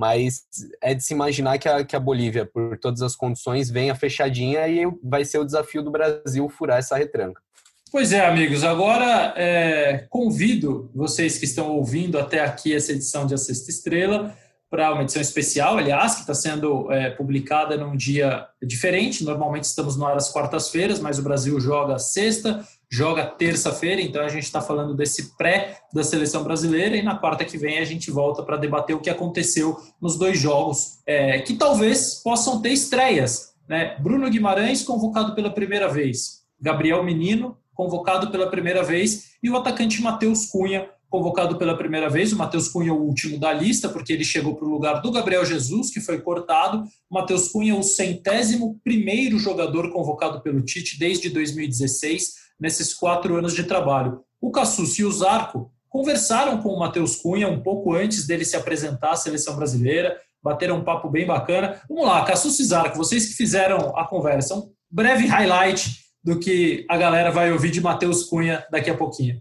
mas 0.00 0.46
é 0.80 0.94
de 0.94 1.02
se 1.02 1.12
imaginar 1.12 1.58
que 1.58 1.68
a, 1.68 1.84
que 1.84 1.96
a 1.96 1.98
Bolívia, 1.98 2.46
por 2.46 2.78
todas 2.78 3.02
as 3.02 3.16
condições, 3.16 3.68
venha 3.68 3.96
fechadinha 3.96 4.68
e 4.68 4.84
vai 5.02 5.24
ser 5.24 5.38
o 5.38 5.44
desafio 5.44 5.82
do 5.82 5.90
Brasil 5.90 6.48
furar 6.48 6.78
essa 6.78 6.96
retranca. 6.96 7.42
Pois 7.90 8.12
é, 8.12 8.26
amigos. 8.26 8.64
Agora 8.64 9.32
é, 9.34 10.06
convido 10.10 10.90
vocês 10.94 11.38
que 11.38 11.46
estão 11.46 11.70
ouvindo 11.70 12.18
até 12.18 12.40
aqui 12.40 12.74
essa 12.74 12.92
edição 12.92 13.26
de 13.26 13.32
A 13.32 13.38
Sexta 13.38 13.70
Estrela 13.70 14.36
para 14.70 14.92
uma 14.92 15.02
edição 15.02 15.22
especial, 15.22 15.78
aliás, 15.78 16.16
que 16.16 16.20
está 16.20 16.34
sendo 16.34 16.92
é, 16.92 17.08
publicada 17.08 17.78
num 17.78 17.96
dia 17.96 18.46
diferente. 18.62 19.24
Normalmente 19.24 19.64
estamos 19.64 19.96
no 19.96 20.04
ar 20.04 20.18
às 20.18 20.30
quartas-feiras, 20.30 21.00
mas 21.00 21.18
o 21.18 21.22
Brasil 21.22 21.58
joga 21.58 21.98
sexta, 21.98 22.62
joga 22.90 23.24
terça-feira, 23.24 24.02
então 24.02 24.22
a 24.22 24.28
gente 24.28 24.44
está 24.44 24.60
falando 24.60 24.94
desse 24.94 25.34
pré 25.38 25.78
da 25.90 26.04
seleção 26.04 26.44
brasileira 26.44 26.94
e 26.94 27.02
na 27.02 27.16
quarta 27.16 27.46
que 27.46 27.56
vem 27.56 27.78
a 27.78 27.84
gente 27.86 28.10
volta 28.10 28.42
para 28.42 28.58
debater 28.58 28.94
o 28.94 29.00
que 29.00 29.08
aconteceu 29.08 29.78
nos 29.98 30.18
dois 30.18 30.38
jogos, 30.38 30.98
é, 31.06 31.38
que 31.38 31.54
talvez 31.54 32.20
possam 32.22 32.60
ter 32.60 32.70
estreias. 32.70 33.54
Né? 33.66 33.96
Bruno 33.98 34.28
Guimarães 34.28 34.82
convocado 34.82 35.34
pela 35.34 35.50
primeira 35.50 35.88
vez, 35.88 36.42
Gabriel 36.60 37.02
Menino 37.02 37.56
convocado 37.78 38.32
pela 38.32 38.50
primeira 38.50 38.82
vez, 38.82 39.34
e 39.40 39.48
o 39.48 39.56
atacante 39.56 40.02
Matheus 40.02 40.46
Cunha, 40.46 40.90
convocado 41.08 41.56
pela 41.56 41.76
primeira 41.76 42.10
vez. 42.10 42.32
O 42.32 42.36
Matheus 42.36 42.66
Cunha, 42.66 42.92
o 42.92 43.00
último 43.00 43.38
da 43.38 43.52
lista, 43.52 43.88
porque 43.88 44.12
ele 44.12 44.24
chegou 44.24 44.56
para 44.56 44.66
o 44.66 44.68
lugar 44.68 45.00
do 45.00 45.12
Gabriel 45.12 45.44
Jesus, 45.44 45.88
que 45.88 46.00
foi 46.00 46.20
cortado. 46.20 46.82
Matheus 47.08 47.52
Cunha, 47.52 47.76
o 47.76 47.84
centésimo 47.84 48.80
primeiro 48.82 49.38
jogador 49.38 49.92
convocado 49.92 50.42
pelo 50.42 50.60
Tite 50.60 50.98
desde 50.98 51.30
2016, 51.30 52.32
nesses 52.58 52.92
quatro 52.92 53.36
anos 53.36 53.54
de 53.54 53.62
trabalho. 53.62 54.22
O 54.40 54.50
Cassus 54.50 54.98
e 54.98 55.04
o 55.04 55.12
Zarco 55.12 55.70
conversaram 55.88 56.60
com 56.60 56.70
o 56.70 56.80
Matheus 56.80 57.14
Cunha 57.14 57.48
um 57.48 57.62
pouco 57.62 57.94
antes 57.94 58.26
dele 58.26 58.44
se 58.44 58.56
apresentar 58.56 59.12
à 59.12 59.16
seleção 59.16 59.54
brasileira, 59.54 60.16
bateram 60.42 60.78
um 60.78 60.84
papo 60.84 61.08
bem 61.08 61.24
bacana. 61.24 61.80
Vamos 61.88 62.06
lá, 62.06 62.24
Cassus 62.24 62.58
e 62.58 62.64
Zarco, 62.64 62.96
vocês 62.96 63.26
que 63.26 63.34
fizeram 63.34 63.96
a 63.96 64.04
conversa, 64.04 64.56
um 64.56 64.68
breve 64.90 65.26
highlight 65.26 66.07
do 66.22 66.38
que 66.38 66.84
a 66.88 66.96
galera 66.96 67.30
vai 67.30 67.52
ouvir 67.52 67.70
de 67.70 67.80
Matheus 67.80 68.24
Cunha 68.24 68.64
daqui 68.70 68.90
a 68.90 68.96
pouquinho. 68.96 69.40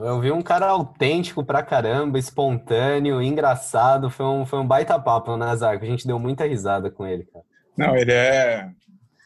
Eu 0.00 0.20
vi 0.20 0.30
um 0.30 0.42
cara 0.42 0.66
autêntico 0.66 1.44
pra 1.44 1.62
caramba, 1.62 2.18
espontâneo, 2.18 3.20
engraçado. 3.20 4.10
Foi 4.10 4.26
um, 4.26 4.46
foi 4.46 4.58
um 4.60 4.66
baita 4.66 4.98
papo, 4.98 5.36
né, 5.36 5.54
Zarco? 5.56 5.84
A 5.84 5.88
gente 5.88 6.06
deu 6.06 6.18
muita 6.18 6.46
risada 6.46 6.90
com 6.90 7.06
ele, 7.06 7.24
cara. 7.24 7.44
Não, 7.76 7.96
ele 7.96 8.12
é. 8.12 8.70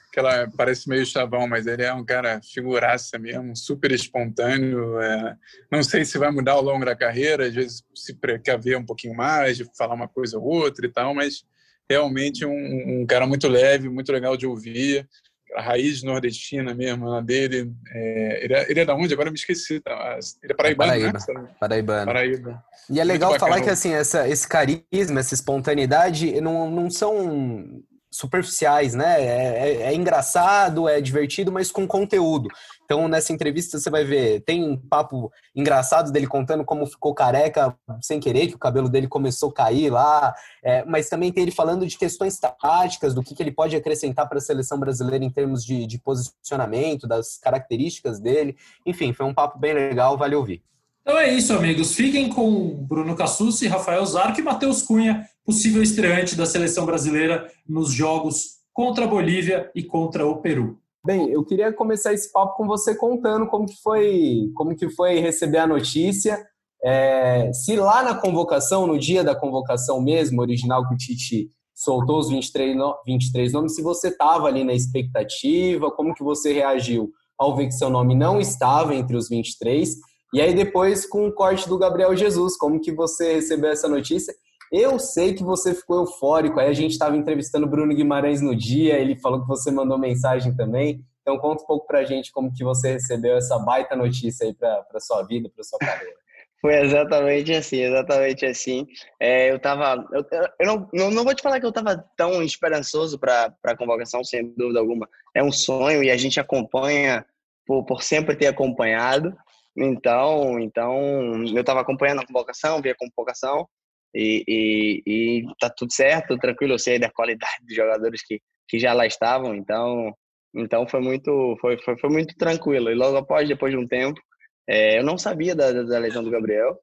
Aquela, 0.09 0.46
parece 0.57 0.88
meio 0.88 1.07
chavão, 1.07 1.48
mas 1.48 1.66
ele 1.66 1.83
é 1.83 1.92
um 1.92 2.05
cara 2.05 2.40
figuraça 2.42 3.18
mesmo, 3.18 3.57
super 3.57 3.90
espontâneo. 3.92 5.00
É, 5.00 5.37
não 5.70 5.83
sei 5.83 6.05
se 6.05 6.18
vai 6.18 6.31
mudar 6.31 6.52
ao 6.52 6.62
longo 6.62 6.85
da 6.85 6.94
carreira, 6.94 7.46
às 7.46 7.55
vezes 7.55 7.83
se 7.94 8.14
precaver 8.14 8.76
um 8.76 8.85
pouquinho 8.85 9.14
mais, 9.14 9.57
de 9.57 9.66
falar 9.76 9.94
uma 9.94 10.09
coisa 10.09 10.38
ou 10.38 10.44
outra 10.44 10.85
e 10.85 10.90
tal, 10.90 11.14
mas 11.14 11.44
realmente 11.88 12.44
um, 12.44 13.00
um 13.00 13.07
cara 13.07 13.26
muito 13.26 13.48
leve, 13.48 13.88
muito 13.88 14.12
legal 14.12 14.37
de 14.37 14.46
ouvir 14.46 15.09
a 15.57 15.62
raiz 15.62 16.03
nordestina 16.03 16.75
mesmo 16.75 17.11
na 17.11 17.21
dele. 17.21 17.73
É, 17.93 18.45
ele, 18.45 18.55
é, 18.55 18.71
ele 18.71 18.81
é 18.81 18.85
da 18.85 18.95
onde? 18.95 19.12
Agora 19.12 19.29
eu 19.29 19.33
me 19.33 19.38
esqueci. 19.38 19.81
Tá? 19.81 20.19
Ele 20.43 20.53
é 20.53 20.57
paraibano, 20.57 20.91
Paraíba. 20.91 21.12
né? 21.12 21.49
Paraibano. 21.61 22.07
Paraíba. 22.07 22.65
E 22.91 23.01
é 23.01 23.05
legal 23.05 23.38
falar 23.38 23.61
que 23.61 23.71
assim, 23.71 23.93
essa, 23.93 24.29
esse 24.29 24.47
carisma, 24.47 25.21
essa 25.21 25.35
espontaneidade 25.35 26.41
não, 26.41 26.71
não 26.71 26.91
são 26.91 27.83
superficiais, 28.12 28.95
né? 28.95 29.21
É, 29.21 29.69
é, 29.69 29.83
é, 29.85 29.95
engraçado, 29.95 30.88
é 30.88 31.01
divertido, 31.01 31.51
mas 31.51 31.73
com 31.73 31.87
conteúdo. 31.87 32.49
Então, 32.92 33.09
nessa 33.09 33.33
entrevista, 33.33 33.78
você 33.78 33.88
vai 33.88 34.05
ver, 34.05 34.42
tem 34.42 34.62
um 34.62 34.76
papo 34.76 35.33
engraçado 35.57 36.12
dele 36.12 36.26
contando 36.26 36.62
como 36.62 36.85
ficou 36.85 37.14
careca 37.14 37.74
sem 38.02 38.20
querer, 38.20 38.48
que 38.48 38.55
o 38.55 38.59
cabelo 38.59 38.87
dele 38.87 39.09
começou 39.09 39.48
a 39.48 39.55
cair 39.55 39.88
lá, 39.88 40.35
é, 40.62 40.85
mas 40.85 41.09
também 41.09 41.33
tem 41.33 41.44
ele 41.44 41.50
falando 41.50 41.87
de 41.87 41.96
questões 41.96 42.38
táticas, 42.38 43.14
do 43.14 43.22
que, 43.22 43.35
que 43.35 43.42
ele 43.42 43.50
pode 43.50 43.74
acrescentar 43.74 44.28
para 44.28 44.37
a 44.37 44.42
seleção 44.42 44.78
brasileira 44.78 45.24
em 45.24 45.31
termos 45.31 45.64
de, 45.64 45.87
de 45.87 45.98
posicionamento, 45.98 47.07
das 47.07 47.38
características 47.38 48.20
dele. 48.20 48.59
Enfim, 48.85 49.14
foi 49.14 49.24
um 49.24 49.33
papo 49.33 49.59
bem 49.59 49.72
legal, 49.72 50.18
vale 50.18 50.35
ouvir. 50.35 50.62
Então 51.00 51.18
é 51.18 51.33
isso, 51.33 51.55
amigos. 51.55 51.94
Fiquem 51.94 52.28
com 52.28 52.74
Bruno 52.74 53.16
Cassucci, 53.16 53.68
Rafael 53.68 54.05
Zarco 54.05 54.38
e 54.38 54.44
Matheus 54.44 54.83
Cunha, 54.83 55.26
possível 55.46 55.83
estreante 55.83 56.37
da 56.37 56.44
seleção 56.44 56.85
brasileira 56.85 57.50
nos 57.67 57.90
jogos 57.90 58.58
contra 58.71 59.06
a 59.06 59.08
Bolívia 59.08 59.71
e 59.75 59.83
contra 59.83 60.27
o 60.27 60.42
Peru. 60.42 60.81
Bem, 61.05 61.31
eu 61.31 61.44
queria 61.44 61.73
começar 61.73 62.13
esse 62.13 62.31
papo 62.31 62.57
com 62.57 62.65
você 62.65 62.94
contando 62.94 63.48
como 63.48 63.67
que 63.67 63.75
foi, 63.83 64.53
como 64.55 64.77
que 64.77 64.88
foi 64.88 65.19
receber 65.19 65.59
a 65.59 65.67
notícia. 65.67 66.40
É, 66.81 67.53
se 67.53 67.75
lá 67.75 68.05
na 68.05 68.15
convocação, 68.15 68.87
no 68.87 68.96
dia 68.96 69.25
da 69.25 69.35
convocação 69.35 70.00
mesmo, 70.00 70.40
original 70.40 70.87
que 70.87 70.94
o 70.94 70.96
Tite 70.96 71.48
soltou 71.75 72.21
os 72.21 72.29
23, 72.29 72.77
23 73.05 73.53
nomes, 73.53 73.75
se 73.75 73.83
você 73.83 74.09
estava 74.09 74.46
ali 74.46 74.63
na 74.63 74.75
expectativa, 74.75 75.90
como 75.90 76.15
que 76.15 76.23
você 76.23 76.53
reagiu 76.53 77.11
ao 77.37 77.57
ver 77.57 77.67
que 77.67 77.73
seu 77.73 77.90
nome 77.90 78.15
não 78.15 78.40
estava 78.40 78.94
entre 78.94 79.17
os 79.17 79.29
23, 79.29 79.96
e 80.33 80.40
aí 80.40 80.55
depois 80.55 81.05
com 81.05 81.27
o 81.27 81.33
corte 81.33 81.69
do 81.69 81.79
Gabriel 81.79 82.15
Jesus, 82.15 82.57
como 82.57 82.81
que 82.81 82.92
você 82.92 83.35
recebeu 83.35 83.71
essa 83.71 83.88
notícia? 83.88 84.33
Eu 84.73 84.98
sei 84.98 85.35
que 85.35 85.44
você 85.44 85.75
ficou 85.75 85.98
eufórico. 85.98 86.58
Aí 86.58 86.66
a 86.66 86.73
gente 86.73 86.92
estava 86.92 87.14
entrevistando 87.14 87.66
o 87.66 87.68
Bruno 87.68 87.94
Guimarães 87.94 88.40
no 88.40 88.56
dia, 88.56 88.98
ele 88.98 89.14
falou 89.16 89.42
que 89.42 89.46
você 89.46 89.70
mandou 89.70 89.98
mensagem 89.98 90.56
também. 90.56 91.04
Então 91.20 91.38
conta 91.38 91.62
um 91.62 91.66
pouco 91.66 91.87
pra 91.87 92.04
gente 92.04 92.33
como 92.33 92.50
que 92.50 92.64
você 92.64 92.92
recebeu 92.94 93.37
essa 93.37 93.58
baita 93.58 93.94
notícia 93.94 94.46
aí 94.46 94.54
para 94.54 94.98
sua 94.98 95.25
vida, 95.25 95.50
para 95.54 95.62
sua 95.62 95.79
carreira. 95.79 96.14
Foi 96.62 96.75
exatamente 96.77 97.52
assim, 97.52 97.81
exatamente 97.81 98.46
assim. 98.46 98.87
É, 99.20 99.50
eu 99.50 99.58
tava. 99.58 100.06
Eu, 100.12 100.25
eu 100.60 100.66
não, 100.66 101.10
não, 101.10 101.25
vou 101.25 101.35
te 101.35 101.42
falar 101.42 101.58
que 101.60 101.66
eu 101.66 101.73
tava 101.73 102.02
tão 102.16 102.40
esperançoso 102.42 103.18
para 103.18 103.52
a 103.64 103.77
convocação, 103.77 104.25
sem 104.25 104.54
dúvida 104.56 104.79
alguma. 104.79 105.08
É 105.35 105.42
um 105.42 105.50
sonho 105.50 106.04
e 106.04 106.10
a 106.10 106.16
gente 106.16 106.38
acompanha 106.38 107.27
por, 107.66 107.85
por 107.85 108.02
sempre 108.02 108.37
ter 108.37 108.46
acompanhado. 108.46 109.37
Então, 109.77 110.58
então 110.60 111.44
eu 111.46 111.60
estava 111.60 111.81
acompanhando 111.81 112.20
a 112.20 112.27
convocação, 112.27 112.81
vi 112.81 112.90
a 112.90 112.96
convocação 112.96 113.68
e, 114.15 114.44
e, 114.46 115.02
e 115.06 115.46
tá 115.60 115.71
tudo 115.71 115.92
certo, 115.92 116.38
tranquilo. 116.38 116.75
Eu 116.75 116.79
sei 116.79 116.98
da 116.98 117.10
qualidade 117.10 117.65
dos 117.67 117.75
jogadores 117.75 118.23
que, 118.25 118.40
que 118.69 118.79
já 118.79 118.92
lá 118.92 119.06
estavam, 119.06 119.54
então 119.54 120.13
então 120.54 120.87
foi 120.87 121.00
muito 121.00 121.56
foi, 121.60 121.79
foi, 121.79 121.98
foi 121.98 122.10
muito 122.10 122.37
tranquilo. 122.37 122.90
E 122.90 122.94
logo 122.94 123.17
após, 123.17 123.48
depois 123.48 123.73
de 123.73 123.79
um 123.79 123.87
tempo, 123.87 124.21
é, 124.69 124.98
eu 124.98 125.04
não 125.04 125.17
sabia 125.17 125.54
da, 125.54 125.73
da 125.73 125.98
lesão 125.98 126.23
do 126.23 126.31
Gabriel, 126.31 126.79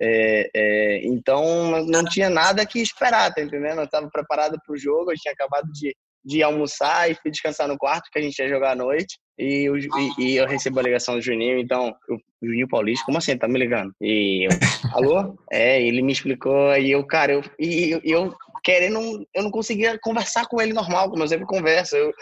é, 0.00 0.50
é, 0.54 1.06
então 1.06 1.84
não 1.86 2.04
tinha 2.04 2.30
nada 2.30 2.64
que 2.64 2.80
esperar, 2.80 3.32
tá 3.32 3.42
entendendo? 3.42 3.78
Eu 3.80 3.84
estava 3.84 4.08
preparado 4.10 4.58
para 4.64 4.74
o 4.74 4.78
jogo, 4.78 5.12
eu 5.12 5.16
tinha 5.16 5.32
acabado 5.32 5.70
de, 5.72 5.94
de 6.24 6.42
almoçar 6.42 7.10
e 7.10 7.14
fui 7.14 7.30
descansar 7.30 7.66
no 7.66 7.78
quarto, 7.78 8.10
que 8.12 8.18
a 8.18 8.22
gente 8.22 8.38
ia 8.38 8.48
jogar 8.48 8.72
à 8.72 8.76
noite. 8.76 9.18
E, 9.38 9.64
eu, 9.68 9.78
e, 9.78 9.88
e 10.18 10.36
eu 10.36 10.46
recebo 10.46 10.80
a 10.80 10.82
ligação 10.82 11.14
do 11.14 11.22
Juninho, 11.22 11.58
então, 11.58 11.94
o 12.08 12.46
Juninho 12.46 12.68
Paulista, 12.68 13.06
como 13.06 13.18
assim? 13.18 13.36
Tá 13.36 13.48
me 13.48 13.58
ligando? 13.58 13.92
E 14.00 14.46
eu, 14.46 14.50
alô? 14.94 15.38
É, 15.50 15.82
ele 15.82 16.02
me 16.02 16.12
explicou, 16.12 16.76
e 16.76 16.90
eu, 16.90 17.06
cara, 17.06 17.32
eu, 17.32 17.42
e 17.58 17.90
eu, 17.90 18.00
eu 18.04 18.34
querendo, 18.62 19.26
eu 19.34 19.42
não 19.42 19.50
conseguia 19.50 19.98
conversar 20.02 20.46
com 20.46 20.60
ele 20.60 20.72
normal, 20.72 21.08
como 21.10 21.22
eu 21.22 21.28
sempre 21.28 21.46
converso. 21.46 21.96
Eu, 21.96 22.12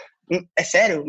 é 0.57 0.63
sério? 0.63 1.03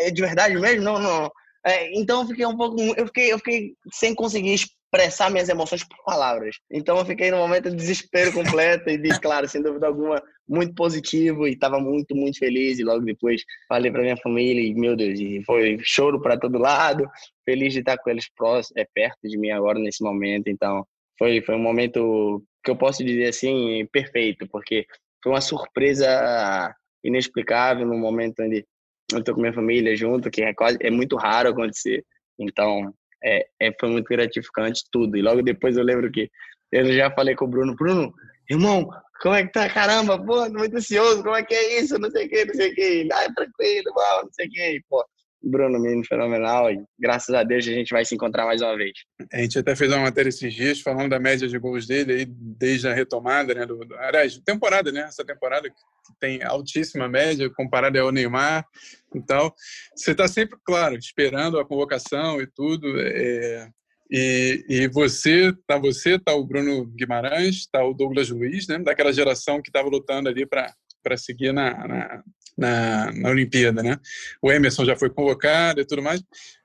É 0.00 0.10
de 0.10 0.20
verdade 0.20 0.56
mesmo? 0.56 0.82
Não, 0.82 0.98
não. 0.98 1.30
É, 1.66 1.98
então 1.98 2.22
eu 2.22 2.28
fiquei 2.28 2.44
um 2.44 2.56
pouco, 2.56 2.78
eu 2.80 3.06
fiquei, 3.06 3.32
eu 3.32 3.38
fiquei 3.38 3.74
sem 3.92 4.14
conseguir 4.14 4.58
expressar 4.94 5.30
minhas 5.30 5.48
emoções 5.48 5.84
por 5.84 5.96
palavras. 6.04 6.56
Então 6.70 6.96
eu 6.98 7.04
fiquei 7.04 7.30
num 7.30 7.38
momento 7.38 7.70
de 7.70 7.76
desespero 7.76 8.32
completo 8.32 8.88
e 8.88 8.96
de, 8.96 9.18
claro, 9.20 9.48
sem 9.48 9.62
dúvida 9.62 9.86
alguma, 9.86 10.22
muito 10.48 10.74
positivo 10.74 11.46
e 11.46 11.52
estava 11.52 11.78
muito, 11.80 12.14
muito 12.14 12.38
feliz. 12.38 12.78
E 12.78 12.84
logo 12.84 13.04
depois 13.04 13.42
falei 13.68 13.90
para 13.90 14.02
minha 14.02 14.16
família 14.16 14.62
e, 14.62 14.74
meu 14.74 14.96
Deus, 14.96 15.18
e 15.18 15.42
foi 15.44 15.78
choro 15.82 16.20
para 16.20 16.38
todo 16.38 16.58
lado. 16.58 17.08
Feliz 17.44 17.72
de 17.72 17.80
estar 17.80 17.98
com 17.98 18.10
eles 18.10 18.28
próximos, 18.34 18.76
é, 18.76 18.86
perto 18.94 19.28
de 19.28 19.36
mim 19.36 19.50
agora 19.50 19.78
nesse 19.78 20.02
momento. 20.02 20.48
Então 20.48 20.86
foi, 21.18 21.40
foi 21.42 21.54
um 21.54 21.62
momento 21.62 22.42
que 22.62 22.70
eu 22.70 22.76
posso 22.76 23.04
dizer 23.04 23.28
assim, 23.28 23.86
perfeito, 23.92 24.46
porque 24.48 24.86
foi 25.22 25.32
uma 25.32 25.40
surpresa 25.40 26.74
inexplicável 27.02 27.86
no 27.86 27.98
momento 27.98 28.42
onde 28.42 28.64
eu 29.12 29.18
estou 29.18 29.34
com 29.34 29.40
minha 29.40 29.52
família 29.52 29.94
junto, 29.94 30.30
que 30.30 30.42
é, 30.42 30.54
quase, 30.54 30.78
é 30.80 30.90
muito 30.90 31.16
raro 31.16 31.50
acontecer. 31.50 32.04
Então, 32.38 32.92
é, 33.24 33.46
é, 33.60 33.72
foi 33.80 33.88
muito 33.88 34.08
gratificante 34.08 34.84
tudo. 34.92 35.16
E 35.16 35.22
logo 35.22 35.42
depois 35.42 35.76
eu 35.76 35.84
lembro 35.84 36.10
que 36.10 36.30
eu 36.70 36.92
já 36.92 37.10
falei 37.10 37.34
com 37.34 37.46
o 37.46 37.48
Bruno, 37.48 37.74
Bruno, 37.74 38.12
irmão, 38.50 38.88
como 39.22 39.34
é 39.34 39.46
que 39.46 39.52
tá? 39.52 39.68
Caramba, 39.70 40.22
pô, 40.22 40.48
muito 40.50 40.76
ansioso, 40.76 41.22
como 41.22 41.36
é 41.36 41.42
que 41.42 41.54
é 41.54 41.80
isso? 41.80 41.98
Não 41.98 42.10
sei 42.10 42.26
o 42.26 42.28
que, 42.28 42.44
não 42.44 42.54
sei 42.54 42.72
o 42.72 42.74
que. 42.74 43.08
Ah, 43.12 43.32
tranquilo, 43.34 43.92
não 43.94 44.32
sei 44.32 44.46
o 44.46 44.50
que. 44.50 44.80
Pô, 44.88 45.04
Bruno, 45.44 45.78
menino 45.78 46.04
fenomenal, 46.04 46.70
e 46.70 46.82
graças 46.98 47.34
a 47.34 47.42
Deus 47.42 47.66
a 47.66 47.72
gente 47.72 47.90
vai 47.90 48.04
se 48.04 48.14
encontrar 48.14 48.46
mais 48.46 48.62
uma 48.62 48.76
vez. 48.76 48.92
A 49.32 49.38
gente 49.38 49.58
até 49.58 49.76
fez 49.76 49.92
uma 49.92 50.02
matéria 50.02 50.28
esses 50.28 50.52
dias 50.54 50.80
falando 50.80 51.10
da 51.10 51.18
média 51.18 51.46
de 51.46 51.58
gols 51.58 51.86
dele 51.86 52.12
aí, 52.12 52.26
desde 52.26 52.88
a 52.88 52.94
retomada, 52.94 53.52
né? 53.54 53.66
Do, 53.66 53.86
aliás, 53.98 54.38
temporada, 54.38 54.90
né? 54.90 55.02
Essa 55.02 55.24
temporada 55.24 55.68
que 55.68 55.76
tem 56.18 56.42
altíssima 56.42 57.08
média 57.08 57.50
comparada 57.50 58.00
ao 58.00 58.10
Neymar. 58.10 58.66
Então, 59.14 59.52
você 59.94 60.12
está 60.12 60.26
sempre, 60.26 60.58
claro, 60.64 60.96
esperando 60.96 61.58
a 61.58 61.64
convocação 61.64 62.40
e 62.40 62.46
tudo. 62.46 62.98
É, 62.98 63.68
e, 64.10 64.64
e, 64.68 64.88
você, 64.88 65.52
tá 65.66 65.78
você, 65.78 66.18
tá 66.18 66.34
o 66.34 66.44
Bruno 66.44 66.86
Guimarães, 66.86 67.66
tá 67.66 67.84
o 67.84 67.94
Douglas 67.94 68.30
Luiz, 68.30 68.66
né? 68.66 68.78
Daquela 68.78 69.12
geração 69.12 69.60
que 69.60 69.68
estava 69.68 69.88
lutando 69.88 70.28
ali 70.28 70.46
para 70.46 70.72
para 71.04 71.16
seguir 71.18 71.52
na, 71.52 71.86
na, 71.86 72.22
na, 72.56 73.12
na 73.12 73.28
Olimpíada, 73.28 73.82
né? 73.82 73.98
O 74.42 74.50
Emerson 74.50 74.84
já 74.84 74.96
foi 74.96 75.10
convocado 75.10 75.80
e 75.80 75.84
tudo 75.84 76.02
mais. 76.02 76.22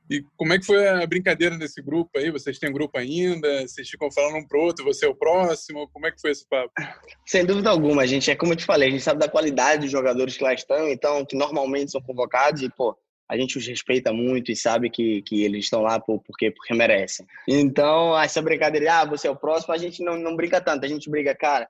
E 0.10 0.24
como 0.36 0.54
é 0.54 0.58
que 0.58 0.66
foi 0.66 0.88
a 0.88 1.06
brincadeira 1.06 1.56
nesse 1.56 1.84
grupo 1.84 2.18
aí? 2.18 2.32
Vocês 2.32 2.58
têm 2.58 2.74
grupo 2.74 2.98
ainda? 2.98 3.62
Vocês 3.62 3.88
ficam 3.88 4.12
falando 4.12 4.38
um 4.38 4.48
pro 4.48 4.60
outro, 4.60 4.84
você 4.84 5.06
é 5.06 5.10
o 5.10 5.14
próximo? 5.14 5.88
Como 5.94 6.08
é 6.08 6.12
que 6.12 6.20
foi 6.20 6.32
esse 6.32 6.48
papo? 6.50 6.72
Sem 7.28 7.46
dúvida 7.46 7.70
alguma, 7.70 8.08
gente 8.08 8.32
é 8.32 8.36
como 8.36 8.54
eu 8.54 8.58
te 8.58 8.66
falei, 8.66 8.88
a 8.88 8.92
gente 8.92 9.04
sabe 9.04 9.20
da 9.20 9.30
qualidade 9.30 9.84
dos 9.84 9.92
jogadores 9.92 10.36
que 10.36 10.44
lá 10.44 10.52
estão, 10.52 10.90
então 10.90 11.24
que 11.24 11.36
normalmente 11.36 11.92
são 11.92 12.02
convocados 12.02 12.64
e 12.64 12.70
pô, 12.70 12.98
a 13.30 13.38
gente 13.38 13.60
os 13.60 13.68
respeita 13.68 14.12
muito 14.12 14.52
e 14.52 14.56
sabe 14.56 14.90
que, 14.90 15.22
que 15.22 15.44
eles 15.44 15.66
estão 15.66 15.84
lá 15.84 16.00
por, 16.00 16.20
porque, 16.24 16.50
porque 16.50 16.74
merecem. 16.74 17.28
Então, 17.48 18.20
essa 18.20 18.42
brincadeira, 18.42 19.02
ah, 19.02 19.06
você 19.06 19.28
é 19.28 19.32
o 19.32 19.36
próximo, 19.36 19.76
a 19.76 19.78
gente 19.78 20.04
não, 20.04 20.18
não 20.18 20.36
brinca 20.36 20.60
tanto, 20.60 20.84
a 20.84 20.90
gente 20.90 21.08
briga, 21.08 21.36
cara, 21.36 21.70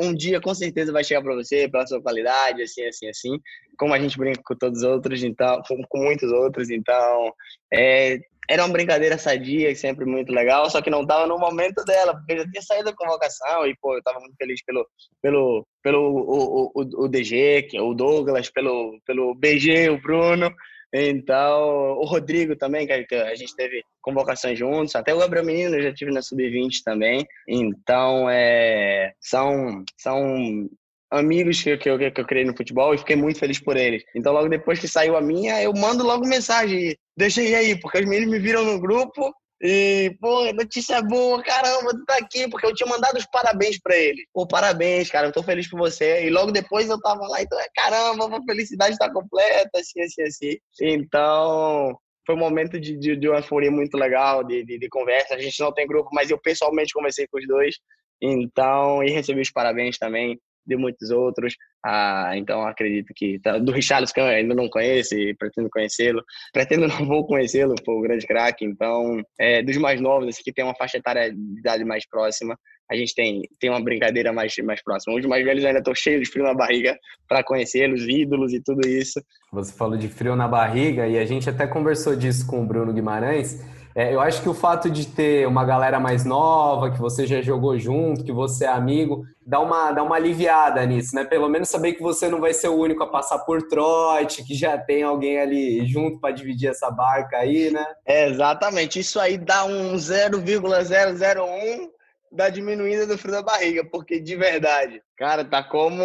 um 0.00 0.14
dia 0.14 0.40
com 0.40 0.54
certeza 0.54 0.92
vai 0.92 1.04
chegar 1.04 1.22
para 1.22 1.34
você, 1.34 1.68
pela 1.68 1.86
sua 1.86 2.02
qualidade, 2.02 2.62
assim, 2.62 2.84
assim, 2.86 3.08
assim. 3.08 3.40
Como 3.78 3.94
a 3.94 3.98
gente 3.98 4.16
brinca 4.16 4.40
com 4.44 4.54
todos 4.54 4.82
os 4.82 4.84
outros, 4.84 5.22
então, 5.22 5.62
com, 5.66 5.82
com 5.88 5.98
muitos 6.04 6.30
outros, 6.30 6.70
então, 6.70 7.32
é, 7.72 8.18
era 8.48 8.64
uma 8.64 8.72
brincadeira 8.72 9.16
sadia 9.16 9.70
e 9.70 9.76
sempre 9.76 10.04
muito 10.04 10.32
legal, 10.32 10.68
só 10.68 10.82
que 10.82 10.90
não 10.90 11.02
estava 11.02 11.26
no 11.26 11.38
momento 11.38 11.82
dela, 11.84 12.14
porque 12.14 12.38
já 12.38 12.50
tinha 12.50 12.62
saído 12.62 12.90
da 12.90 12.96
convocação 12.96 13.66
e, 13.66 13.74
pô, 13.80 13.94
eu 13.94 13.98
estava 13.98 14.20
muito 14.20 14.36
feliz 14.36 14.62
pelo, 14.64 14.86
pelo, 15.22 15.66
pelo 15.82 16.00
o, 16.00 16.70
o, 16.74 17.04
o 17.04 17.08
DG, 17.08 17.68
o 17.80 17.94
Douglas, 17.94 18.50
pelo, 18.50 19.00
pelo 19.06 19.34
BG, 19.34 19.88
o 19.90 20.00
Bruno, 20.00 20.54
então, 20.96 21.98
o 21.98 22.04
Rodrigo 22.04 22.54
também, 22.54 22.86
que 22.86 22.92
a 22.92 23.34
gente 23.34 23.56
teve 23.56 23.82
convocações 24.00 24.56
juntos, 24.56 24.94
até 24.94 25.12
o 25.12 25.18
Gabriel 25.18 25.44
Menino 25.44 25.74
eu 25.74 25.82
já 25.82 25.92
tive 25.92 26.12
na 26.12 26.22
Sub-20 26.22 26.82
também. 26.84 27.26
Então, 27.48 28.30
é, 28.30 29.12
são, 29.20 29.84
são 29.98 30.68
amigos 31.10 31.60
que, 31.60 31.76
que, 31.78 31.90
eu, 31.90 31.98
que 31.98 32.20
eu 32.20 32.24
criei 32.24 32.44
no 32.44 32.56
futebol 32.56 32.94
e 32.94 32.98
fiquei 32.98 33.16
muito 33.16 33.40
feliz 33.40 33.58
por 33.58 33.76
eles. 33.76 34.04
Então, 34.14 34.32
logo 34.32 34.48
depois 34.48 34.78
que 34.78 34.86
saiu 34.86 35.16
a 35.16 35.20
minha, 35.20 35.60
eu 35.60 35.72
mando 35.72 36.04
logo 36.04 36.28
mensagem, 36.28 36.96
deixa 37.16 37.40
aí, 37.40 37.76
porque 37.80 37.98
os 37.98 38.06
meninos 38.06 38.30
me 38.30 38.38
viram 38.38 38.64
no 38.64 38.78
grupo 38.80 39.34
e, 39.66 40.14
pô, 40.20 40.52
notícia 40.52 41.00
boa, 41.00 41.42
caramba, 41.42 41.88
tu 41.88 42.04
tá 42.04 42.18
aqui, 42.18 42.46
porque 42.50 42.66
eu 42.66 42.74
tinha 42.74 42.86
mandado 42.86 43.16
os 43.16 43.24
parabéns 43.24 43.80
pra 43.80 43.96
ele. 43.96 44.26
Pô, 44.30 44.46
parabéns, 44.46 45.10
cara, 45.10 45.28
eu 45.28 45.32
tô 45.32 45.42
feliz 45.42 45.66
por 45.70 45.78
você. 45.78 46.26
E 46.26 46.28
logo 46.28 46.52
depois 46.52 46.90
eu 46.90 47.00
tava 47.00 47.26
lá, 47.26 47.40
então, 47.40 47.58
caramba, 47.74 48.36
a 48.36 48.42
felicidade 48.42 48.98
tá 48.98 49.10
completa, 49.10 49.80
assim, 49.80 50.02
assim, 50.02 50.22
assim. 50.22 50.58
Então, 50.82 51.98
foi 52.26 52.34
um 52.34 52.38
momento 52.38 52.78
de, 52.78 52.94
de, 52.94 53.16
de 53.16 53.26
uma 53.26 53.38
euforia 53.38 53.70
muito 53.70 53.96
legal, 53.96 54.44
de, 54.44 54.62
de, 54.66 54.78
de, 54.78 54.88
conversa. 54.90 55.34
A 55.34 55.38
gente 55.38 55.58
não 55.58 55.72
tem 55.72 55.86
grupo, 55.86 56.10
mas 56.12 56.28
eu 56.28 56.38
pessoalmente 56.38 56.92
conversei 56.92 57.26
com 57.26 57.38
os 57.38 57.46
dois. 57.46 57.76
Então, 58.20 59.02
e 59.02 59.10
recebi 59.10 59.40
os 59.40 59.50
parabéns 59.50 59.96
também 59.96 60.38
de 60.66 60.76
muitos 60.76 61.10
outros. 61.10 61.54
Ah, 61.84 62.32
então 62.34 62.66
acredito 62.66 63.12
que 63.14 63.38
tá, 63.40 63.58
do 63.58 63.72
Richarlison 63.72 64.14
que 64.14 64.20
eu 64.20 64.24
ainda 64.24 64.54
não 64.54 64.68
conheço 64.68 65.14
e 65.14 65.34
pretendo 65.34 65.68
conhecê-lo. 65.70 66.22
Pretendo 66.52 66.88
não 66.88 67.04
vou 67.06 67.26
conhecê-lo, 67.26 67.74
foi 67.84 67.94
um 67.94 68.02
grande 68.02 68.26
craque. 68.26 68.64
Então, 68.64 69.20
é, 69.38 69.62
dos 69.62 69.76
mais 69.76 70.00
novos, 70.00 70.28
esse 70.28 70.42
que 70.42 70.52
tem 70.52 70.64
uma 70.64 70.74
faixa 70.74 70.98
etária 70.98 71.30
de 71.32 71.58
idade 71.58 71.84
mais 71.84 72.06
próxima, 72.08 72.58
a 72.90 72.96
gente 72.96 73.14
tem, 73.14 73.42
tem 73.58 73.70
uma 73.70 73.82
brincadeira 73.82 74.32
mais, 74.32 74.54
mais 74.58 74.82
próxima. 74.82 75.16
Os 75.16 75.24
mais 75.24 75.44
velhos 75.44 75.64
ainda 75.64 75.78
estão 75.78 75.94
cheios 75.94 76.22
de 76.22 76.30
frio 76.30 76.44
na 76.44 76.54
barriga 76.54 76.98
para 77.28 77.42
conhecê-los, 77.42 78.02
ídolos 78.06 78.52
e 78.52 78.60
tudo 78.62 78.86
isso. 78.86 79.22
Você 79.52 79.72
falou 79.72 79.96
de 79.96 80.08
frio 80.08 80.36
na 80.36 80.46
barriga 80.46 81.06
e 81.06 81.18
a 81.18 81.24
gente 81.24 81.48
até 81.48 81.66
conversou 81.66 82.14
disso 82.14 82.46
com 82.46 82.62
o 82.62 82.66
Bruno 82.66 82.92
Guimarães. 82.92 83.62
É, 83.94 84.12
eu 84.12 84.20
acho 84.20 84.42
que 84.42 84.48
o 84.48 84.54
fato 84.54 84.90
de 84.90 85.06
ter 85.06 85.46
uma 85.46 85.64
galera 85.64 86.00
mais 86.00 86.24
nova, 86.24 86.90
que 86.90 86.98
você 86.98 87.26
já 87.26 87.40
jogou 87.40 87.78
junto, 87.78 88.24
que 88.24 88.32
você 88.32 88.64
é 88.64 88.68
amigo, 88.68 89.24
dá 89.46 89.60
uma, 89.60 89.92
dá 89.92 90.02
uma 90.02 90.16
aliviada 90.16 90.84
nisso, 90.84 91.14
né? 91.14 91.24
Pelo 91.24 91.48
menos 91.48 91.68
saber 91.68 91.92
que 91.92 92.02
você 92.02 92.28
não 92.28 92.40
vai 92.40 92.52
ser 92.52 92.68
o 92.68 92.76
único 92.76 93.04
a 93.04 93.06
passar 93.06 93.38
por 93.40 93.62
trote, 93.68 94.42
que 94.42 94.54
já 94.54 94.76
tem 94.76 95.04
alguém 95.04 95.38
ali 95.38 95.86
junto 95.86 96.18
para 96.18 96.34
dividir 96.34 96.70
essa 96.70 96.90
barca 96.90 97.36
aí, 97.36 97.70
né? 97.70 97.86
É, 98.04 98.28
exatamente. 98.28 98.98
Isso 98.98 99.20
aí 99.20 99.38
dá 99.38 99.64
um 99.64 99.96
0,001 99.96 101.88
da 102.32 102.48
diminuída 102.48 103.06
do 103.06 103.16
frio 103.16 103.32
da 103.32 103.42
barriga, 103.42 103.84
porque 103.84 104.18
de 104.18 104.34
verdade, 104.34 105.00
cara, 105.16 105.44
tá 105.44 105.62
como, 105.62 106.02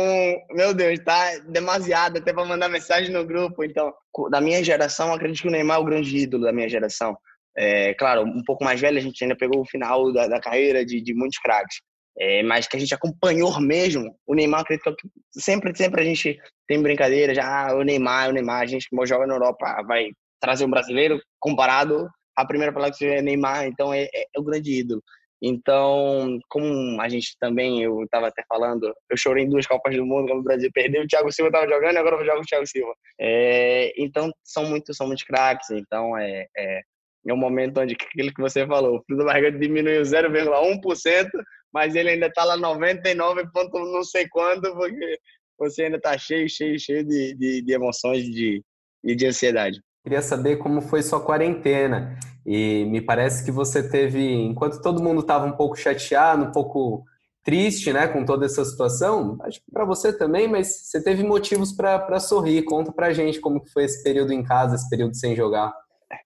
meu 0.52 0.76
Deus, 0.76 1.00
tá 1.04 1.40
demasiado 1.48 2.18
até 2.18 2.32
para 2.32 2.46
mandar 2.46 2.70
mensagem 2.70 3.12
no 3.12 3.26
grupo. 3.26 3.64
Então, 3.64 3.92
da 4.30 4.40
minha 4.40 4.64
geração, 4.64 5.12
acredito 5.12 5.42
que 5.42 5.48
o 5.48 5.52
Neymar 5.52 5.78
é 5.78 5.82
o 5.82 5.86
grande 5.86 6.16
ídolo 6.16 6.44
da 6.44 6.54
minha 6.54 6.70
geração. 6.70 7.18
É, 7.58 7.94
claro, 7.96 8.24
um 8.24 8.44
pouco 8.44 8.64
mais 8.64 8.80
velho, 8.80 8.98
a 8.98 9.02
gente 9.02 9.24
ainda 9.24 9.36
pegou 9.36 9.62
o 9.62 9.66
final 9.66 10.12
da, 10.14 10.28
da 10.28 10.40
carreira 10.40 10.86
de, 10.86 11.02
de 11.02 11.14
muitos 11.14 11.40
craques. 11.40 11.78
É, 12.18 12.44
mas 12.44 12.68
que 12.68 12.76
a 12.76 12.80
gente 12.80 12.94
acompanhou 12.94 13.62
mesmo, 13.62 14.14
o 14.28 14.36
Neymar, 14.36 14.62
acredito 14.62 14.94
que 14.96 15.08
sempre, 15.32 15.74
sempre 15.76 16.02
a 16.02 16.04
gente 16.04 16.38
tem 16.68 16.82
brincadeira, 16.82 17.34
já 17.34 17.70
ah, 17.70 17.76
o 17.76 17.84
Neymar, 17.84 18.30
o 18.30 18.34
Neymar, 18.34 18.62
a 18.62 18.66
gente 18.66 18.90
que 18.90 19.06
joga 19.06 19.26
na 19.26 19.36
Europa 19.36 19.82
vai 19.88 20.10
trazer 20.42 20.66
um 20.66 20.70
brasileiro 20.70 21.22
comparado, 21.40 22.10
a 22.36 22.46
primeira 22.46 22.74
palavra 22.74 22.96
que 22.98 23.06
é 23.06 23.22
Neymar, 23.22 23.68
então 23.68 23.94
é, 23.94 24.04
é, 24.04 24.26
é 24.36 24.40
o 24.40 24.44
grande 24.44 24.80
ídolo. 24.80 25.02
Então, 25.42 26.38
como 26.50 27.00
a 27.00 27.08
gente 27.08 27.38
também, 27.40 27.82
eu 27.82 28.04
estava 28.04 28.28
até 28.28 28.44
falando, 28.48 28.94
eu 29.10 29.18
chorei 29.18 29.46
em 29.46 29.50
duas 29.50 29.66
Copas 29.66 29.96
do 29.96 30.06
Mundo 30.06 30.28
quando 30.28 30.40
o 30.40 30.44
Brasil 30.44 30.70
perdeu, 30.74 31.04
o 31.04 31.08
Thiago 31.08 31.32
Silva 31.32 31.50
estava 31.50 31.68
jogando 31.68 31.96
e 31.96 31.98
agora 31.98 32.18
eu 32.18 32.26
jogo 32.26 32.42
o 32.42 32.46
Thiago 32.46 32.68
Silva. 32.68 32.94
É, 33.20 33.94
então, 33.98 34.30
são 34.44 34.66
muito, 34.66 34.94
são 34.94 35.08
muitos 35.08 35.24
craques, 35.24 35.70
então 35.70 36.18
é, 36.18 36.46
é, 36.58 36.82
é 37.28 37.34
um 37.34 37.38
momento 37.38 37.80
onde 37.80 37.94
aquilo 37.94 38.34
que 38.34 38.42
você 38.42 38.66
falou, 38.66 38.98
o 38.98 39.04
frio 39.04 39.18
da 39.18 39.26
barriga 39.26 39.52
diminuiu 39.52 40.02
0,1%, 40.02 41.28
mas 41.74 41.96
ele 41.96 42.12
ainda 42.12 42.28
está 42.28 42.44
lá 42.44 42.58
99 42.58 43.48
ponto 43.52 43.78
não 43.80 44.04
sei 44.04 44.28
quanto, 44.30 44.74
porque 44.74 45.20
você 45.58 45.84
ainda 45.84 45.98
está 45.98 46.18
cheio, 46.18 46.50
cheio, 46.50 46.80
cheio 46.80 47.06
de, 47.06 47.36
de, 47.36 47.62
de 47.62 47.74
emoções 47.74 48.24
e 48.24 48.32
de, 48.32 48.64
de, 49.04 49.16
de 49.16 49.26
ansiedade. 49.26 49.82
Queria 50.04 50.22
saber 50.22 50.58
como 50.58 50.82
foi 50.82 51.04
sua 51.04 51.20
quarentena. 51.20 52.18
E 52.46 52.86
me 52.86 53.02
parece 53.02 53.44
que 53.44 53.52
você 53.52 53.88
teve, 53.88 54.24
enquanto 54.24 54.82
todo 54.82 55.04
mundo 55.04 55.20
estava 55.20 55.46
um 55.46 55.52
pouco 55.52 55.76
chateado, 55.76 56.46
um 56.46 56.52
pouco 56.52 57.04
triste, 57.44 57.92
né, 57.92 58.08
com 58.08 58.26
toda 58.26 58.46
essa 58.46 58.64
situação. 58.64 59.38
Acho 59.42 59.60
que 59.60 59.72
para 59.72 59.86
você 59.86 60.18
também, 60.18 60.48
mas 60.48 60.68
você 60.68 61.04
teve 61.04 61.24
motivos 61.24 61.74
para 61.74 62.20
sorrir. 62.20 62.64
Conta 62.64 62.92
pra 62.92 63.14
gente 63.14 63.40
como 63.40 63.62
foi 63.72 63.84
esse 63.84 64.02
período 64.02 64.32
em 64.32 64.44
casa, 64.44 64.76
esse 64.76 64.90
período 64.90 65.16
sem 65.16 65.36
jogar. 65.36 65.74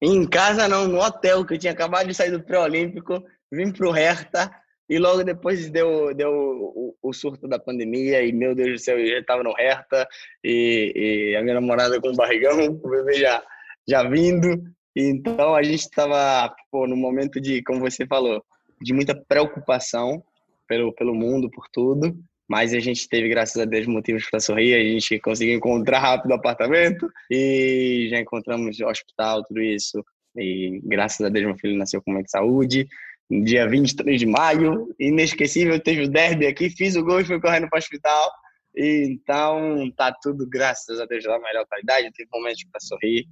Em 0.01 0.25
casa 0.27 0.67
não, 0.67 0.87
no 0.87 0.99
hotel, 0.99 1.45
que 1.45 1.53
eu 1.53 1.57
tinha 1.57 1.73
acabado 1.73 2.07
de 2.07 2.13
sair 2.13 2.31
do 2.31 2.43
pré-olímpico, 2.43 3.23
vim 3.51 3.71
pro 3.71 3.91
Hertha 3.91 4.51
e 4.89 4.97
logo 4.97 5.23
depois 5.23 5.69
deu, 5.69 6.13
deu 6.13 6.31
o, 6.31 6.95
o, 7.01 7.13
surto 7.13 7.47
da 7.47 7.57
pandemia 7.57 8.21
e, 8.21 8.31
meu 8.31 8.53
Deus 8.53 8.71
do 8.71 8.79
céu, 8.79 8.99
eu 8.99 9.07
já 9.07 9.19
estava 9.19 9.43
no 9.43 9.53
Hertha 9.53 10.07
e, 10.43 11.31
e, 11.31 11.35
a 11.35 11.41
minha 11.41 11.55
namorada 11.55 11.99
com 11.99 12.09
o 12.09 12.15
barrigão, 12.15 12.65
o 12.83 12.89
bebê 12.89 13.13
já, 13.13 13.43
já 13.87 14.03
vindo. 14.03 14.63
Então 14.95 15.55
a 15.55 15.63
gente 15.63 15.81
estava 15.81 16.53
no 16.71 16.95
momento 16.95 17.41
de, 17.41 17.63
como 17.63 17.79
você 17.79 18.05
falou, 18.05 18.43
de 18.81 18.93
muita 18.93 19.15
preocupação 19.15 20.23
pelo, 20.67 20.93
pelo 20.93 21.15
mundo, 21.15 21.49
por 21.49 21.67
tudo. 21.71 22.15
Mas 22.53 22.71
a 22.71 22.79
gente 22.79 23.09
teve, 23.09 23.29
graças 23.29 23.59
a 23.59 23.65
Deus, 23.65 23.87
motivos 23.87 24.29
para 24.29 24.39
sorrir. 24.39 24.75
A 24.75 24.83
gente 24.83 25.17
conseguiu 25.17 25.55
encontrar 25.55 25.97
rápido 25.97 26.29
o 26.29 26.35
apartamento 26.35 27.11
e 27.27 28.09
já 28.11 28.19
encontramos 28.19 28.79
hospital, 28.79 29.43
tudo 29.43 29.59
isso. 29.59 30.05
E 30.37 30.79
graças 30.83 31.25
a 31.25 31.29
Deus, 31.29 31.47
meu 31.47 31.57
filho 31.57 31.75
nasceu 31.75 31.99
com 32.03 32.11
muita 32.11 32.29
saúde. 32.29 32.87
No 33.27 33.43
dia 33.43 33.67
23 33.67 34.19
de 34.19 34.27
maio, 34.27 34.93
inesquecível, 34.99 35.79
teve 35.79 36.03
o 36.03 36.07
derby 36.07 36.45
aqui, 36.45 36.69
fiz 36.69 36.95
o 36.95 37.03
gol 37.03 37.21
e 37.21 37.25
fui 37.25 37.41
correndo 37.41 37.67
para 37.67 37.77
o 37.77 37.79
hospital. 37.79 38.31
E, 38.75 39.07
então, 39.09 39.91
tá 39.97 40.15
tudo, 40.21 40.47
graças 40.47 40.99
a 40.99 41.07
Deus, 41.07 41.23
da 41.23 41.39
melhor 41.39 41.65
qualidade. 41.65 42.11
Teve 42.15 42.29
momentos 42.31 42.63
para 42.71 42.79
sorrir 42.81 43.25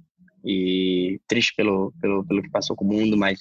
e 0.44 1.20
triste 1.28 1.54
pelo, 1.54 1.92
pelo, 2.00 2.26
pelo 2.26 2.42
que 2.42 2.50
passou 2.50 2.74
com 2.74 2.84
o 2.84 2.88
mundo, 2.88 3.16
mas 3.16 3.38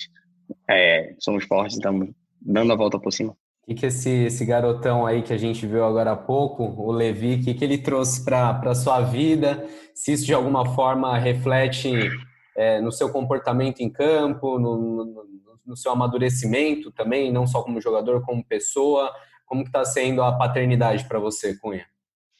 é, 0.70 1.16
somos 1.18 1.44
fortes, 1.46 1.78
estamos 1.78 2.08
dando 2.40 2.72
a 2.72 2.76
volta 2.76 3.00
por 3.00 3.12
cima. 3.12 3.36
O 3.62 3.68
que, 3.68 3.76
que 3.76 3.86
esse, 3.86 4.09
esse 4.26 4.43
garotão 4.43 5.05
aí 5.05 5.22
que 5.22 5.32
a 5.32 5.38
gente 5.38 5.68
viu 5.68 5.86
agora 5.86 6.12
há 6.12 6.16
pouco, 6.16 6.64
o 6.64 6.91
Levi, 6.91 7.36
o 7.36 7.43
que, 7.43 7.53
que 7.53 7.64
ele 7.64 7.78
trouxe 7.78 8.26
para 8.26 8.59
a 8.59 8.76
sua 8.76 9.01
vida? 9.01 9.68
Se 9.93 10.14
isso 10.14 10.26
de 10.26 10.34
alguma 10.34 10.74
forma 10.74 11.18
reflete 11.18 12.09
é, 12.55 12.82
no 12.82 12.91
seu 12.91 13.09
comportamento 13.09 13.82
em 13.82 13.89
campo, 13.89 14.57
no, 14.57 15.05
no, 15.05 15.26
no, 15.66 15.78
seu 15.78 15.91
amadurecimento 15.91 16.91
também, 16.91 17.32
não 17.32 17.45
só 17.45 17.62
como 17.62 17.80
jogador, 17.80 18.26
como 18.26 18.43
pessoa? 18.43 19.14
Como 19.45 19.64
está 19.64 19.86
sendo 19.86 20.24
a 20.24 20.32
paternidade 20.32 21.05
para 21.05 21.20
você 21.20 21.55
ele? 21.74 21.86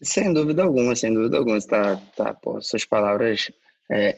Sem 0.02 0.34
dúvida 0.34 0.64
alguma, 0.64 0.96
sem 0.96 1.14
dúvida 1.14 1.38
alguma. 1.38 1.60
Tá, 1.62 2.02
tá, 2.16 2.34
pô, 2.34 2.60
suas 2.62 2.84
palavras 2.84 3.52
é, 3.90 4.16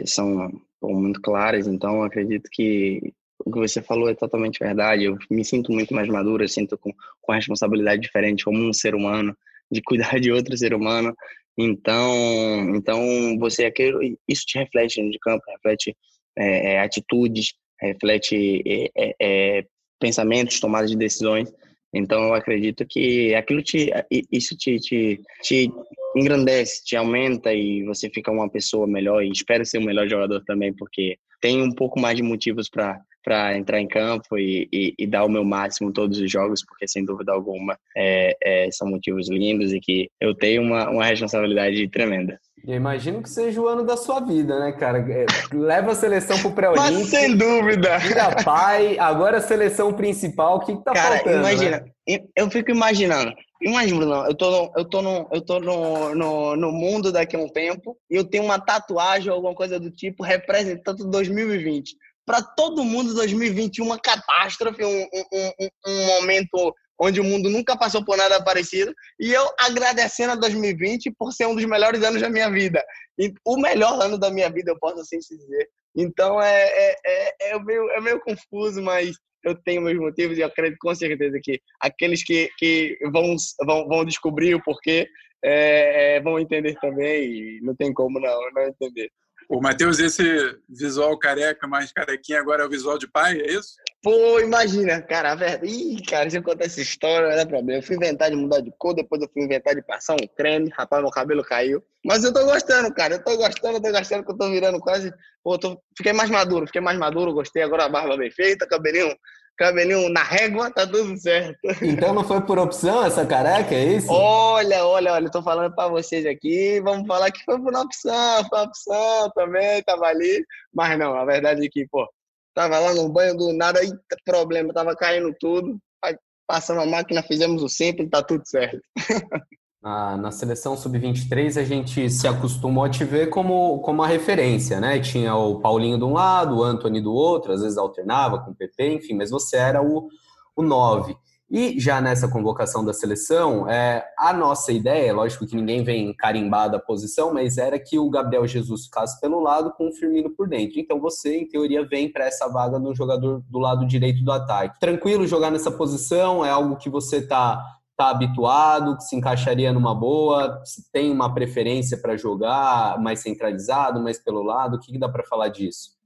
é, 0.00 0.06
são 0.06 0.50
muito 0.82 1.20
claras, 1.20 1.66
então 1.66 2.02
acredito 2.02 2.48
que 2.50 3.12
o 3.44 3.50
que 3.50 3.58
você 3.58 3.82
falou 3.82 4.08
é 4.08 4.14
totalmente 4.14 4.58
verdade. 4.58 5.04
Eu 5.04 5.16
me 5.30 5.44
sinto 5.44 5.72
muito 5.72 5.94
mais 5.94 6.08
maduro, 6.08 6.44
eu 6.44 6.48
sinto 6.48 6.76
com, 6.78 6.92
com 7.20 7.32
responsabilidade 7.32 8.02
diferente 8.02 8.44
como 8.44 8.58
um 8.58 8.72
ser 8.72 8.94
humano, 8.94 9.36
de 9.70 9.82
cuidar 9.82 10.18
de 10.20 10.30
outro 10.30 10.56
ser 10.56 10.74
humano. 10.74 11.14
Então, 11.58 12.74
então 12.74 13.38
você 13.38 13.64
aquilo, 13.64 14.00
isso 14.26 14.44
te 14.46 14.58
reflete 14.58 15.02
de 15.08 15.18
campo, 15.18 15.42
reflete 15.48 15.96
é, 16.36 16.74
é, 16.74 16.80
atitudes, 16.80 17.54
reflete 17.80 18.62
é, 18.66 18.90
é, 18.96 19.14
é, 19.20 19.66
pensamentos, 19.98 20.60
tomadas 20.60 20.90
de 20.90 20.96
decisões. 20.96 21.52
Então, 21.92 22.22
eu 22.28 22.34
acredito 22.34 22.86
que 22.88 23.34
aquilo 23.34 23.62
te, 23.62 23.90
isso 24.30 24.56
te, 24.56 24.78
te, 24.78 25.20
te 25.42 25.70
engrandece, 26.14 26.84
te 26.84 26.96
aumenta 26.96 27.52
e 27.52 27.82
você 27.84 28.08
fica 28.08 28.30
uma 28.30 28.48
pessoa 28.48 28.86
melhor 28.86 29.24
e 29.24 29.30
espera 29.30 29.64
ser 29.64 29.78
o 29.78 29.84
melhor 29.84 30.08
jogador 30.08 30.42
também, 30.44 30.72
porque 30.72 31.18
tem 31.40 31.62
um 31.62 31.72
pouco 31.72 31.98
mais 31.98 32.16
de 32.16 32.22
motivos 32.22 32.68
para 32.68 33.56
entrar 33.56 33.80
em 33.80 33.88
campo 33.88 34.38
e, 34.38 34.68
e, 34.72 34.94
e, 34.98 35.06
dar 35.06 35.24
o 35.24 35.28
meu 35.28 35.44
máximo 35.44 35.92
todos 35.92 36.18
os 36.18 36.30
jogos, 36.30 36.64
porque 36.64 36.86
sem 36.86 37.04
dúvida 37.04 37.32
alguma 37.32 37.78
é, 37.96 38.36
é, 38.42 38.70
são 38.70 38.88
motivos 38.88 39.28
lindos 39.28 39.72
e 39.72 39.80
que 39.80 40.10
eu 40.20 40.34
tenho 40.34 40.62
uma, 40.62 40.88
uma 40.90 41.04
responsabilidade 41.04 41.88
tremenda. 41.88 42.38
Eu 42.66 42.74
imagino 42.74 43.22
que 43.22 43.28
seja 43.28 43.60
o 43.60 43.66
ano 43.66 43.84
da 43.84 43.96
sua 43.96 44.20
vida, 44.20 44.58
né, 44.58 44.72
cara? 44.72 44.98
É, 44.98 45.26
leva 45.52 45.92
a 45.92 45.94
seleção 45.94 46.38
pro 46.40 46.52
pré-olímpico. 46.52 47.04
sem 47.06 47.36
dúvida! 47.36 47.98
Vira 47.98 48.42
pai, 48.44 48.98
agora 48.98 49.38
a 49.38 49.40
seleção 49.40 49.92
principal, 49.92 50.56
o 50.56 50.60
que, 50.60 50.76
que 50.76 50.84
tá 50.84 50.92
cara, 50.92 51.16
faltando? 51.16 51.38
Imagina, 51.38 51.84
né? 52.06 52.18
eu 52.36 52.50
fico 52.50 52.70
imaginando. 52.70 53.32
Imagina, 53.62 53.98
Bruno, 53.98 54.26
eu 54.26 54.34
tô, 54.34 54.50
no, 54.50 54.72
eu 54.76 54.84
tô, 54.84 55.02
no, 55.02 55.28
eu 55.32 55.40
tô 55.40 55.60
no, 55.60 56.14
no, 56.14 56.56
no 56.56 56.72
mundo 56.72 57.12
daqui 57.12 57.36
a 57.36 57.38
um 57.38 57.48
tempo 57.48 57.96
e 58.10 58.16
eu 58.16 58.24
tenho 58.24 58.44
uma 58.44 58.58
tatuagem 58.58 59.30
ou 59.30 59.36
alguma 59.36 59.54
coisa 59.54 59.78
do 59.78 59.90
tipo 59.90 60.22
representando 60.22 61.04
2020 61.10 61.94
para 62.30 62.42
todo 62.42 62.84
mundo 62.84 63.12
2021 63.14 63.84
uma 63.84 63.98
catástrofe, 63.98 64.84
um, 64.84 65.02
um, 65.32 65.68
um, 65.86 66.06
momento 66.06 66.74
onde 67.00 67.20
o 67.20 67.24
mundo 67.24 67.48
nunca 67.48 67.76
passou 67.76 68.04
por 68.04 68.16
nada 68.16 68.44
parecido. 68.44 68.94
E 69.18 69.32
eu 69.32 69.42
agradecendo 69.58 70.32
a 70.32 70.36
2020 70.36 71.10
por 71.18 71.32
ser 71.32 71.46
um 71.46 71.54
dos 71.54 71.64
melhores 71.64 72.02
anos 72.04 72.20
da 72.20 72.28
minha 72.28 72.50
vida. 72.50 72.84
E 73.18 73.32
o 73.46 73.56
melhor 73.56 74.00
ano 74.02 74.18
da 74.18 74.30
minha 74.30 74.50
vida, 74.50 74.70
eu 74.70 74.78
posso 74.78 75.00
assim 75.00 75.18
dizer. 75.18 75.68
Então 75.96 76.40
é, 76.40 76.62
é, 76.62 76.96
é, 77.06 77.50
é, 77.50 77.58
meio, 77.58 77.90
é 77.90 78.00
meio 78.00 78.20
confuso, 78.20 78.82
mas 78.82 79.16
eu 79.42 79.54
tenho 79.64 79.80
meus 79.80 79.98
motivos 79.98 80.36
e 80.36 80.42
eu 80.42 80.46
acredito 80.46 80.78
com 80.80 80.94
certeza 80.94 81.40
que 81.42 81.58
aqueles 81.80 82.22
que, 82.22 82.50
que 82.58 82.98
vão, 83.10 83.34
vão, 83.64 83.88
vão 83.88 84.04
descobrir 84.04 84.54
o 84.54 84.62
porquê 84.62 85.08
é, 85.42 86.16
é, 86.16 86.20
vão 86.20 86.38
entender 86.38 86.74
também 86.80 87.24
e 87.24 87.60
não 87.62 87.74
tem 87.74 87.94
como 87.94 88.20
não, 88.20 88.38
não 88.52 88.62
entender. 88.62 89.10
O 89.50 89.60
Matheus, 89.60 89.98
esse 89.98 90.22
visual 90.68 91.18
careca, 91.18 91.66
mais 91.66 91.90
carequinha, 91.90 92.38
agora 92.38 92.62
é 92.62 92.66
o 92.66 92.70
visual 92.70 92.96
de 92.96 93.08
pai, 93.08 93.40
é 93.40 93.50
isso? 93.54 93.74
Pô, 94.00 94.38
imagina, 94.38 95.02
cara, 95.02 95.32
a 95.32 95.34
verdade. 95.34 95.66
Ih, 95.66 96.00
cara, 96.04 96.30
se 96.30 96.38
eu 96.38 96.42
contar 96.44 96.66
essa 96.66 96.80
história, 96.80 97.30
não 97.30 97.34
é 97.34 97.44
problema. 97.44 97.80
Eu 97.80 97.82
fui 97.82 97.96
inventar 97.96 98.30
de 98.30 98.36
mudar 98.36 98.60
de 98.60 98.72
cor, 98.78 98.94
depois 98.94 99.20
eu 99.20 99.28
fui 99.28 99.42
inventar 99.42 99.74
de 99.74 99.82
passar 99.82 100.14
um 100.14 100.26
creme, 100.36 100.70
rapaz, 100.78 101.02
meu 101.02 101.10
cabelo 101.10 101.42
caiu. 101.42 101.82
Mas 102.06 102.22
eu 102.22 102.32
tô 102.32 102.44
gostando, 102.44 102.94
cara, 102.94 103.14
eu 103.14 103.24
tô 103.24 103.36
gostando, 103.36 103.78
eu 103.78 103.82
tô 103.82 103.90
gostando 103.90 104.24
que 104.24 104.30
eu 104.30 104.38
tô 104.38 104.48
virando 104.48 104.78
quase. 104.78 105.12
Pô, 105.42 105.58
tô... 105.58 105.82
fiquei 105.98 106.12
mais 106.12 106.30
maduro, 106.30 106.66
fiquei 106.66 106.80
mais 106.80 106.96
maduro, 106.96 107.34
gostei. 107.34 107.64
Agora 107.64 107.86
a 107.86 107.88
barba 107.88 108.16
bem 108.16 108.30
feita, 108.30 108.68
cabelinho 108.68 109.12
cabelinho 109.60 110.08
na 110.08 110.22
régua, 110.22 110.70
tá 110.70 110.86
tudo 110.86 111.14
certo. 111.18 111.58
Então 111.82 112.14
não 112.14 112.24
foi 112.24 112.40
por 112.40 112.58
opção 112.58 113.04
essa 113.04 113.26
careca, 113.26 113.74
é 113.74 113.96
isso? 113.96 114.10
Olha, 114.10 114.86
olha, 114.86 115.12
olha, 115.12 115.30
tô 115.30 115.42
falando 115.42 115.74
para 115.74 115.90
vocês 115.90 116.24
aqui, 116.24 116.80
vamos 116.80 117.06
falar 117.06 117.30
que 117.30 117.44
foi 117.44 117.60
por 117.60 117.76
opção, 117.76 118.48
foi 118.48 118.62
opção 118.62 119.30
também, 119.34 119.82
tava 119.82 120.06
ali, 120.06 120.46
mas 120.74 120.98
não, 120.98 121.14
a 121.14 121.26
verdade 121.26 121.66
é 121.66 121.68
que, 121.68 121.86
pô, 121.88 122.08
tava 122.54 122.78
lá 122.78 122.94
no 122.94 123.10
banho 123.10 123.36
do 123.36 123.52
nada, 123.52 123.80
aí 123.80 123.92
problema, 124.24 124.72
tava 124.72 124.96
caindo 124.96 125.36
tudo, 125.38 125.78
aí 126.02 126.16
passamos 126.46 126.84
a 126.84 126.86
máquina, 126.86 127.22
fizemos 127.22 127.62
o 127.62 127.68
simples, 127.68 128.08
tá 128.08 128.22
tudo 128.22 128.42
certo. 128.46 128.80
na, 129.82 130.16
na 130.16 130.30
seleção 130.30 130.76
sub-23 130.76 131.58
a 131.58 131.64
gente 131.64 132.10
se 132.10 132.28
acostumou 132.28 132.84
a 132.84 132.90
te 132.90 133.04
ver 133.04 133.30
como, 133.30 133.78
como 133.80 134.02
a 134.02 134.06
referência, 134.06 134.78
né? 134.78 134.98
Tinha 135.00 135.34
o 135.34 135.60
Paulinho 135.60 135.98
de 135.98 136.04
um 136.04 136.12
lado, 136.12 136.58
o 136.58 136.62
Anthony 136.62 137.00
do 137.00 137.12
outro, 137.12 137.52
às 137.52 137.62
vezes 137.62 137.78
alternava 137.78 138.40
com 138.40 138.50
o 138.50 138.54
PP, 138.54 138.94
enfim, 138.94 139.14
mas 139.14 139.30
você 139.30 139.56
era 139.56 139.82
o, 139.82 140.08
o 140.54 140.62
9. 140.62 141.16
E 141.50 141.80
já 141.80 142.00
nessa 142.00 142.28
convocação 142.28 142.84
da 142.84 142.92
seleção, 142.92 143.68
é, 143.68 144.04
a 144.16 144.32
nossa 144.32 144.70
ideia, 144.70 145.12
lógico 145.12 145.44
que 145.44 145.56
ninguém 145.56 145.82
vem 145.82 146.14
carimbado 146.14 146.76
a 146.76 146.78
posição, 146.80 147.34
mas 147.34 147.58
era 147.58 147.76
que 147.76 147.98
o 147.98 148.08
Gabriel 148.08 148.46
Jesus 148.46 148.84
ficasse 148.84 149.20
pelo 149.20 149.40
lado 149.40 149.72
com 149.72 149.88
o 149.88 149.92
Firmino 149.92 150.30
por 150.30 150.48
dentro. 150.48 150.78
Então 150.78 151.00
você, 151.00 151.38
em 151.38 151.48
teoria, 151.48 151.84
vem 151.84 152.12
para 152.12 152.26
essa 152.26 152.46
vaga 152.48 152.78
do 152.78 152.94
jogador 152.94 153.42
do 153.48 153.58
lado 153.58 153.84
direito 153.84 154.22
do 154.22 154.30
ataque. 154.30 154.78
Tranquilo 154.78 155.26
jogar 155.26 155.50
nessa 155.50 155.72
posição? 155.72 156.44
É 156.44 156.50
algo 156.50 156.76
que 156.76 156.88
você 156.88 157.16
está 157.16 157.60
está 158.00 158.08
habituado, 158.08 158.96
que 158.96 159.04
se 159.04 159.14
encaixaria 159.14 159.72
numa 159.72 159.94
boa? 159.94 160.62
Se 160.64 160.90
tem 160.90 161.10
uma 161.10 161.34
preferência 161.34 161.98
para 161.98 162.16
jogar 162.16 162.98
mais 162.98 163.20
centralizado, 163.20 164.00
mais 164.00 164.18
pelo 164.18 164.42
lado? 164.42 164.76
O 164.76 164.80
que, 164.80 164.92
que 164.92 164.98
dá 164.98 165.08
para 165.08 165.22
falar 165.24 165.48
disso? 165.48 165.98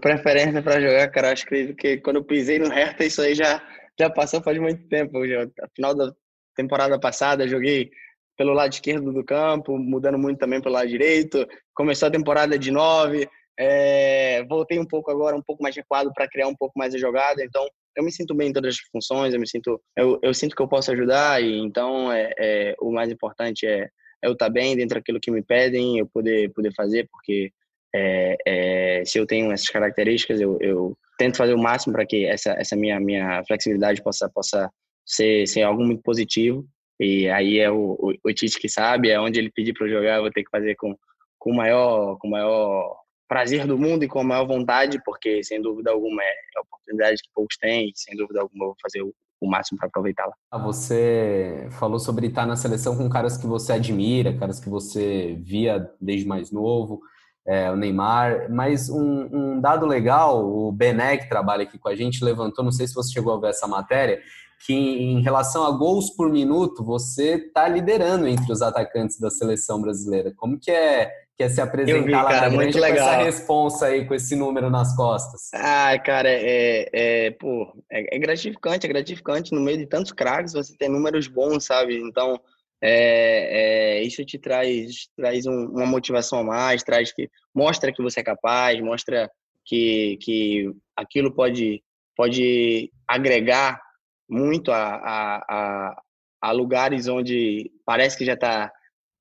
Preferência 0.00 0.62
para 0.62 0.80
jogar, 0.80 1.08
cara, 1.08 1.32
acho 1.32 1.46
que 1.46 1.98
quando 1.98 2.16
eu 2.16 2.24
pisei 2.24 2.58
no 2.58 2.68
Hertha, 2.68 3.04
isso 3.04 3.20
aí 3.20 3.34
já, 3.34 3.62
já 3.98 4.08
passou 4.08 4.42
faz 4.42 4.58
muito 4.58 4.88
tempo. 4.88 5.26
Já, 5.26 5.46
final 5.74 5.94
da 5.94 6.12
temporada 6.56 6.98
passada, 6.98 7.46
joguei 7.46 7.90
pelo 8.36 8.54
lado 8.54 8.72
esquerdo 8.72 9.12
do 9.12 9.24
campo, 9.24 9.78
mudando 9.78 10.18
muito 10.18 10.38
também 10.38 10.60
pelo 10.60 10.74
lado 10.74 10.88
direito. 10.88 11.46
Começou 11.74 12.08
a 12.08 12.12
temporada 12.12 12.58
de 12.58 12.70
nove, 12.70 13.28
é, 13.58 14.42
voltei 14.44 14.78
um 14.78 14.86
pouco 14.86 15.10
agora, 15.10 15.36
um 15.36 15.42
pouco 15.42 15.62
mais 15.62 15.76
recuado 15.76 16.10
para 16.14 16.28
criar 16.28 16.48
um 16.48 16.56
pouco 16.56 16.78
mais 16.78 16.94
a 16.94 16.98
jogada. 16.98 17.44
Então, 17.44 17.66
eu 17.96 18.04
me 18.04 18.12
sinto 18.12 18.34
bem 18.34 18.48
em 18.48 18.52
todas 18.52 18.74
as 18.74 18.80
funções, 18.90 19.34
eu 19.34 19.40
me 19.40 19.48
sinto, 19.48 19.80
eu, 19.96 20.18
eu 20.22 20.34
sinto 20.34 20.56
que 20.56 20.62
eu 20.62 20.68
posso 20.68 20.90
ajudar 20.92 21.42
e 21.42 21.58
então 21.58 22.10
é, 22.12 22.30
é 22.38 22.74
o 22.80 22.90
mais 22.92 23.10
importante 23.10 23.66
é, 23.66 23.88
é 24.22 24.28
eu 24.28 24.32
estar 24.32 24.48
bem 24.48 24.76
dentro 24.76 24.96
daquilo 24.96 25.20
que 25.20 25.30
me 25.30 25.42
pedem, 25.42 25.98
eu 25.98 26.06
poder 26.06 26.50
poder 26.52 26.72
fazer, 26.74 27.08
porque 27.10 27.52
é, 27.94 28.36
é, 28.46 29.04
se 29.04 29.18
eu 29.18 29.26
tenho 29.26 29.52
essas 29.52 29.68
características, 29.68 30.40
eu, 30.40 30.58
eu 30.60 30.96
tento 31.18 31.36
fazer 31.36 31.54
o 31.54 31.62
máximo 31.62 31.92
para 31.92 32.06
que 32.06 32.24
essa, 32.24 32.52
essa 32.52 32.74
minha 32.76 32.98
minha 32.98 33.44
flexibilidade 33.46 34.02
possa 34.02 34.28
possa 34.30 34.70
ser, 35.04 35.46
ser 35.46 35.62
algo 35.62 35.84
muito 35.84 36.02
positivo. 36.02 36.66
E 36.98 37.28
aí 37.28 37.58
é 37.58 37.70
o, 37.70 37.96
o, 37.98 38.14
o 38.24 38.32
Tite 38.32 38.58
que 38.58 38.68
sabe, 38.68 39.10
é 39.10 39.20
onde 39.20 39.38
ele 39.38 39.50
pedir 39.50 39.72
para 39.74 39.86
eu 39.86 39.90
jogar, 39.90 40.16
eu 40.16 40.22
vou 40.22 40.30
ter 40.30 40.44
que 40.44 40.50
fazer 40.50 40.74
com 40.76 40.96
com 41.38 41.52
maior 41.52 42.16
com 42.18 42.28
maior 42.28 43.01
prazer 43.32 43.66
do 43.66 43.78
mundo 43.78 44.04
e 44.04 44.08
com 44.08 44.20
a 44.20 44.24
maior 44.24 44.46
vontade, 44.46 45.00
porque 45.02 45.42
sem 45.42 45.62
dúvida 45.62 45.90
alguma 45.90 46.22
é, 46.22 46.34
a 46.58 46.60
oportunidade 46.60 47.22
que 47.22 47.30
poucos 47.34 47.56
têm, 47.56 47.90
sem 47.94 48.14
dúvida 48.14 48.42
alguma 48.42 48.64
eu 48.64 48.68
vou 48.68 48.76
fazer 48.82 49.00
o, 49.00 49.14
o 49.40 49.48
máximo 49.48 49.78
para 49.78 49.88
aproveitá-la. 49.88 50.34
Ah, 50.50 50.58
você 50.58 51.66
falou 51.70 51.98
sobre 51.98 52.26
estar 52.26 52.44
na 52.46 52.56
seleção 52.56 52.94
com 52.94 53.08
caras 53.08 53.38
que 53.38 53.46
você 53.46 53.72
admira, 53.72 54.36
caras 54.36 54.60
que 54.60 54.68
você 54.68 55.38
via 55.40 55.90
desde 55.98 56.28
mais 56.28 56.52
novo, 56.52 57.00
é, 57.46 57.70
o 57.70 57.76
Neymar, 57.76 58.52
mas 58.52 58.90
um, 58.90 59.28
um 59.32 59.60
dado 59.62 59.86
legal, 59.86 60.46
o 60.46 60.70
Bené, 60.70 61.16
que 61.16 61.28
trabalha 61.30 61.62
aqui 61.62 61.78
com 61.78 61.88
a 61.88 61.96
gente, 61.96 62.22
levantou, 62.22 62.62
não 62.62 62.70
sei 62.70 62.86
se 62.86 62.94
você 62.94 63.14
chegou 63.14 63.32
a 63.32 63.40
ver 63.40 63.48
essa 63.48 63.66
matéria, 63.66 64.20
que 64.66 64.74
em 64.74 65.22
relação 65.22 65.64
a 65.64 65.70
gols 65.70 66.10
por 66.10 66.30
minuto, 66.30 66.84
você 66.84 67.36
está 67.36 67.66
liderando 67.66 68.28
entre 68.28 68.52
os 68.52 68.60
atacantes 68.60 69.18
da 69.18 69.30
seleção 69.30 69.80
brasileira. 69.80 70.34
Como 70.36 70.60
que 70.60 70.70
é, 70.70 71.10
que 71.36 71.42
é 71.42 71.48
se 71.48 71.60
apresentar 71.60 72.04
vi, 72.04 72.12
lá 72.12 72.24
cara, 72.24 72.50
na 72.50 72.56
grande 72.56 72.78
com 72.78 72.84
essa 72.84 73.16
responsa 73.16 73.86
aí, 73.86 74.06
com 74.06 74.14
esse 74.14 74.36
número 74.36 74.70
nas 74.70 74.94
costas? 74.94 75.50
Ah, 75.54 75.98
cara, 75.98 76.28
é, 76.28 76.88
é, 76.92 77.30
pô, 77.32 77.72
é, 77.90 78.16
é 78.16 78.18
gratificante, 78.18 78.86
é 78.86 78.88
gratificante. 78.88 79.54
No 79.54 79.60
meio 79.60 79.78
de 79.78 79.86
tantos 79.86 80.12
craques, 80.12 80.52
você 80.52 80.76
tem 80.76 80.88
números 80.88 81.26
bons, 81.26 81.64
sabe? 81.64 81.96
Então, 81.96 82.38
é, 82.80 84.00
é, 84.00 84.02
isso 84.02 84.24
te 84.24 84.38
traz, 84.38 85.08
traz 85.16 85.46
um, 85.46 85.66
uma 85.66 85.86
motivação 85.86 86.40
a 86.40 86.44
mais, 86.44 86.82
traz 86.82 87.12
que 87.12 87.30
mostra 87.54 87.92
que 87.92 88.02
você 88.02 88.20
é 88.20 88.24
capaz, 88.24 88.80
mostra 88.80 89.30
que, 89.64 90.18
que 90.20 90.70
aquilo 90.96 91.32
pode, 91.32 91.82
pode 92.16 92.90
agregar 93.06 93.80
muito 94.28 94.72
a, 94.72 94.94
a, 94.94 95.36
a, 95.48 96.02
a 96.40 96.52
lugares 96.52 97.06
onde 97.06 97.70
parece 97.84 98.18
que 98.18 98.24
já 98.24 98.34
está 98.34 98.72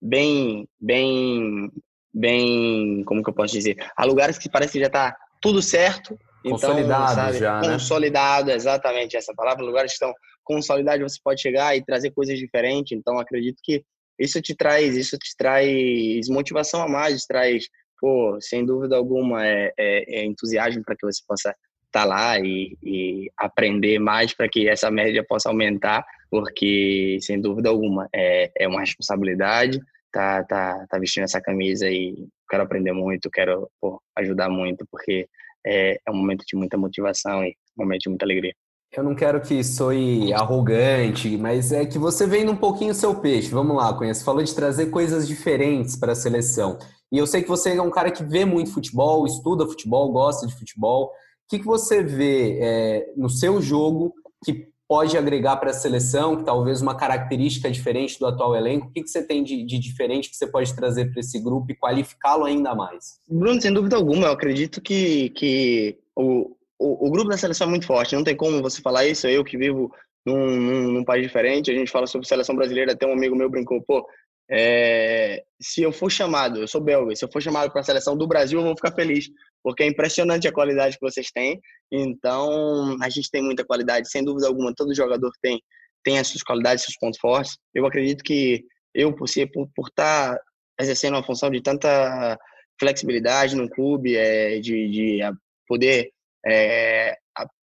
bem, 0.02 0.68
bem, 0.80 1.70
bem, 2.14 3.04
como 3.06 3.24
que 3.24 3.30
eu 3.30 3.34
posso 3.34 3.54
dizer? 3.54 3.78
Há 3.96 4.06
lugares 4.06 4.38
que 4.38 4.50
parece 4.50 4.74
que 4.74 4.80
já 4.80 4.88
está 4.88 5.16
tudo 5.42 5.62
certo. 5.62 6.18
Então, 6.44 6.58
consolidado 6.58 7.16
sabe, 7.16 7.38
já, 7.38 7.62
né? 7.62 7.68
Consolidado, 7.70 8.52
exatamente 8.52 9.16
essa 9.16 9.34
palavra. 9.36 9.64
Lugares 9.64 9.92
que 9.92 9.96
estão 9.96 10.14
consolidados, 10.44 11.14
você 11.14 11.20
pode 11.24 11.42
chegar 11.42 11.76
e 11.76 11.84
trazer 11.84 12.12
coisas 12.12 12.38
diferentes. 12.38 12.98
Então, 12.98 13.20
acredito 13.20 13.60
que 13.64 13.84
isso 14.20 14.42
te 14.42 14.56
traz, 14.56 14.96
isso 14.96 15.18
te 15.18 15.36
traz 15.38 16.30
motivação 16.30 16.82
a 16.82 16.88
mais, 16.88 17.26
traz, 17.26 17.66
pô, 18.00 18.38
sem 18.40 18.66
dúvida 18.66 18.96
alguma, 18.96 19.46
é, 19.46 19.74
é, 19.78 20.20
é 20.20 20.26
entusiasmo 20.26 20.84
para 20.84 20.96
que 20.96 21.06
você 21.06 21.22
possa 21.28 21.50
estar 21.50 22.02
tá 22.02 22.06
lá 22.06 22.40
e, 22.40 22.78
e, 22.84 23.32
aprender 23.38 24.00
mais 24.00 24.34
para 24.34 24.48
que 24.48 24.68
essa 24.68 24.90
média 24.90 25.26
possa 25.28 25.50
aumentar, 25.50 26.06
porque 26.30 27.18
sem 27.22 27.40
dúvida 27.40 27.70
alguma 27.70 28.08
é, 28.14 28.52
é 28.58 28.68
uma 28.68 28.80
responsabilidade. 28.80 29.80
Tá, 30.12 30.44
tá, 30.44 30.86
tá 30.90 31.00
vestindo 31.00 31.24
essa 31.24 31.40
camisa 31.40 31.90
e 31.90 32.28
quero 32.50 32.64
aprender 32.64 32.92
muito, 32.92 33.30
quero 33.30 33.70
pô, 33.80 34.02
ajudar 34.18 34.50
muito, 34.50 34.86
porque 34.92 35.28
é, 35.66 35.98
é 36.06 36.12
um 36.12 36.16
momento 36.16 36.44
de 36.46 36.56
muita 36.56 36.78
motivação 36.78 37.44
e 37.44 37.56
um 37.78 37.84
momento 37.84 38.02
de 38.02 38.10
muita 38.10 38.26
alegria. 38.26 38.54
Eu 38.94 39.04
não 39.04 39.16
quero 39.16 39.40
que 39.40 39.64
soe 39.64 40.34
arrogante, 40.34 41.38
mas 41.38 41.72
é 41.72 41.86
que 41.86 41.98
você 41.98 42.28
vem 42.28 42.50
um 42.50 42.58
pouquinho 42.58 42.92
o 42.92 42.96
seu 42.96 43.16
peixe. 43.16 43.50
Vamos 43.50 43.78
lá, 43.78 43.94
Cunha. 43.94 44.14
Você 44.14 44.22
falou 44.22 44.44
de 44.44 44.54
trazer 44.54 44.88
coisas 44.88 45.26
diferentes 45.26 45.96
para 45.96 46.12
a 46.12 46.16
seleção. 46.16 46.78
E 47.10 47.18
eu 47.18 47.26
sei 47.26 47.42
que 47.42 47.48
você 47.48 47.74
é 47.78 47.82
um 47.82 47.90
cara 47.90 48.12
que 48.12 48.22
vê 48.22 48.44
muito 48.44 48.74
futebol, 48.74 49.26
estuda 49.26 49.66
futebol, 49.66 50.12
gosta 50.12 50.46
de 50.46 50.54
futebol 50.54 51.10
que, 51.52 51.60
que 51.60 51.66
você 51.66 52.02
vê 52.02 52.60
é, 52.62 53.14
no 53.18 53.30
seu 53.30 53.62
jogo 53.62 54.14
que 54.46 54.70
pode 54.92 55.18
agregar 55.18 55.56
para 55.56 55.70
a 55.70 55.74
seleção, 55.74 56.36
que 56.36 56.44
talvez 56.44 56.82
uma 56.82 56.98
característica 56.98 57.72
diferente 57.72 58.20
do 58.20 58.26
atual 58.26 58.54
elenco? 58.58 58.88
O 58.88 58.92
que, 58.92 59.02
que 59.02 59.10
você 59.10 59.26
tem 59.26 59.42
de, 59.42 59.64
de 59.64 59.80
diferente 59.80 60.30
que 60.30 60.36
você 60.36 60.46
pode 60.46 60.76
trazer 60.76 61.10
para 61.10 61.22
esse 61.22 61.40
grupo 61.40 61.72
e 61.72 61.76
qualificá-lo 61.78 62.44
ainda 62.44 62.76
mais? 62.76 63.18
Bruno, 63.26 63.62
sem 63.62 63.72
dúvida 63.72 63.96
alguma, 63.96 64.28
eu 64.28 64.34
acredito 64.34 64.82
que, 64.82 65.30
que 65.30 65.98
o, 66.14 66.58
o, 66.78 67.08
o, 67.08 67.10
grupo 67.10 67.30
da 67.30 67.38
seleção 67.38 67.68
é 67.68 67.70
muito 67.70 67.88
forte. 67.88 68.18
Não 68.18 68.24
tem 68.26 68.36
como 68.36 68.62
você 68.62 68.82
falar 68.82 69.06
isso. 69.06 69.26
Eu 69.30 69.46
que 69.46 69.58
vivo 69.58 69.90
num, 70.26 70.58
num, 70.58 70.92
num 70.92 71.06
país 71.06 71.24
diferente, 71.24 71.72
a 71.72 71.74
gente 71.74 71.90
fala 71.90 72.06
sobre 72.06 72.28
seleção 72.28 72.54
brasileira. 72.54 72.92
Até 72.92 73.08
um 73.08 73.14
amigo 73.14 73.34
meu 73.34 73.50
brincou, 73.50 73.82
pô, 73.82 74.06
é, 74.50 75.44
se 75.62 75.82
eu 75.82 75.92
for 75.92 76.10
chamado, 76.10 76.60
eu 76.60 76.68
sou 76.68 76.82
belga, 76.82 77.16
se 77.16 77.24
eu 77.24 77.32
for 77.32 77.42
chamado 77.42 77.72
para 77.72 77.82
a 77.82 77.84
seleção 77.84 78.18
do 78.18 78.28
Brasil, 78.28 78.60
eu 78.60 78.66
vou 78.66 78.76
ficar 78.76 78.94
feliz, 78.94 79.30
porque 79.64 79.84
é 79.84 79.88
impressionante 79.88 80.48
a 80.48 80.52
qualidade 80.52 80.98
que 80.98 81.06
vocês 81.06 81.32
têm. 81.32 81.60
Então, 81.92 82.98
a 83.02 83.10
gente 83.10 83.30
tem 83.30 83.42
muita 83.42 83.64
qualidade, 83.64 84.10
sem 84.10 84.24
dúvida 84.24 84.48
alguma, 84.48 84.74
todo 84.74 84.96
jogador 84.96 85.32
tem 85.42 85.62
tem 86.04 86.18
as 86.18 86.28
suas 86.28 86.42
qualidades, 86.42 86.84
seus 86.84 86.98
pontos 86.98 87.20
fortes. 87.20 87.58
Eu 87.74 87.86
acredito 87.86 88.24
que 88.24 88.64
eu, 88.94 89.14
por 89.14 89.28
ser 89.30 89.52
por, 89.52 89.70
por 89.76 89.88
estar 89.88 90.36
tá 90.36 90.42
exercendo 90.80 91.14
uma 91.14 91.24
função 91.24 91.50
de 91.50 91.62
tanta 91.62 92.38
flexibilidade 92.80 93.56
no 93.56 93.70
clube, 93.70 94.16
é, 94.16 94.60
de, 94.60 94.90
de 94.90 95.20
poder 95.68 96.12
é, 96.46 97.16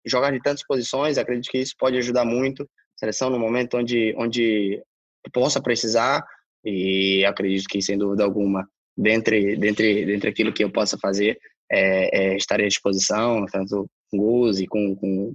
jogar 0.06 0.32
de 0.32 0.42
tantas 0.42 0.64
posições, 0.66 1.18
acredito 1.18 1.50
que 1.50 1.58
isso 1.58 1.74
pode 1.78 1.98
ajudar 1.98 2.26
muito 2.26 2.64
a 2.64 3.00
seleção 3.00 3.30
no 3.30 3.40
momento 3.40 3.78
onde 3.78 4.14
onde 4.18 4.82
possa 5.34 5.62
precisar 5.62 6.24
e 6.64 7.24
acredito 7.26 7.68
que, 7.68 7.82
sem 7.82 7.98
dúvida 7.98 8.24
alguma, 8.24 8.68
dentre, 8.96 9.56
dentre, 9.56 10.06
dentre 10.06 10.30
aquilo 10.30 10.54
que 10.54 10.64
eu 10.64 10.72
possa 10.72 10.98
fazer, 10.98 11.38
é, 11.72 12.34
é 12.34 12.38
estarei 12.38 12.66
à 12.66 12.70
disposição, 12.70 13.46
tanto 13.46 13.90
com 14.10 14.18
gols 14.18 14.60
e 14.60 14.68
com, 14.68 14.96
com, 14.96 15.34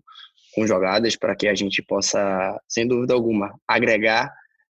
com 0.55 0.67
jogadas, 0.67 1.17
para 1.17 1.37
que 1.37 1.49
a 1.49 1.55
gente 1.55 1.83
possa, 1.83 2.61
sem 2.69 2.87
dúvida 2.87 3.15
alguma, 3.15 3.55
agregar 3.69 4.33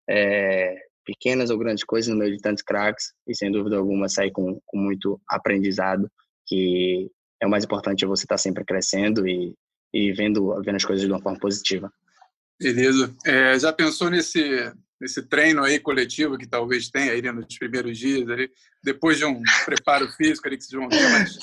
é, 0.10 0.76
pequenas 1.06 1.50
ou 1.50 1.58
grandes 1.58 1.84
coisas 1.84 2.12
no 2.12 2.18
meio 2.18 2.36
de 2.36 2.41
tantos 2.41 2.64
craques 2.64 3.14
e, 3.28 3.36
sem 3.36 3.52
dúvida 3.52 3.78
alguma, 3.78 4.10
sair 4.10 4.32
com, 4.32 4.60
com 4.66 4.78
muito 4.78 5.22
aprendizado, 5.30 6.10
que 6.46 7.10
é 7.41 7.46
o 7.46 7.50
mais 7.50 7.64
importante 7.64 8.04
é 8.04 8.08
você 8.08 8.24
estar 8.24 8.38
sempre 8.38 8.64
crescendo 8.64 9.28
e, 9.28 9.56
e 9.93 10.12
vendo, 10.12 10.62
vendo 10.64 10.76
as 10.76 10.86
coisas 10.86 11.06
de 11.06 11.12
uma 11.12 11.22
forma 11.22 11.39
positiva. 11.39 11.91
Beleza. 12.60 13.14
É, 13.26 13.58
já 13.60 13.74
pensou 13.74 14.10
nesse 14.10 14.72
nesse 15.06 15.22
treino 15.22 15.64
aí 15.64 15.80
coletivo 15.80 16.36
que 16.36 16.47
talvez 16.47 16.89
tenha 16.89 17.12
aí 17.12 17.22
nos 17.22 17.60
primeiros 17.60 17.95
dias, 17.95 18.28
ali, 18.28 18.49
depois 18.84 19.20
de 19.20 19.26
um 19.26 19.39
preparo 19.64 20.12
físico 20.14 20.47
ali 20.47 20.58
que 20.58 20.64
vocês 20.64 20.80
vão 20.80 20.89
ter, 20.89 21.08
mas 21.10 21.38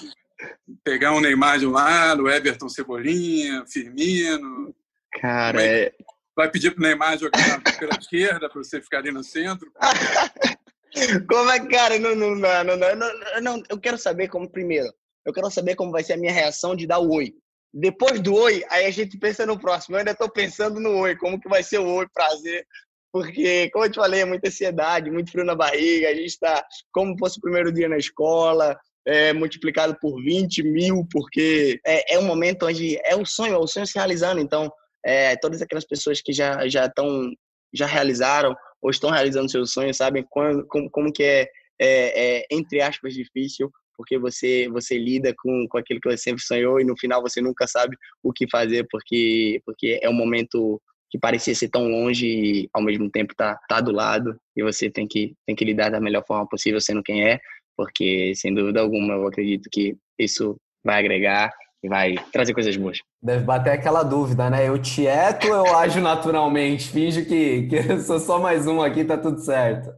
pegar 0.83 1.13
um 1.13 1.21
Neymar 1.21 1.61
de 1.61 1.67
um 1.67 1.71
lado, 1.71 2.29
Everton 2.29 2.69
Cebolinha, 2.69 3.65
Firmino. 3.69 4.75
Cara, 5.21 5.59
vai, 5.59 5.69
é... 5.69 5.93
vai 6.35 6.51
pedir 6.51 6.73
pro 6.73 6.83
Neymar 6.83 7.17
jogar 7.17 7.63
pela 7.79 7.97
esquerda 7.97 8.51
para 8.51 8.63
você 8.63 8.83
ficar 8.83 8.99
ali 8.99 9.13
no 9.13 9.23
centro? 9.23 9.71
como 11.29 11.51
é, 11.51 11.65
cara? 11.69 12.01
Não, 12.01 12.17
não, 12.17 12.35
não, 12.35 12.65
não, 12.65 12.77
não, 12.77 13.41
não, 13.41 13.63
eu 13.71 13.79
quero 13.79 13.97
saber 13.97 14.27
como 14.27 14.51
primeiro. 14.51 14.93
Eu 15.25 15.33
quero 15.33 15.49
saber 15.53 15.77
como 15.77 15.93
vai 15.93 16.03
ser 16.03 16.15
a 16.15 16.19
minha 16.19 16.33
reação 16.33 16.75
de 16.75 16.85
dar 16.85 16.99
o 16.99 17.13
oi. 17.13 17.33
Depois 17.73 18.21
do 18.21 18.35
oi, 18.35 18.65
aí 18.69 18.87
a 18.87 18.91
gente 18.91 19.17
pensa 19.17 19.47
no 19.47 19.57
próximo. 19.57 19.95
Eu 19.95 20.01
ainda 20.01 20.11
estou 20.11 20.29
pensando 20.29 20.81
no 20.81 20.99
oi, 20.99 21.15
como 21.15 21.41
que 21.41 21.49
vai 21.49 21.63
ser 21.63 21.79
o 21.79 21.87
oi, 21.87 22.09
prazer 22.13 22.67
porque, 23.13 23.69
como 23.71 23.85
eu 23.85 23.91
te 23.91 23.97
falei, 23.97 24.23
é 24.23 24.25
muita 24.25 24.49
ansiedade, 24.49 25.11
muito 25.11 25.31
frio 25.31 25.45
na 25.45 25.55
barriga, 25.55 26.09
a 26.09 26.15
gente 26.15 26.27
está 26.27 26.65
como 26.91 27.17
fosse 27.19 27.39
o 27.39 27.43
primeiro 27.43 27.71
dia 27.71 27.89
na 27.89 27.99
escola, 27.99 28.77
é, 29.07 29.33
multiplicado 29.33 29.97
por 30.01 30.23
20 30.23 30.63
mil, 30.63 31.07
porque 31.11 31.79
é, 31.85 32.15
é 32.15 32.19
um 32.19 32.25
momento 32.25 32.67
onde 32.67 32.99
é 33.05 33.15
o 33.15 33.27
sonho, 33.27 33.55
é 33.55 33.59
o 33.59 33.67
sonho 33.67 33.87
se 33.87 33.99
realizando. 33.99 34.41
Então, 34.41 34.73
é, 35.05 35.37
todas 35.37 35.61
aquelas 35.61 35.85
pessoas 35.85 36.21
que 36.23 36.33
já 36.33 36.67
já 36.69 36.87
estão 36.87 37.31
já 37.75 37.87
realizaram 37.87 38.55
ou 38.81 38.91
estão 38.91 39.11
realizando 39.11 39.51
seus 39.51 39.73
sonhos 39.73 39.97
sabem 39.97 40.25
como, 40.31 40.65
como, 40.67 40.91
como 40.91 41.13
que 41.13 41.23
é, 41.23 41.49
é, 41.81 42.39
é, 42.41 42.47
entre 42.51 42.81
aspas 42.81 43.15
difícil 43.15 43.71
porque 43.97 44.19
você 44.19 44.69
você 44.69 44.97
lida 44.99 45.35
com, 45.37 45.67
com 45.69 45.79
aquilo 45.79 46.01
que 46.01 46.11
você 46.11 46.19
sempre 46.19 46.43
sonhou 46.43 46.81
e 46.81 46.85
no 46.85 46.97
final 46.99 47.23
você 47.23 47.41
nunca 47.41 47.67
sabe 47.67 47.97
o 48.23 48.33
que 48.33 48.49
fazer 48.49 48.87
porque 48.91 49.61
porque 49.65 49.99
é 50.03 50.09
um 50.09 50.15
momento 50.15 50.81
que 51.13 51.19
parecia 51.19 51.55
ser 51.55 51.69
tão 51.69 51.87
longe 51.89 52.27
e 52.27 52.71
ao 52.73 52.83
mesmo 52.83 53.11
tempo 53.11 53.35
tá, 53.37 53.59
tá 53.69 53.83
do 53.83 53.93
lado 53.93 54.35
e 54.57 54.63
você 54.63 54.89
tem 54.89 55.07
que, 55.07 55.35
tem 55.47 55.55
que 55.55 55.63
lidar 55.63 55.91
da 55.91 56.01
melhor 56.01 56.25
forma 56.27 56.49
possível 56.49 56.81
sendo 56.81 57.03
quem 57.03 57.23
é, 57.23 57.39
porque 57.77 58.33
sem 58.35 58.55
dúvida 58.55 58.81
alguma 58.81 59.13
eu 59.13 59.27
acredito 59.27 59.69
que 59.71 59.95
isso 60.19 60.57
vai 60.83 60.99
agregar 60.99 61.53
e 61.85 61.89
vai 61.89 62.15
trazer 62.33 62.55
coisas 62.55 62.75
boas. 62.77 62.99
Deve 63.21 63.45
bater 63.45 63.73
aquela 63.73 64.03
dúvida, 64.03 64.49
né? 64.49 64.67
Eu 64.67 64.81
tieto 64.81 65.49
ou 65.49 65.67
eu 65.67 65.77
ajo 65.77 66.01
naturalmente? 66.01 66.89
Finge 66.89 67.27
que, 67.27 67.67
que 67.67 67.77
eu 67.77 68.01
sou 68.01 68.19
só 68.19 68.39
mais 68.39 68.67
um 68.67 68.81
aqui, 68.81 69.05
tá 69.05 69.19
tudo 69.19 69.39
certo. 69.39 69.93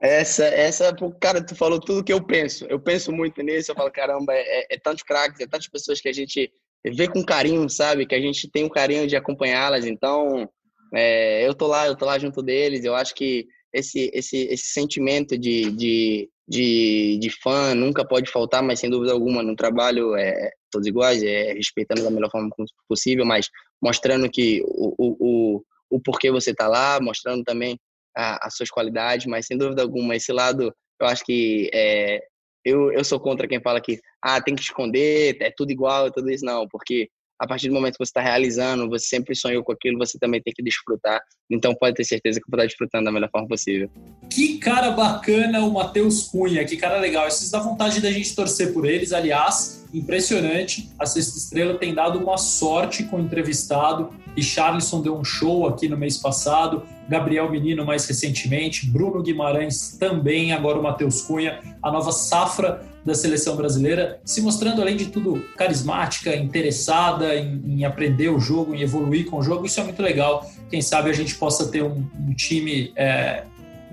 Essa, 0.00 0.44
essa, 0.46 0.96
cara, 1.20 1.44
tu 1.44 1.54
falou 1.54 1.80
tudo 1.80 2.04
que 2.04 2.12
eu 2.12 2.22
penso. 2.22 2.64
Eu 2.70 2.80
penso 2.80 3.12
muito 3.12 3.42
nisso, 3.42 3.72
eu 3.72 3.74
falo, 3.74 3.90
caramba, 3.90 4.32
é, 4.32 4.40
é, 4.40 4.66
é 4.70 4.78
tantos 4.78 5.02
craques, 5.02 5.40
é 5.40 5.46
tantas 5.46 5.68
pessoas 5.68 6.00
que 6.00 6.08
a 6.08 6.12
gente 6.12 6.50
ver 6.94 7.08
com 7.08 7.24
carinho, 7.24 7.68
sabe? 7.68 8.06
Que 8.06 8.14
a 8.14 8.20
gente 8.20 8.50
tem 8.50 8.64
o 8.64 8.70
carinho 8.70 9.06
de 9.06 9.16
acompanhá-las. 9.16 9.86
Então, 9.86 10.48
é, 10.94 11.46
eu 11.46 11.54
tô 11.54 11.66
lá, 11.66 11.86
eu 11.86 11.96
tô 11.96 12.04
lá 12.04 12.18
junto 12.18 12.42
deles. 12.42 12.84
Eu 12.84 12.94
acho 12.94 13.14
que 13.14 13.46
esse, 13.72 14.10
esse, 14.14 14.36
esse 14.48 14.72
sentimento 14.72 15.36
de, 15.36 15.70
de, 15.72 16.30
de, 16.48 17.18
de 17.20 17.30
fã 17.42 17.74
nunca 17.74 18.06
pode 18.06 18.30
faltar, 18.30 18.62
mas 18.62 18.80
sem 18.80 18.88
dúvida 18.88 19.12
alguma, 19.12 19.42
no 19.42 19.56
trabalho 19.56 20.16
é 20.16 20.50
todos 20.70 20.86
iguais, 20.86 21.22
é 21.22 21.52
respeitando 21.52 22.02
da 22.02 22.10
melhor 22.10 22.30
forma 22.30 22.50
possível, 22.88 23.24
mas 23.24 23.48
mostrando 23.82 24.30
que 24.30 24.62
o, 24.64 24.94
o, 24.98 25.16
o, 25.20 25.62
o 25.90 26.00
porquê 26.00 26.30
você 26.30 26.54
tá 26.54 26.68
lá, 26.68 26.98
mostrando 27.00 27.44
também 27.44 27.78
as 28.14 28.56
suas 28.56 28.70
qualidades, 28.70 29.26
mas 29.26 29.46
sem 29.46 29.58
dúvida 29.58 29.82
alguma, 29.82 30.16
esse 30.16 30.32
lado 30.32 30.72
eu 30.98 31.06
acho 31.06 31.22
que 31.24 31.68
é, 31.74 32.22
eu, 32.66 32.90
eu 32.90 33.04
sou 33.04 33.20
contra 33.20 33.46
quem 33.46 33.60
fala 33.60 33.80
que 33.80 34.00
ah, 34.20 34.42
tem 34.42 34.56
que 34.56 34.62
esconder, 34.62 35.36
é 35.40 35.52
tudo 35.56 35.70
igual, 35.70 36.08
é 36.08 36.10
tudo 36.10 36.28
isso. 36.28 36.44
Não, 36.44 36.66
porque 36.66 37.08
a 37.38 37.46
partir 37.46 37.68
do 37.68 37.74
momento 37.74 37.94
que 37.94 38.04
você 38.04 38.10
está 38.10 38.20
realizando, 38.20 38.88
você 38.88 39.06
sempre 39.06 39.34
sonhou 39.34 39.62
com 39.62 39.72
aquilo, 39.72 39.98
você 39.98 40.18
também 40.18 40.40
tem 40.40 40.52
que 40.54 40.62
desfrutar. 40.62 41.20
Então 41.50 41.74
pode 41.74 41.94
ter 41.94 42.04
certeza 42.04 42.40
que 42.40 42.50
vou 42.50 42.56
estar 42.56 42.66
desfrutando 42.66 43.04
da 43.04 43.12
melhor 43.12 43.30
forma 43.30 43.46
possível. 43.46 43.90
Que 44.30 44.58
cara 44.58 44.90
bacana 44.90 45.60
o 45.60 45.72
Matheus 45.72 46.22
Cunha, 46.24 46.64
que 46.64 46.76
cara 46.76 46.98
legal. 46.98 47.28
Isso 47.28 47.50
dá 47.52 47.60
vontade 47.60 48.00
da 48.00 48.10
gente 48.10 48.34
torcer 48.34 48.72
por 48.72 48.86
eles. 48.86 49.12
Aliás, 49.12 49.86
impressionante. 49.92 50.90
A 50.98 51.04
Sexta 51.04 51.38
Estrela 51.38 51.78
tem 51.78 51.94
dado 51.94 52.18
uma 52.18 52.38
sorte 52.38 53.04
com 53.04 53.16
o 53.16 53.20
entrevistado. 53.20 54.10
E 54.36 54.42
Charleston 54.42 55.02
deu 55.02 55.16
um 55.16 55.24
show 55.24 55.66
aqui 55.66 55.88
no 55.88 55.96
mês 55.96 56.16
passado. 56.16 56.82
Gabriel 57.08 57.50
Menino 57.50 57.84
mais 57.84 58.06
recentemente, 58.06 58.86
Bruno 58.86 59.22
Guimarães 59.22 59.96
também, 59.96 60.52
agora 60.52 60.78
o 60.78 60.82
Matheus 60.82 61.22
Cunha, 61.22 61.60
a 61.80 61.92
nova 61.92 62.10
safra 62.10 62.84
da 63.06 63.14
seleção 63.14 63.54
brasileira, 63.54 64.20
se 64.24 64.40
mostrando, 64.40 64.82
além 64.82 64.96
de 64.96 65.06
tudo, 65.06 65.40
carismática, 65.56 66.34
interessada 66.34 67.36
em, 67.36 67.62
em, 67.64 67.84
aprender 67.84 68.30
o 68.30 68.40
jogo, 68.40 68.74
em 68.74 68.82
evoluir 68.82 69.26
com 69.26 69.38
o 69.38 69.42
jogo. 69.42 69.64
Isso 69.64 69.78
é 69.78 69.84
muito 69.84 70.02
legal. 70.02 70.44
Quem 70.68 70.82
sabe 70.82 71.08
a 71.08 71.12
gente 71.12 71.36
possa 71.36 71.68
ter 71.68 71.84
um, 71.84 72.04
um 72.18 72.34
time, 72.34 72.92
é, 72.96 73.44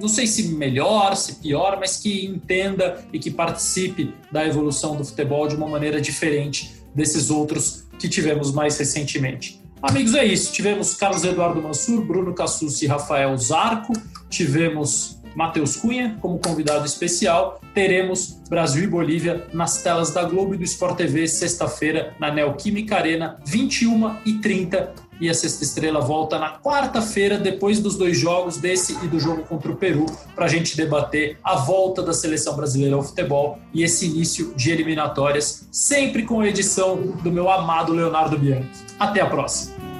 não 0.01 0.07
sei 0.07 0.25
se 0.25 0.47
melhor, 0.47 1.15
se 1.15 1.35
pior, 1.35 1.77
mas 1.79 1.97
que 1.97 2.25
entenda 2.25 3.05
e 3.13 3.19
que 3.19 3.29
participe 3.29 4.15
da 4.31 4.47
evolução 4.47 4.95
do 4.95 5.05
futebol 5.05 5.47
de 5.47 5.55
uma 5.55 5.67
maneira 5.67 6.01
diferente 6.01 6.73
desses 6.95 7.29
outros 7.29 7.85
que 7.99 8.09
tivemos 8.09 8.51
mais 8.51 8.79
recentemente. 8.79 9.61
Amigos, 9.79 10.15
é 10.15 10.25
isso. 10.25 10.51
Tivemos 10.51 10.95
Carlos 10.95 11.23
Eduardo 11.23 11.61
Mansur, 11.61 12.03
Bruno 12.03 12.33
Cassucci 12.33 12.85
e 12.85 12.87
Rafael 12.87 13.37
Zarco. 13.37 13.93
Tivemos 14.27 15.19
Matheus 15.35 15.75
Cunha 15.75 16.17
como 16.21 16.39
convidado 16.39 16.85
especial. 16.85 17.59
Teremos 17.73 18.39
Brasil 18.49 18.83
e 18.83 18.87
Bolívia 18.87 19.45
nas 19.53 19.81
telas 19.81 20.11
da 20.11 20.23
Globo 20.23 20.53
e 20.53 20.57
do 20.57 20.63
Sport 20.63 20.97
TV, 20.97 21.27
sexta-feira, 21.27 22.13
na 22.19 22.31
Neoquímica 22.31 22.95
Arena, 22.95 23.37
21 23.45 24.17
e 24.25 24.33
30 24.33 24.93
E 25.19 25.29
a 25.29 25.33
Sexta 25.33 25.63
Estrela 25.63 26.01
volta 26.01 26.37
na 26.37 26.59
quarta-feira, 26.59 27.37
depois 27.37 27.79
dos 27.79 27.97
dois 27.97 28.17
jogos, 28.17 28.57
desse 28.57 28.93
e 29.03 29.07
do 29.07 29.19
jogo 29.19 29.43
contra 29.43 29.71
o 29.71 29.75
Peru, 29.75 30.05
para 30.35 30.45
a 30.45 30.49
gente 30.49 30.75
debater 30.75 31.37
a 31.43 31.55
volta 31.55 32.01
da 32.01 32.13
seleção 32.13 32.55
brasileira 32.55 32.95
ao 32.95 33.03
futebol 33.03 33.59
e 33.73 33.83
esse 33.83 34.05
início 34.05 34.53
de 34.55 34.71
eliminatórias, 34.71 35.67
sempre 35.71 36.23
com 36.23 36.41
a 36.41 36.47
edição 36.47 36.97
do 37.23 37.31
meu 37.31 37.49
amado 37.49 37.93
Leonardo 37.93 38.37
Bianchi. 38.37 38.83
Até 38.99 39.21
a 39.21 39.25
próxima! 39.27 39.92